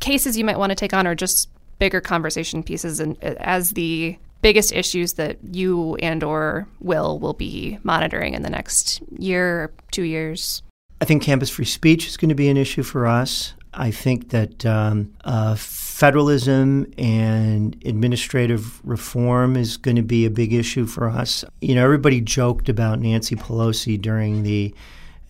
cases 0.00 0.36
you 0.36 0.44
might 0.44 0.58
want 0.58 0.70
to 0.70 0.76
take 0.76 0.92
on 0.92 1.06
or 1.06 1.14
just 1.14 1.48
bigger 1.78 2.00
conversation 2.00 2.62
pieces, 2.62 3.00
and 3.00 3.22
as 3.22 3.70
the 3.70 4.16
biggest 4.42 4.72
issues 4.72 5.14
that 5.14 5.38
you 5.52 5.94
and 5.96 6.22
or 6.22 6.66
Will 6.80 7.18
will 7.18 7.32
be 7.32 7.78
monitoring 7.82 8.34
in 8.34 8.42
the 8.42 8.50
next 8.50 9.00
year, 9.18 9.72
two 9.92 10.02
years? 10.02 10.62
I 11.00 11.04
think 11.04 11.22
campus 11.22 11.50
free 11.50 11.64
speech 11.64 12.06
is 12.06 12.16
going 12.16 12.28
to 12.28 12.34
be 12.34 12.48
an 12.48 12.56
issue 12.56 12.82
for 12.82 13.06
us. 13.06 13.54
I 13.72 13.90
think 13.90 14.30
that 14.30 14.66
um, 14.66 15.14
uh, 15.24 15.54
federalism 15.92 16.90
and 16.96 17.76
administrative 17.84 18.84
reform 18.84 19.56
is 19.56 19.76
going 19.76 19.94
to 19.96 20.02
be 20.02 20.24
a 20.24 20.30
big 20.30 20.52
issue 20.52 20.86
for 20.86 21.08
us. 21.08 21.44
You 21.60 21.74
know, 21.74 21.84
everybody 21.84 22.20
joked 22.20 22.70
about 22.70 22.98
Nancy 22.98 23.36
Pelosi 23.36 24.00
during 24.00 24.42
the 24.42 24.74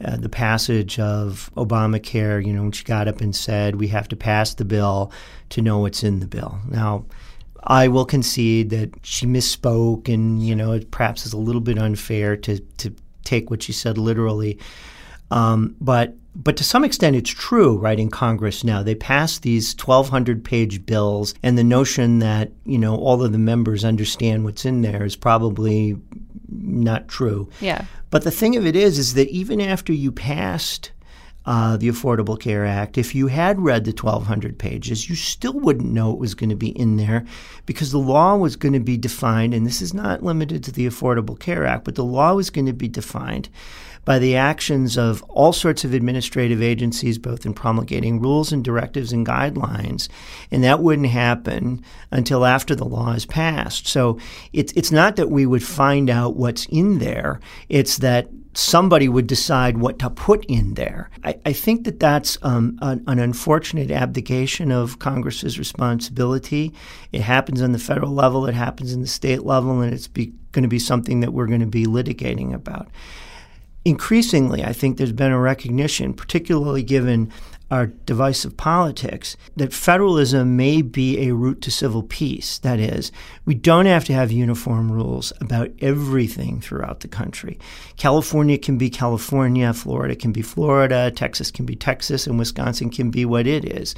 uh, 0.04 0.16
the 0.16 0.28
passage 0.28 0.98
of 1.00 1.50
Obamacare. 1.56 2.44
You 2.46 2.52
know, 2.52 2.62
when 2.62 2.72
she 2.72 2.84
got 2.84 3.08
up 3.08 3.20
and 3.20 3.34
said, 3.34 3.76
"We 3.76 3.88
have 3.88 4.06
to 4.08 4.16
pass 4.16 4.54
the 4.54 4.64
bill 4.64 5.12
to 5.50 5.60
know 5.60 5.78
what's 5.78 6.04
in 6.04 6.20
the 6.20 6.28
bill." 6.28 6.58
Now. 6.68 7.04
I 7.64 7.86
will 7.86 8.04
concede 8.04 8.70
that 8.70 8.90
she 9.02 9.24
misspoke, 9.24 10.12
and 10.12 10.44
you 10.44 10.56
know, 10.56 10.72
it 10.72 10.90
perhaps 10.90 11.26
is 11.26 11.32
a 11.32 11.38
little 11.38 11.60
bit 11.60 11.78
unfair 11.78 12.36
to 12.38 12.58
to 12.58 12.92
take 13.22 13.50
what 13.50 13.62
she 13.62 13.72
said 13.72 13.98
literally. 13.98 14.58
Um, 15.30 15.76
but 15.80 16.16
but 16.34 16.56
to 16.56 16.64
some 16.64 16.84
extent, 16.84 17.16
it's 17.16 17.30
true, 17.30 17.76
right? 17.76 17.98
In 17.98 18.10
Congress 18.10 18.64
now, 18.64 18.82
they 18.82 18.94
pass 18.94 19.38
these 19.38 19.74
1,200 19.76 20.44
page 20.44 20.86
bills, 20.86 21.34
and 21.42 21.58
the 21.58 21.64
notion 21.64 22.20
that 22.20 22.52
you 22.64 22.78
know 22.78 22.96
all 22.96 23.22
of 23.22 23.32
the 23.32 23.38
members 23.38 23.84
understand 23.84 24.44
what's 24.44 24.64
in 24.64 24.82
there 24.82 25.04
is 25.04 25.16
probably 25.16 25.96
not 26.48 27.08
true. 27.08 27.48
Yeah. 27.60 27.84
But 28.10 28.24
the 28.24 28.30
thing 28.30 28.56
of 28.56 28.66
it 28.66 28.76
is, 28.76 28.98
is 28.98 29.14
that 29.14 29.28
even 29.28 29.60
after 29.60 29.92
you 29.92 30.12
passed 30.12 30.92
uh, 31.44 31.76
the 31.76 31.88
Affordable 31.88 32.38
Care 32.38 32.64
Act, 32.64 32.98
if 32.98 33.14
you 33.14 33.26
had 33.26 33.60
read 33.60 33.84
the 33.84 33.90
1,200 33.90 34.58
pages, 34.58 35.08
you 35.08 35.16
still 35.16 35.54
wouldn't 35.54 35.90
know 35.90 36.12
it 36.12 36.18
was 36.18 36.34
going 36.34 36.50
to 36.50 36.56
be 36.56 36.68
in 36.78 36.96
there 36.96 37.24
because 37.66 37.90
the 37.90 37.98
law 37.98 38.36
was 38.36 38.56
going 38.56 38.74
to 38.74 38.80
be 38.80 38.96
defined, 38.96 39.52
and 39.52 39.66
this 39.66 39.82
is 39.82 39.92
not 39.92 40.22
limited 40.22 40.62
to 40.64 40.72
the 40.72 40.86
Affordable 40.86 41.38
Care 41.38 41.66
Act, 41.66 41.84
but 41.84 41.94
the 41.94 42.04
law 42.04 42.34
was 42.34 42.50
going 42.50 42.66
to 42.66 42.72
be 42.72 42.88
defined 42.88 43.48
by 44.05 44.18
the 44.18 44.36
actions 44.36 44.98
of 44.98 45.22
all 45.24 45.53
sorts 45.53 45.84
of 45.84 45.94
administrative 45.94 46.62
agencies, 46.62 47.18
both 47.18 47.46
in 47.46 47.55
promulgating 47.55 48.20
rules 48.20 48.53
and 48.53 48.64
directives 48.64 49.12
and 49.12 49.26
guidelines. 49.26 50.09
And 50.50 50.64
that 50.64 50.80
wouldn't 50.80 51.09
happen 51.09 51.84
until 52.11 52.44
after 52.44 52.74
the 52.74 52.84
law 52.84 53.12
is 53.12 53.26
passed. 53.26 53.86
So 53.86 54.18
it's, 54.53 54.72
it's 54.72 54.90
not 54.90 55.16
that 55.16 55.30
we 55.30 55.46
would 55.46 55.62
find 55.62 56.11
out 56.11 56.36
what's 56.36 56.66
in 56.66 56.98
there, 56.98 57.40
it's 57.68 57.98
that 57.98 58.28
somebody 58.55 59.09
would 59.09 59.26
decide 59.26 59.78
what 59.78 59.98
to 59.98 60.11
put 60.11 60.44
in 60.44 60.74
there. 60.74 61.11
I, 61.24 61.38
I 61.46 61.53
think 61.53 61.84
that 61.84 62.00
that's 62.00 62.36
um, 62.42 62.78
an, 62.82 63.03
an, 63.07 63.18
unfortunate 63.18 63.90
abdication 63.90 64.70
of 64.70 64.98
Congress's 64.98 65.59
responsibility. 65.59 66.74
It 67.12 67.22
happens 67.22 67.62
on 67.62 67.72
the 67.72 67.78
federal 67.78 68.12
level, 68.12 68.46
it 68.46 68.55
happens 68.55 68.92
in 68.92 69.00
the 69.00 69.07
state 69.07 69.44
level, 69.44 69.80
and 69.80 69.94
it's 69.94 70.09
going 70.09 70.62
to 70.62 70.68
be 70.68 70.78
something 70.78 71.20
that 71.20 71.32
we're 71.32 71.46
going 71.46 71.61
to 71.61 71.66
be 71.66 71.86
litigating 71.86 72.53
about 72.53 72.88
increasingly, 73.84 74.64
I 74.64 74.72
think 74.72 74.96
there's 74.96 75.12
been 75.12 75.32
a 75.32 75.38
recognition, 75.38 76.14
particularly 76.14 76.82
given 76.82 77.32
our 77.70 77.86
divisive 77.86 78.54
politics, 78.58 79.34
that 79.56 79.72
federalism 79.72 80.56
may 80.56 80.82
be 80.82 81.26
a 81.26 81.34
route 81.34 81.62
to 81.62 81.70
civil 81.70 82.02
peace. 82.02 82.58
That 82.58 82.78
is, 82.78 83.10
we 83.46 83.54
don't 83.54 83.86
have 83.86 84.04
to 84.04 84.12
have 84.12 84.30
uniform 84.30 84.92
rules 84.92 85.32
about 85.40 85.70
everything 85.80 86.60
throughout 86.60 87.00
the 87.00 87.08
country. 87.08 87.58
California 87.96 88.58
can 88.58 88.76
be 88.76 88.90
California, 88.90 89.72
Florida 89.72 90.14
can 90.14 90.32
be 90.32 90.42
Florida, 90.42 91.10
Texas 91.10 91.50
can 91.50 91.64
be 91.64 91.74
Texas, 91.74 92.26
and 92.26 92.38
Wisconsin 92.38 92.90
can 92.90 93.10
be 93.10 93.24
what 93.24 93.46
it 93.46 93.64
is. 93.64 93.94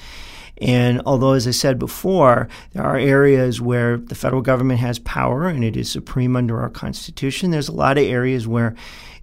And 0.61 1.03
although, 1.05 1.33
as 1.33 1.49
I 1.49 1.53
said 1.53 1.79
before, 1.79 2.49
there 2.73 2.85
are 2.85 2.97
areas 2.97 3.61
where 3.61 3.97
the 3.97 4.15
federal 4.15 4.43
government 4.43 4.81
has 4.81 4.99
power 5.01 5.49
and 5.49 5.65
it 5.65 5.77
is 5.77 5.91
supreme 5.91 6.37
under 6.37 6.61
our 6.61 6.71
Constitution, 6.71 7.51
there's 7.51 7.69
a 7.69 7.73
lot 7.75 7.99
of 7.99 8.05
areas 8.05 8.47
where 8.47 8.75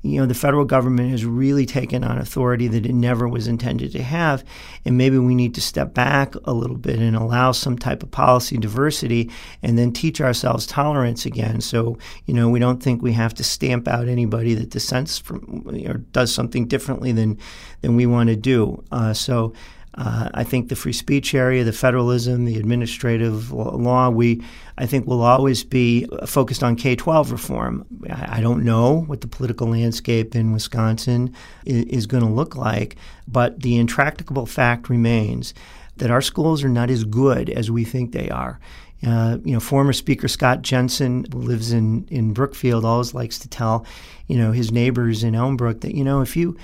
you 0.04 0.20
know, 0.20 0.26
the 0.26 0.34
federal 0.34 0.66
government 0.66 1.12
has 1.12 1.26
really 1.26 1.66
taken 1.66 2.04
on 2.04 2.18
authority 2.18 2.68
that 2.68 2.88
it 2.88 2.94
never 2.94 3.28
was 3.28 3.48
intended 3.48 3.92
to 3.92 4.02
have. 4.02 4.44
And 4.84 4.98
maybe 4.98 5.20
we 5.20 5.36
need 5.36 5.54
to 5.56 5.62
step 5.62 5.94
back 5.94 6.34
a 6.46 6.54
little 6.54 6.78
bit 6.78 7.00
and 7.00 7.16
allow 7.16 7.52
some 7.52 7.78
type 7.78 8.02
of 8.02 8.10
policy 8.10 8.58
diversity 8.58 9.30
and 9.62 9.78
then 9.78 9.94
teach 9.94 10.20
ourselves 10.20 10.66
tolerance 10.66 11.26
again. 11.28 11.62
So, 11.62 12.00
you 12.26 12.34
know, 12.34 12.50
we 12.50 12.60
don't 12.60 12.82
think 12.82 13.04
we 13.04 13.14
have 13.14 13.36
to 13.36 13.44
stamp 13.44 13.88
out 13.88 14.08
anybody 14.08 14.56
that 14.56 14.72
dissents 14.72 15.20
from 15.20 15.68
or 15.86 15.98
does 15.98 16.34
something 16.34 16.68
differently 16.68 17.12
than, 17.12 17.38
than 17.82 17.96
we 17.96 18.08
want 18.08 18.30
to 18.30 18.36
do. 18.36 18.84
Uh, 18.92 19.14
so, 19.14 19.54
uh, 19.96 20.30
I 20.34 20.44
think 20.44 20.70
the 20.70 20.76
free 20.76 20.94
speech 20.94 21.36
area, 21.36 21.64
the 21.64 21.74
federalism, 21.74 22.46
the 22.46 22.58
administrative 22.58 23.52
law, 23.52 24.10
we 24.10 24.42
I 24.78 24.86
think 24.86 25.06
will 25.06 25.22
always 25.22 25.64
be 25.64 26.08
focused 26.26 26.64
on 26.64 26.76
K 26.78 26.96
12 26.96 27.32
reform. 27.32 27.86
I, 28.10 28.38
I, 28.38 28.42
don't 28.42 28.64
know 28.64 29.02
what 29.02 29.22
the 29.22 29.28
political 29.28 29.68
landscape 29.68 30.34
in 30.34 30.54
Wisconsin 30.54 31.36
is, 31.66 31.84
is 31.86 32.08
going 32.08 32.24
to 32.24 32.30
look 32.30 32.56
like, 32.56 32.96
but 33.28 33.62
the 33.62 33.78
intractable 33.78 34.46
fact 34.46 34.89
remains 34.89 35.54
that 35.98 36.10
our 36.10 36.22
schools 36.22 36.64
are 36.64 36.70
not 36.70 36.89
as 36.89 37.04
good 37.04 37.50
as 37.50 37.70
we 37.70 37.84
think 37.84 38.12
they 38.12 38.30
are. 38.30 38.60
Uh, 39.06 39.38
you 39.43 39.54
know, 39.54 39.60
former 39.60 39.93
Speaker 39.93 40.28
Scott 40.28 40.62
Jensen 40.62 41.24
lives 41.34 41.72
in, 41.72 42.08
in 42.12 42.34
Brookfield, 42.34 42.86
always 42.86 43.16
likes 43.16 43.39
to 43.39 43.49
tell, 43.49 43.84
you 44.28 44.38
know, 44.38 44.52
his 44.52 44.72
neighbors 44.72 45.24
in 45.24 45.34
Elmbrook 45.34 45.82
that, 45.82 45.95
you 45.95 46.04
know, 46.04 46.22
if 46.22 46.38
you, 46.38 46.56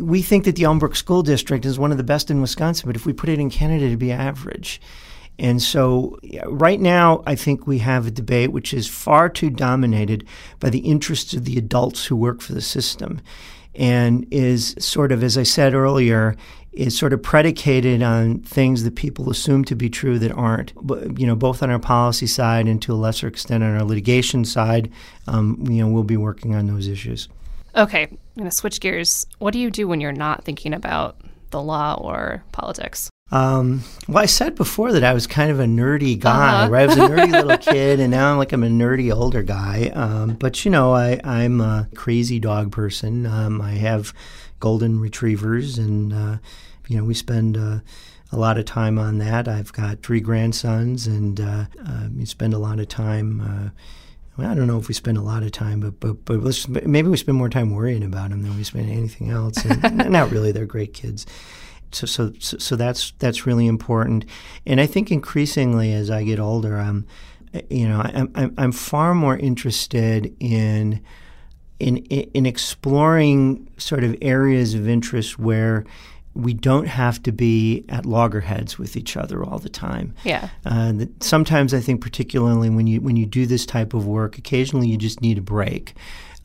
we 0.00 0.22
think 0.22 0.44
that 0.44 0.54
the 0.54 0.62
Elmbrook 0.62 0.94
School 0.94 1.22
District 1.22 1.64
is 1.64 1.80
one 1.80 1.90
of 1.90 1.96
the 1.96 2.04
best 2.04 2.30
in 2.30 2.40
Wisconsin, 2.40 2.86
but 2.86 2.94
if 2.94 3.06
we 3.06 3.12
put 3.12 3.28
it 3.28 3.40
in 3.40 3.50
Canada, 3.50 3.86
it'd 3.86 3.98
be 3.98 4.12
average. 4.12 4.80
And 5.40 5.60
so, 5.62 6.18
right 6.46 6.78
now, 6.78 7.22
I 7.26 7.34
think 7.34 7.66
we 7.66 7.78
have 7.78 8.06
a 8.06 8.10
debate 8.10 8.52
which 8.52 8.74
is 8.74 8.86
far 8.86 9.30
too 9.30 9.48
dominated 9.48 10.26
by 10.60 10.68
the 10.68 10.80
interests 10.80 11.32
of 11.32 11.46
the 11.46 11.56
adults 11.56 12.04
who 12.04 12.14
work 12.14 12.42
for 12.42 12.52
the 12.52 12.60
system 12.60 13.22
and 13.74 14.26
is 14.30 14.76
sort 14.78 15.12
of, 15.12 15.24
as 15.24 15.38
I 15.38 15.44
said 15.44 15.74
earlier, 15.74 16.36
is 16.72 16.96
sort 16.96 17.12
of 17.12 17.22
predicated 17.22 18.02
on 18.02 18.38
things 18.40 18.84
that 18.84 18.94
people 18.94 19.28
assume 19.28 19.64
to 19.64 19.74
be 19.74 19.90
true 19.90 20.18
that 20.18 20.32
aren't. 20.32 20.72
But, 20.80 21.18
You 21.18 21.26
know, 21.26 21.34
both 21.34 21.62
on 21.62 21.70
our 21.70 21.78
policy 21.78 22.26
side 22.26 22.66
and 22.66 22.80
to 22.82 22.92
a 22.92 22.94
lesser 22.94 23.26
extent 23.26 23.64
on 23.64 23.74
our 23.74 23.82
litigation 23.82 24.44
side, 24.44 24.90
um, 25.26 25.64
you 25.68 25.82
know, 25.82 25.88
we'll 25.88 26.04
be 26.04 26.16
working 26.16 26.54
on 26.54 26.66
those 26.66 26.86
issues. 26.86 27.28
Okay, 27.76 28.02
I'm 28.04 28.18
going 28.36 28.50
to 28.50 28.54
switch 28.54 28.80
gears. 28.80 29.26
What 29.38 29.52
do 29.52 29.58
you 29.58 29.70
do 29.70 29.86
when 29.88 30.00
you're 30.00 30.12
not 30.12 30.44
thinking 30.44 30.72
about 30.72 31.16
the 31.50 31.62
law 31.62 31.94
or 32.00 32.42
politics? 32.52 33.10
Um, 33.32 33.82
well, 34.08 34.18
I 34.18 34.26
said 34.26 34.56
before 34.56 34.92
that 34.92 35.04
I 35.04 35.14
was 35.14 35.28
kind 35.28 35.52
of 35.52 35.60
a 35.60 35.64
nerdy 35.64 36.18
guy, 36.18 36.62
uh-huh. 36.62 36.70
right? 36.70 36.82
I 36.82 36.86
was 36.86 36.96
a 36.96 37.00
nerdy 37.00 37.30
little 37.30 37.56
kid, 37.72 38.00
and 38.00 38.10
now 38.10 38.32
I'm 38.32 38.38
like 38.38 38.52
I'm 38.52 38.64
a 38.64 38.68
nerdy 38.68 39.14
older 39.14 39.42
guy. 39.42 39.90
Um, 39.94 40.34
but 40.34 40.64
you 40.64 40.70
know, 40.70 40.92
I, 40.92 41.20
I'm 41.22 41.60
a 41.60 41.88
crazy 41.94 42.40
dog 42.40 42.72
person. 42.72 43.26
Um, 43.26 43.60
I 43.60 43.72
have 43.72 44.12
golden 44.60 45.00
retrievers, 45.00 45.78
and 45.78 46.12
uh, 46.12 46.36
you 46.88 46.96
know, 46.96 47.04
we 47.04 47.14
spend. 47.14 47.56
Uh, 47.56 47.80
a 48.32 48.36
lot 48.36 48.56
of 48.56 48.64
time 48.64 48.96
on 48.96 49.18
that. 49.18 49.48
I've 49.48 49.72
got 49.72 50.04
three 50.04 50.20
grandsons, 50.20 51.08
and 51.08 51.40
uh, 51.40 51.64
we 52.16 52.24
spend 52.24 52.54
a 52.54 52.58
lot 52.58 52.78
of 52.78 52.86
time. 52.86 53.40
Uh, 54.38 54.44
I 54.46 54.54
don't 54.54 54.68
know 54.68 54.78
if 54.78 54.86
we 54.86 54.94
spend 54.94 55.18
a 55.18 55.20
lot 55.20 55.42
of 55.42 55.50
time, 55.50 55.80
but 55.80 55.98
but 55.98 56.24
but 56.24 56.86
maybe 56.86 57.08
we 57.08 57.16
spend 57.16 57.38
more 57.38 57.48
time 57.48 57.74
worrying 57.74 58.04
about 58.04 58.30
them 58.30 58.42
than 58.42 58.56
we 58.56 58.62
spend 58.62 58.88
anything 58.88 59.30
else. 59.30 59.64
Not 59.92 60.30
really; 60.30 60.52
they're 60.52 60.64
great 60.64 60.94
kids 60.94 61.26
so, 61.92 62.06
so, 62.06 62.32
so 62.38 62.76
that's 62.76 63.12
that's 63.18 63.46
really 63.46 63.66
important. 63.66 64.24
And 64.66 64.80
I 64.80 64.86
think 64.86 65.10
increasingly 65.10 65.92
as 65.92 66.10
I 66.10 66.24
get 66.24 66.38
older, 66.38 66.78
I'm, 66.78 67.06
you 67.68 67.88
know, 67.88 68.00
I'm, 68.02 68.54
I'm 68.56 68.72
far 68.72 69.14
more 69.14 69.36
interested 69.36 70.34
in 70.40 71.02
in 71.80 71.96
in 71.98 72.46
exploring 72.46 73.68
sort 73.78 74.04
of 74.04 74.16
areas 74.22 74.74
of 74.74 74.88
interest 74.88 75.38
where 75.38 75.84
we 76.34 76.54
don't 76.54 76.86
have 76.86 77.20
to 77.24 77.32
be 77.32 77.84
at 77.88 78.06
loggerheads 78.06 78.78
with 78.78 78.96
each 78.96 79.16
other 79.16 79.42
all 79.42 79.58
the 79.58 79.68
time. 79.68 80.14
Yeah. 80.24 80.48
Uh, 80.64 80.92
that 80.92 81.22
sometimes 81.22 81.74
I 81.74 81.80
think, 81.80 82.00
particularly 82.00 82.70
when 82.70 82.86
you 82.86 83.00
when 83.00 83.16
you 83.16 83.26
do 83.26 83.46
this 83.46 83.66
type 83.66 83.94
of 83.94 84.06
work, 84.06 84.38
occasionally 84.38 84.88
you 84.88 84.96
just 84.96 85.20
need 85.20 85.38
a 85.38 85.42
break, 85.42 85.94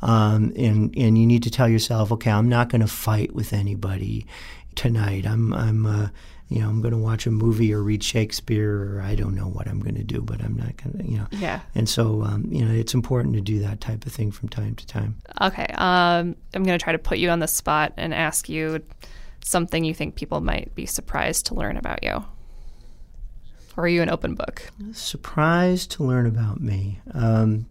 um, 0.02 0.54
and 0.58 0.96
and 0.98 1.18
you 1.18 1.28
need 1.28 1.44
to 1.44 1.52
tell 1.52 1.70
yourself, 1.70 2.12
okay, 2.14 2.32
I'm 2.32 2.50
not 2.50 2.70
going 2.70 2.82
to 2.82 2.88
fight 2.88 3.36
with 3.36 3.54
anybody 3.54 4.26
tonight. 4.74 5.26
I'm 5.28 5.54
I'm 5.54 5.86
uh, 5.86 6.10
you 6.56 6.62
know 6.62 6.70
I'm 6.70 6.82
going 6.82 6.94
to 6.94 6.98
watch 6.98 7.28
a 7.28 7.32
movie 7.32 7.74
or 7.74 7.84
read 7.84 8.02
Shakespeare 8.02 8.96
or 8.96 9.02
I 9.02 9.14
don't 9.14 9.36
know 9.36 9.48
what 9.48 9.68
I'm 9.68 9.82
going 9.82 9.96
to 9.96 10.04
do, 10.04 10.22
but 10.22 10.42
I'm 10.42 10.56
not 10.56 10.78
going 10.78 10.98
to 10.98 11.12
you 11.12 11.18
know. 11.18 11.28
Yeah. 11.32 11.60
And 11.76 11.90
so 11.90 12.24
um, 12.24 12.46
you 12.50 12.64
know 12.64 12.74
it's 12.74 12.94
important 12.94 13.36
to 13.36 13.42
do 13.42 13.60
that 13.60 13.82
type 13.82 14.06
of 14.06 14.14
thing 14.14 14.32
from 14.32 14.48
time 14.48 14.74
to 14.76 14.88
time. 14.88 15.18
Okay. 15.42 15.68
Um, 15.74 16.38
I'm 16.54 16.64
going 16.64 16.80
to 16.80 16.82
try 16.82 16.94
to 16.94 17.00
put 17.00 17.18
you 17.18 17.30
on 17.30 17.40
the 17.40 17.48
spot 17.48 17.92
and 17.98 18.14
ask 18.14 18.48
you 18.48 18.82
something 19.44 19.84
you 19.84 19.94
think 19.94 20.16
people 20.16 20.40
might 20.40 20.74
be 20.76 20.86
surprised 20.86 21.48
to 21.48 21.56
learn 21.56 21.76
about 21.76 22.04
you. 22.04 22.24
Or 23.76 23.84
are 23.84 23.90
you 23.90 24.02
an 24.02 24.10
open 24.10 24.36
book? 24.36 24.72
Surprised 24.94 25.92
to 25.92 26.06
learn 26.06 26.26
about 26.26 26.62
me. 26.62 27.02
Um, 27.14 27.66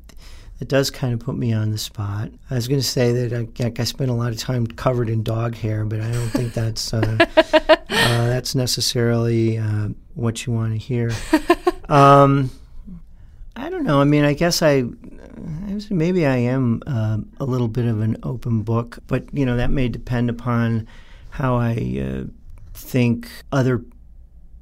it 0.61 0.69
does 0.69 0.91
kind 0.91 1.15
of 1.15 1.21
put 1.21 1.37
me 1.37 1.53
on 1.53 1.71
the 1.71 1.79
spot. 1.79 2.31
I 2.51 2.55
was 2.55 2.69
going 2.69 2.81
to 2.81 2.87
say 2.87 3.27
that 3.27 3.49
I, 3.59 3.73
I 3.81 3.85
spent 3.85 4.11
a 4.11 4.15
lot 4.15 4.31
of 4.33 4.39
time 4.39 4.67
covered 4.67 5.09
in 5.09 5.23
dog 5.23 5.55
hair, 5.57 5.85
but 5.85 6.01
I 6.01 6.13
don't 6.13 6.29
think 6.29 6.53
that's 6.53 6.95
uh, 6.95 7.74
uh, 7.91 8.27
that's 8.29 8.55
necessarily 8.55 9.59
uh, 9.59 9.89
what 10.15 10.47
you 10.47 10.53
want 10.53 10.73
to 10.73 10.79
hear. 10.79 11.11
Um, 11.87 12.51
I 13.57 13.69
don't 13.69 13.85
know. 13.85 14.01
I 14.01 14.05
mean, 14.05 14.25
I 14.25 14.33
guess 14.33 14.63
I 14.63 14.85
maybe 15.91 16.27
I 16.27 16.37
am 16.37 16.83
uh, 16.87 17.19
a 17.39 17.45
little 17.45 17.69
bit 17.69 17.85
of 17.85 18.01
an 18.01 18.17
open 18.23 18.63
book, 18.63 18.99
but 19.07 19.25
you 19.33 19.45
know 19.45 19.57
that 19.57 19.71
may 19.71 19.89
depend 19.89 20.31
upon 20.31 20.89
how 21.31 21.57
I 21.57 22.03
uh, 22.03 22.25
think 22.73 23.29
other 23.53 23.85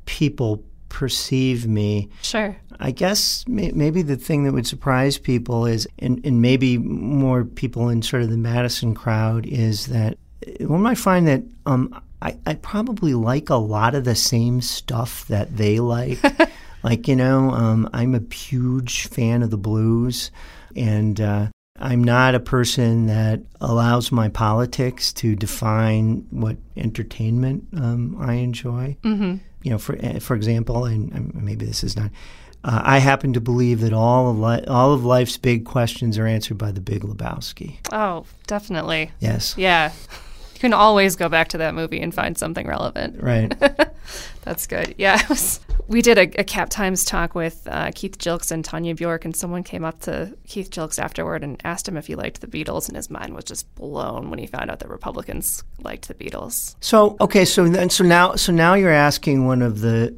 people 0.05 0.65
perceive 0.89 1.67
me. 1.67 2.09
Sure. 2.23 2.57
I 2.81 2.91
guess 2.91 3.47
may, 3.49 3.71
maybe 3.73 4.03
the 4.03 4.17
thing 4.17 4.45
that 4.45 4.53
would 4.53 4.67
surprise 4.67 5.17
people 5.17 5.65
is, 5.67 5.89
and, 5.99 6.25
and 6.25 6.43
maybe 6.43 6.77
more 6.79 7.45
people 7.45 7.89
in 7.89 8.03
sort 8.03 8.23
of 8.23 8.31
the 8.31 8.37
Madison 8.37 8.95
crowd, 8.95 9.47
is 9.47 9.87
that 9.87 10.19
one 10.61 10.83
might 10.83 10.99
find 10.99 11.27
that 11.29 11.43
um, 11.67 11.99
I, 12.23 12.39
I 12.47 12.55
probably 12.55 13.15
like 13.15 13.51
a 13.51 13.57
lot 13.57 13.97
of 13.97 14.05
the 14.05 14.15
same 14.15 14.61
stuff 14.61 15.27
that 15.27 15.57
they 15.57 15.81
like. 15.81 16.21
like, 16.85 17.09
you 17.09 17.17
know, 17.17 17.51
um, 17.51 17.91
I'm 17.93 18.15
a 18.15 18.35
huge 18.35 19.09
fan 19.09 19.43
of 19.43 19.51
the 19.51 19.59
blues, 19.59 20.31
and 20.77 21.21
uh, 21.21 21.49
I'm 21.81 22.05
not 22.05 22.37
a 22.37 22.41
person 22.41 23.07
that 23.07 23.41
allows 23.61 24.13
my 24.13 24.29
politics 24.29 25.13
to 25.15 25.35
define 25.35 26.25
what 26.31 26.59
entertainment 26.77 27.67
um, 27.77 28.17
I 28.21 28.35
enjoy. 28.35 28.97
Mm-hmm. 29.03 29.37
You 29.65 29.71
know, 29.71 29.79
for 29.79 29.97
for 30.21 30.37
example, 30.37 30.85
and 30.85 31.35
maybe 31.35 31.67
this 31.67 31.83
is 31.83 31.97
not. 31.97 32.11
Uh, 32.65 32.81
I 32.85 32.99
happen 32.99 33.33
to 33.33 33.41
believe 33.41 33.81
that 33.81 33.93
all 33.93 34.31
of 34.31 34.39
li- 34.39 34.65
all 34.69 34.93
of 34.93 35.05
life's 35.05 35.37
big 35.37 35.65
questions 35.65 36.19
are 36.19 36.27
answered 36.27 36.59
by 36.59 36.71
the 36.71 36.81
Big 36.81 37.03
Lebowski. 37.03 37.79
Oh, 37.93 38.25
definitely. 38.47 39.11
Yes. 39.19 39.57
Yeah. 39.59 39.91
You 40.63 40.69
can 40.69 40.75
always 40.75 41.17
go 41.17 41.29
back 41.29 41.49
to 41.49 41.59
that 41.59 41.75
movie 41.75 42.01
and 42.01 42.15
find 42.15 42.39
something 42.39 42.69
relevant. 42.69 43.21
Right. 43.21 43.53
That's 44.43 44.69
good. 44.69 44.95
Yeah. 44.97 45.21
Was, 45.29 45.59
we 45.89 46.03
did 46.03 46.19
a, 46.19 46.41
a, 46.41 46.45
Cap 46.45 46.71
Times 46.71 47.05
talk 47.05 47.35
with 47.35 47.67
uh, 47.69 47.91
Keith 47.93 48.17
Gilkes 48.19 48.53
and 48.53 48.65
Tanya 48.65 48.95
Bjork, 48.95 49.25
and 49.25 49.35
someone 49.35 49.65
came 49.65 49.85
up 49.85 49.99
to 50.03 50.39
Keith 50.47 50.71
Gilkes 50.71 51.01
afterward 51.01 51.43
and 51.43 51.61
asked 51.65 51.89
him 51.89 51.97
if 51.97 52.07
he 52.07 52.15
liked 52.15 52.43
the 52.43 52.47
Beatles, 52.47 52.87
and 52.87 52.95
his 52.95 53.11
mind 53.11 53.35
was 53.35 53.43
just 53.43 53.75
blown 53.75 54.31
when 54.31 54.39
he 54.39 54.47
found 54.47 54.71
out 54.71 54.79
that 54.79 54.89
Republicans 54.89 55.65
liked 55.81 56.07
the 56.07 56.15
Beatles. 56.15 56.77
So 56.81 57.17
okay, 57.21 57.45
so 57.45 57.67
then 57.67 57.91
so 57.91 58.05
now 58.05 58.37
so 58.37 58.53
now 58.53 58.75
you're 58.75 58.93
asking 58.93 59.45
one 59.47 59.63
of 59.63 59.81
the 59.81 60.17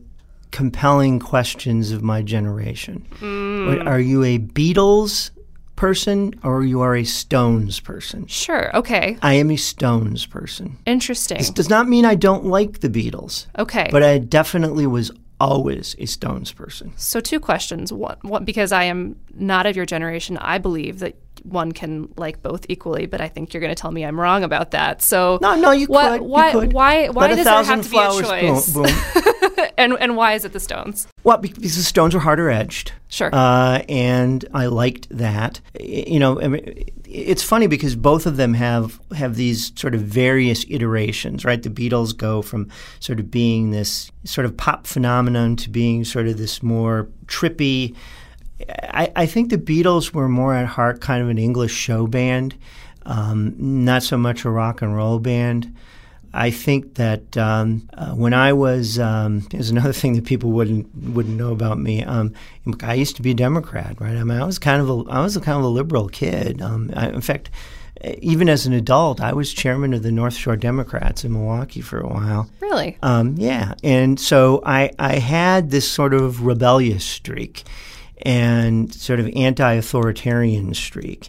compelling 0.51 1.20
questions 1.20 1.90
of 1.90 2.03
my 2.03 2.20
generation. 2.20 3.07
Mm. 3.20 3.86
Are 3.86 3.99
you 3.99 4.22
a 4.22 4.38
Beatles 4.38 5.30
person 5.77 6.35
or 6.43 6.64
you 6.64 6.81
are 6.81 6.95
a 6.95 7.05
Stones 7.05 7.81
person? 7.81 8.27
Sure. 8.27 8.75
Okay. 8.77 9.18
I 9.22 9.35
am 9.35 9.51
a 9.51 9.57
Stones 9.57 10.27
person. 10.27 10.79
Interesting. 10.87 11.39
This 11.39 11.51
does 11.51 11.68
not 11.68 11.89
mean 11.89 12.05
I 12.05 12.14
don't 12.14 12.47
like 12.47 12.81
the 12.81 12.89
Beatles. 12.89 13.47
Okay. 13.59 13.89
But 13.91 14.03
I 14.03 14.18
definitely 14.18 14.87
was 14.87 15.11
always 15.41 15.97
a 15.99 16.07
Stones 16.07 16.53
person. 16.53 16.93
So 16.97 17.20
two 17.20 17.41
questions. 17.41 17.93
One, 17.93 18.16
one 18.22 18.45
because 18.45 18.72
I 18.72 18.85
am 18.85 19.16
not 19.35 19.66
of 19.66 19.77
your 19.77 19.87
generation, 19.87 20.39
I 20.39 20.59
believe 20.59 21.01
that 21.01 21.16
one 21.43 21.72
can 21.72 22.12
like 22.16 22.43
both 22.43 22.64
equally, 22.68 23.07
but 23.07 23.20
I 23.20 23.29
think 23.29 23.53
you're 23.53 23.61
going 23.61 23.75
to 23.75 23.81
tell 23.81 23.91
me 23.91 24.05
I'm 24.05 24.18
wrong 24.18 24.45
about 24.45 24.70
that. 24.70 25.03
So 25.03 25.39
no, 25.43 25.55
no, 25.57 25.72
you 25.72 25.87
what, 25.87 26.20
could. 26.20 26.22
Why? 26.22 26.47
You 26.53 26.61
could. 26.61 26.72
Why? 26.72 27.09
Why 27.09 27.27
Let 27.27 27.37
does 27.37 27.45
there 27.45 27.64
have 27.64 27.83
to 27.83 27.91
be 27.91 27.99
a 27.99 28.22
choice? 28.22 28.72
Boom, 28.72 28.85
boom. 28.85 29.25
and 29.78 29.94
and 30.00 30.16
why 30.16 30.32
is 30.32 30.44
it 30.44 30.52
the 30.52 30.61
Stones? 30.61 31.07
Well, 31.22 31.38
because 31.38 31.76
the 31.76 31.82
Stones 31.82 32.14
were 32.14 32.20
harder 32.20 32.50
edged. 32.50 32.92
Sure. 33.09 33.30
Uh, 33.32 33.82
and 33.88 34.44
I 34.52 34.66
liked 34.66 35.09
that. 35.11 35.61
You 35.80 36.18
know, 36.18 36.40
I 36.40 36.48
mean, 36.48 36.84
it's 37.05 37.42
funny 37.42 37.66
because 37.66 37.96
both 37.96 38.26
of 38.26 38.36
them 38.36 38.55
have 38.55 39.00
have 39.16 39.36
these 39.36 39.72
sort 39.78 39.94
of 39.94 40.02
various 40.02 40.64
iterations, 40.68 41.44
right? 41.44 41.62
The 41.62 41.70
Beatles 41.70 42.16
go 42.16 42.42
from 42.42 42.68
sort 43.00 43.20
of 43.20 43.30
being 43.30 43.70
this 43.70 44.11
sort 44.24 44.44
of 44.44 44.57
pop 44.57 44.86
phenomenon 44.86 45.57
to 45.57 45.70
being 45.70 46.05
sort 46.05 46.26
of 46.26 46.38
this 46.38 46.62
more 46.62 47.09
trippy. 47.26 47.94
I, 48.82 49.12
I 49.16 49.26
think 49.26 49.50
the 49.50 49.59
Beatles 49.59 50.12
were 50.12 50.28
more 50.28 50.55
at 50.55 50.66
heart 50.66 51.00
kind 51.00 51.22
of 51.22 51.28
an 51.28 51.38
English 51.38 51.72
show 51.72 52.07
band, 52.07 52.57
um, 53.05 53.55
not 53.59 54.02
so 54.02 54.16
much 54.16 54.44
a 54.44 54.50
rock 54.50 54.82
and 54.82 54.96
roll 54.96 55.18
band. 55.18 55.74
I 56.35 56.51
think 56.51 56.95
that 56.95 57.37
um, 57.37 57.89
uh, 57.95 58.11
when 58.11 58.35
I 58.35 58.53
was, 58.53 58.99
um, 58.99 59.41
there's 59.51 59.70
another 59.70 59.93
thing 60.01 60.14
that 60.14 60.24
people 60.24 60.51
wouldn't 60.51 60.93
wouldn't 60.95 61.37
know 61.37 61.53
about 61.53 61.78
me. 61.78 62.03
Um, 62.03 62.35
I 62.82 62.95
used 62.95 63.16
to 63.16 63.22
be 63.22 63.30
a 63.30 63.35
Democrat, 63.35 64.01
right? 64.01 64.16
I 64.16 64.24
mean, 64.24 64.41
I 64.41 64.45
was 64.45 64.59
kind 64.59 64.82
of 64.82 64.91
a, 64.91 65.11
I 65.11 65.20
was 65.20 65.37
a 65.37 65.41
kind 65.41 65.59
of 65.59 65.64
a 65.64 65.68
liberal 65.68 66.09
kid. 66.09 66.61
Um, 66.61 66.91
I, 66.95 67.09
in 67.09 67.20
fact, 67.20 67.51
even 68.18 68.49
as 68.49 68.66
an 68.66 68.72
adult, 68.72 69.20
I 69.20 69.32
was 69.32 69.53
chairman 69.53 69.95
of 69.95 70.03
the 70.03 70.11
North 70.11 70.35
Shore 70.35 70.57
Democrats 70.57 71.24
in 71.24 71.32
Milwaukee 71.32 71.80
for 71.80 72.01
a 72.01 72.09
while. 72.09 72.51
Really? 72.61 72.99
Um, 73.03 73.37
yeah, 73.39 73.74
and 73.85 74.18
so 74.18 74.61
I 74.66 74.91
I 74.99 75.18
had 75.18 75.70
this 75.70 75.89
sort 75.89 76.14
of 76.14 76.45
rebellious 76.45 77.05
streak 77.05 77.62
and 78.22 78.93
sort 78.93 79.20
of 79.20 79.30
anti-authoritarian 79.37 80.74
streak. 80.74 81.28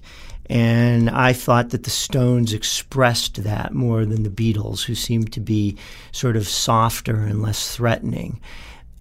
And 0.50 1.10
I 1.10 1.34
thought 1.34 1.70
that 1.70 1.84
the 1.84 1.90
Stones 1.90 2.54
expressed 2.54 3.44
that 3.44 3.74
more 3.74 4.06
than 4.06 4.24
the 4.24 4.30
Beatles, 4.30 4.84
who 4.86 4.96
seemed 4.96 5.34
to 5.34 5.40
be 5.40 5.78
sort 6.12 6.36
of 6.36 6.48
softer 6.48 7.16
and 7.16 7.42
less 7.42 7.76
threatening. 7.76 8.40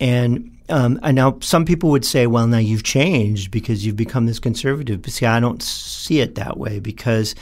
And 0.01 0.57
um, 0.71 0.99
I 1.03 1.13
know 1.13 1.39
some 1.41 1.65
people 1.65 1.91
would 1.91 2.05
say, 2.05 2.27
well, 2.27 2.47
now 2.47 2.59
you've 2.59 2.83
changed 2.83 3.51
because 3.51 3.85
you've 3.85 3.97
become 3.97 4.27
this 4.27 4.39
conservative. 4.39 5.03
But 5.03 5.13
see, 5.13 5.27
I 5.27 5.41
don't 5.41 5.63
see 5.63 6.21
it 6.21 6.35
that 6.37 6.57
way 6.57 6.81
because 6.81 7.35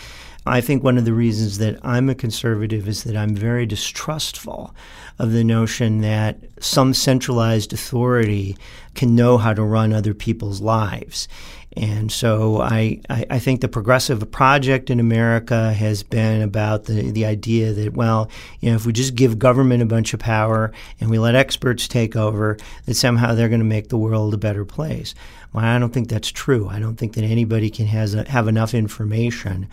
I 0.45 0.61
think 0.61 0.83
one 0.83 0.99
of 0.99 1.05
the 1.05 1.13
reasons 1.13 1.59
that 1.59 1.79
I'm 1.83 2.09
a 2.09 2.15
conservative 2.15 2.89
is 2.89 3.05
that 3.05 3.17
I'm 3.17 3.35
very 3.35 3.65
distrustful 3.65 4.75
of 5.19 5.33
the 5.33 5.45
notion 5.45 6.01
that 6.01 6.39
some 6.59 6.95
centralized 6.95 7.73
authority 7.73 8.57
can 8.95 9.15
know 9.15 9.39
how 9.39 9.55
to 9.55 9.63
run 9.63 9.93
other 9.93 10.15
people's 10.15 10.61
lives. 10.61 11.29
And 11.75 12.13
so 12.13 12.61
I, 12.61 13.01
I, 13.09 13.39
think 13.39 13.63
the 13.63 13.69
progressive 13.69 14.31
project 14.31 14.91
in 14.91 15.01
America 15.01 15.73
has 15.73 16.03
been 16.03 16.43
about 16.43 16.85
the, 16.85 17.13
the 17.13 17.25
idea 17.25 17.73
that, 17.73 17.95
well, 17.95 18.29
you 18.61 18.69
know, 18.69 18.77
if 18.77 18.85
we 18.85 18.93
just 18.93 19.15
give 19.15 19.39
government 19.39 19.83
a 19.83 19.87
bunch 19.87 20.13
of 20.13 20.21
power 20.21 20.71
and 21.01 21.09
we 21.09 21.19
let 21.19 21.35
experts 21.35 21.89
take 21.89 22.15
over, 22.15 22.59
that 22.85 22.95
somehow 22.95 23.35
they're 23.35 23.49
going 23.49 23.63
to 23.63 23.65
make 23.65 23.89
the 23.89 23.97
world 23.97 24.35
a 24.35 24.39
better 24.39 24.67
place. 24.67 25.15
Well, 25.55 25.65
I 25.65 25.79
don't 25.79 25.95
think 25.95 26.11
that's 26.11 26.31
true. 26.31 26.69
I 26.69 26.79
don't 26.79 26.97
think 26.97 27.15
that 27.15 27.25
anybody 27.25 27.71
can 27.71 27.87
has 27.87 28.15
a, 28.15 28.29
have 28.29 28.49
enough 28.49 28.75
information. 28.75 29.67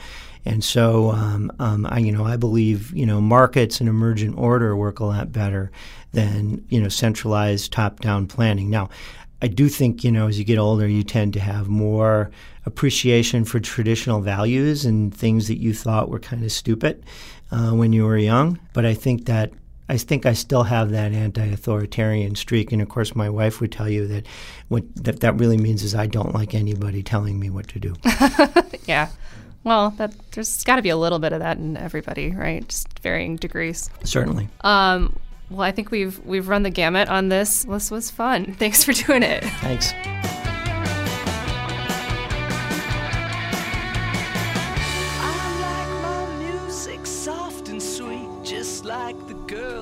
And 0.45 0.63
so, 0.63 1.11
um, 1.11 1.51
um, 1.59 1.85
I, 1.85 1.99
you 1.99 2.11
know, 2.11 2.25
I 2.25 2.37
believe, 2.37 2.95
you 2.95 3.05
know, 3.05 3.21
markets 3.21 3.79
and 3.79 3.89
emergent 3.89 4.37
order 4.37 4.75
work 4.75 4.99
a 4.99 5.05
lot 5.05 5.31
better 5.31 5.71
than, 6.13 6.65
you 6.69 6.81
know, 6.81 6.89
centralized 6.89 7.71
top-down 7.71 8.27
planning. 8.27 8.69
Now, 8.69 8.89
I 9.41 9.47
do 9.47 9.69
think, 9.69 10.03
you 10.03 10.11
know, 10.11 10.27
as 10.27 10.37
you 10.39 10.45
get 10.45 10.57
older, 10.57 10.87
you 10.87 11.03
tend 11.03 11.33
to 11.33 11.39
have 11.39 11.67
more 11.67 12.31
appreciation 12.65 13.45
for 13.45 13.59
traditional 13.59 14.21
values 14.21 14.85
and 14.85 15.13
things 15.13 15.47
that 15.47 15.59
you 15.59 15.73
thought 15.73 16.09
were 16.09 16.19
kind 16.19 16.43
of 16.43 16.51
stupid 16.51 17.03
uh, 17.51 17.71
when 17.71 17.93
you 17.93 18.05
were 18.05 18.17
young. 18.17 18.59
But 18.73 18.85
I 18.85 18.93
think 18.93 19.25
that 19.25 19.51
I 19.89 19.97
think 19.97 20.27
I 20.27 20.33
still 20.33 20.63
have 20.63 20.91
that 20.91 21.13
anti-authoritarian 21.13 22.35
streak, 22.35 22.71
and 22.71 22.79
of 22.79 22.89
course, 22.89 23.15
my 23.15 23.27
wife 23.27 23.59
would 23.59 23.71
tell 23.71 23.89
you 23.89 24.05
that 24.07 24.27
what 24.67 24.83
that, 25.03 25.21
that 25.21 25.39
really 25.39 25.57
means 25.57 25.81
is 25.81 25.95
I 25.95 26.05
don't 26.05 26.35
like 26.35 26.53
anybody 26.53 27.01
telling 27.01 27.39
me 27.39 27.49
what 27.49 27.67
to 27.69 27.79
do. 27.79 27.95
yeah. 28.85 29.09
Well, 29.69 29.91
that, 29.97 30.15
there's 30.31 30.63
got 30.63 30.77
to 30.77 30.81
be 30.81 30.89
a 30.89 30.97
little 30.97 31.19
bit 31.19 31.31
of 31.31 31.41
that 31.41 31.59
in 31.59 31.77
everybody, 31.77 32.31
right? 32.31 32.67
Just 32.67 32.87
varying 33.03 33.35
degrees. 33.35 33.91
Certainly. 34.03 34.49
Um, 34.61 35.15
well, 35.51 35.61
I 35.61 35.71
think 35.71 35.91
we've 35.91 36.19
we've 36.25 36.47
run 36.47 36.63
the 36.63 36.71
gamut 36.71 37.07
on 37.07 37.29
this. 37.29 37.65
This 37.65 37.91
was 37.91 38.09
fun. 38.09 38.53
Thanks 38.57 38.83
for 38.83 38.93
doing 38.93 39.21
it. 39.21 39.43
Thanks. 39.43 39.93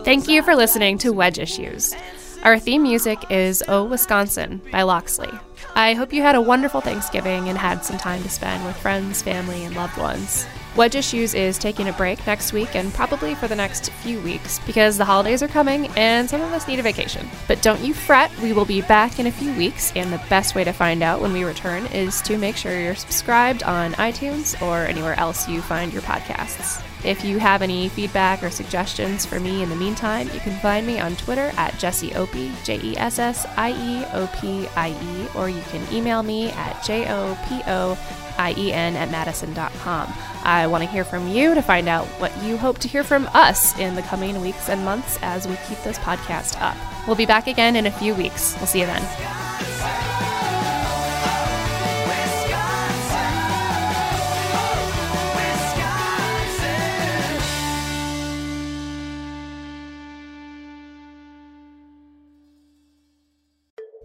Thank 0.04 0.28
you 0.28 0.44
for 0.44 0.56
listening 0.58 0.98
to 0.98 1.14
Wedge 1.14 1.40
Issues. 1.40 1.96
Our 2.44 2.60
theme 2.60 2.84
music 2.84 3.20
is 3.30 3.64
Oh 3.70 3.86
Wisconsin 3.86 4.62
by 4.70 4.82
Loxley. 4.82 5.32
I 5.78 5.94
hope 5.94 6.12
you 6.12 6.24
had 6.24 6.34
a 6.34 6.42
wonderful 6.42 6.82
Thanksgiving 6.82 7.50
and 7.50 7.56
had 7.56 7.86
some 7.86 8.00
time 8.00 8.24
to 8.24 8.30
spend 8.30 8.66
with 8.66 8.76
friends, 8.78 9.22
family, 9.22 9.64
and 9.64 9.76
loved 9.76 9.96
ones. 10.00 10.48
Wedge 10.76 10.96
Issues 10.96 11.36
is 11.36 11.60
taking 11.60 11.88
a 11.88 11.94
break 11.94 12.26
next 12.26 12.52
week 12.52 12.76
and 12.76 12.92
probably 12.92 13.36
for 13.36 13.48
the 13.48 13.56
next 13.56 13.92
few 13.92 14.20
weeks 14.22 14.58
because 14.66 14.98
the 14.98 15.06
holidays 15.06 15.44
are 15.44 15.48
coming 15.48 15.86
and 15.90 16.28
some 16.28 16.42
of 16.42 16.52
us 16.52 16.68
need 16.68 16.80
a 16.80 16.82
vacation. 16.82 17.30
But 17.48 17.62
don't 17.62 17.82
you 17.82 17.94
fret, 17.94 18.36
we 18.40 18.54
will 18.54 18.66
be 18.66 18.82
back 18.82 19.20
in 19.20 19.28
a 19.28 19.32
few 19.32 19.54
weeks, 19.54 19.92
and 19.96 20.12
the 20.12 20.22
best 20.32 20.56
way 20.56 20.64
to 20.64 20.72
find 20.72 21.04
out 21.04 21.22
when 21.22 21.32
we 21.32 21.44
return 21.44 21.86
is 21.88 22.24
to 22.24 22.40
make 22.40 22.58
sure 22.58 22.80
you're 22.80 22.96
subscribed 22.96 23.62
on 23.62 23.94
iTunes 23.94 24.60
or 24.64 24.80
anywhere 24.80 25.20
else 25.20 25.48
you 25.48 25.62
find 25.62 25.94
your 25.94 26.02
podcasts. 26.02 26.82
If 27.08 27.24
you 27.24 27.40
have 27.40 27.62
any 27.62 27.88
feedback 27.88 28.44
or 28.44 28.50
suggestions 28.50 29.26
for 29.26 29.40
me 29.40 29.64
in 29.64 29.70
the 29.70 29.78
meantime, 29.78 30.28
you 30.34 30.42
can 30.42 30.60
find 30.60 30.86
me 30.86 31.00
on 31.00 31.16
Twitter 31.16 31.54
at 31.56 31.80
Jessie 31.80 32.14
Opie, 32.16 32.52
J 32.66 32.82
E 32.84 32.98
S 32.98 33.18
S 33.18 33.46
I 33.56 33.70
E 33.72 34.06
O 34.14 34.30
P 34.42 34.68
I 34.76 34.90
E, 34.90 35.38
or 35.38 35.48
you 35.48 35.62
can 35.70 35.82
email 35.94 36.22
me 36.22 36.52
at 36.52 36.84
J 36.84 37.10
O 37.10 37.40
P 37.48 37.62
O 37.66 37.98
I 38.38 38.54
E 38.58 38.74
N 38.74 38.98
at 38.98 39.10
Madison.com. 39.10 40.14
I 40.44 40.68
want 40.68 40.84
to 40.84 40.90
hear 40.90 41.06
from 41.06 41.30
you 41.30 41.56
to 41.56 41.62
find 41.62 41.88
out 41.88 42.06
what 42.20 42.44
you 42.44 42.58
hope 42.58 42.80
to 42.80 42.90
hear 42.90 43.06
from 43.06 43.30
us 43.34 43.80
in 43.80 43.96
the 43.96 44.02
coming 44.02 44.42
weeks 44.42 44.68
and 44.68 44.84
months 44.84 45.18
as 45.22 45.48
we 45.48 45.56
keep 45.70 45.82
this 45.84 45.98
podcast 46.00 46.62
up. 46.62 46.76
We'll 47.08 47.16
be 47.16 47.26
back 47.26 47.48
again 47.48 47.78
in 47.78 47.86
a 47.86 47.92
few 47.92 48.16
weeks. 48.16 48.54
We'll 48.58 48.68
see 48.68 48.82
you 48.82 48.86
then. 48.86 50.27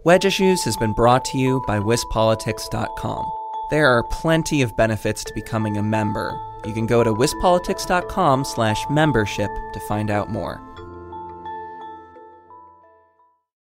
Wedge 0.05 0.25
Issues 0.25 0.65
has 0.65 0.75
been 0.75 0.91
brought 0.91 1.23
to 1.25 1.37
you 1.37 1.61
by 1.65 1.79
WisPolitics.com. 1.79 3.31
There 3.69 3.87
are 3.87 4.03
plenty 4.03 4.61
of 4.61 4.75
benefits 4.75 5.23
to 5.23 5.33
becoming 5.33 5.77
a 5.77 5.83
member. 5.83 6.37
You 6.65 6.73
can 6.73 6.85
go 6.85 7.05
to 7.05 7.13
WisPolitics.com 7.13 8.43
slash 8.43 8.85
membership 8.89 9.49
to 9.71 9.79
find 9.87 10.11
out 10.11 10.29
more. 10.29 10.61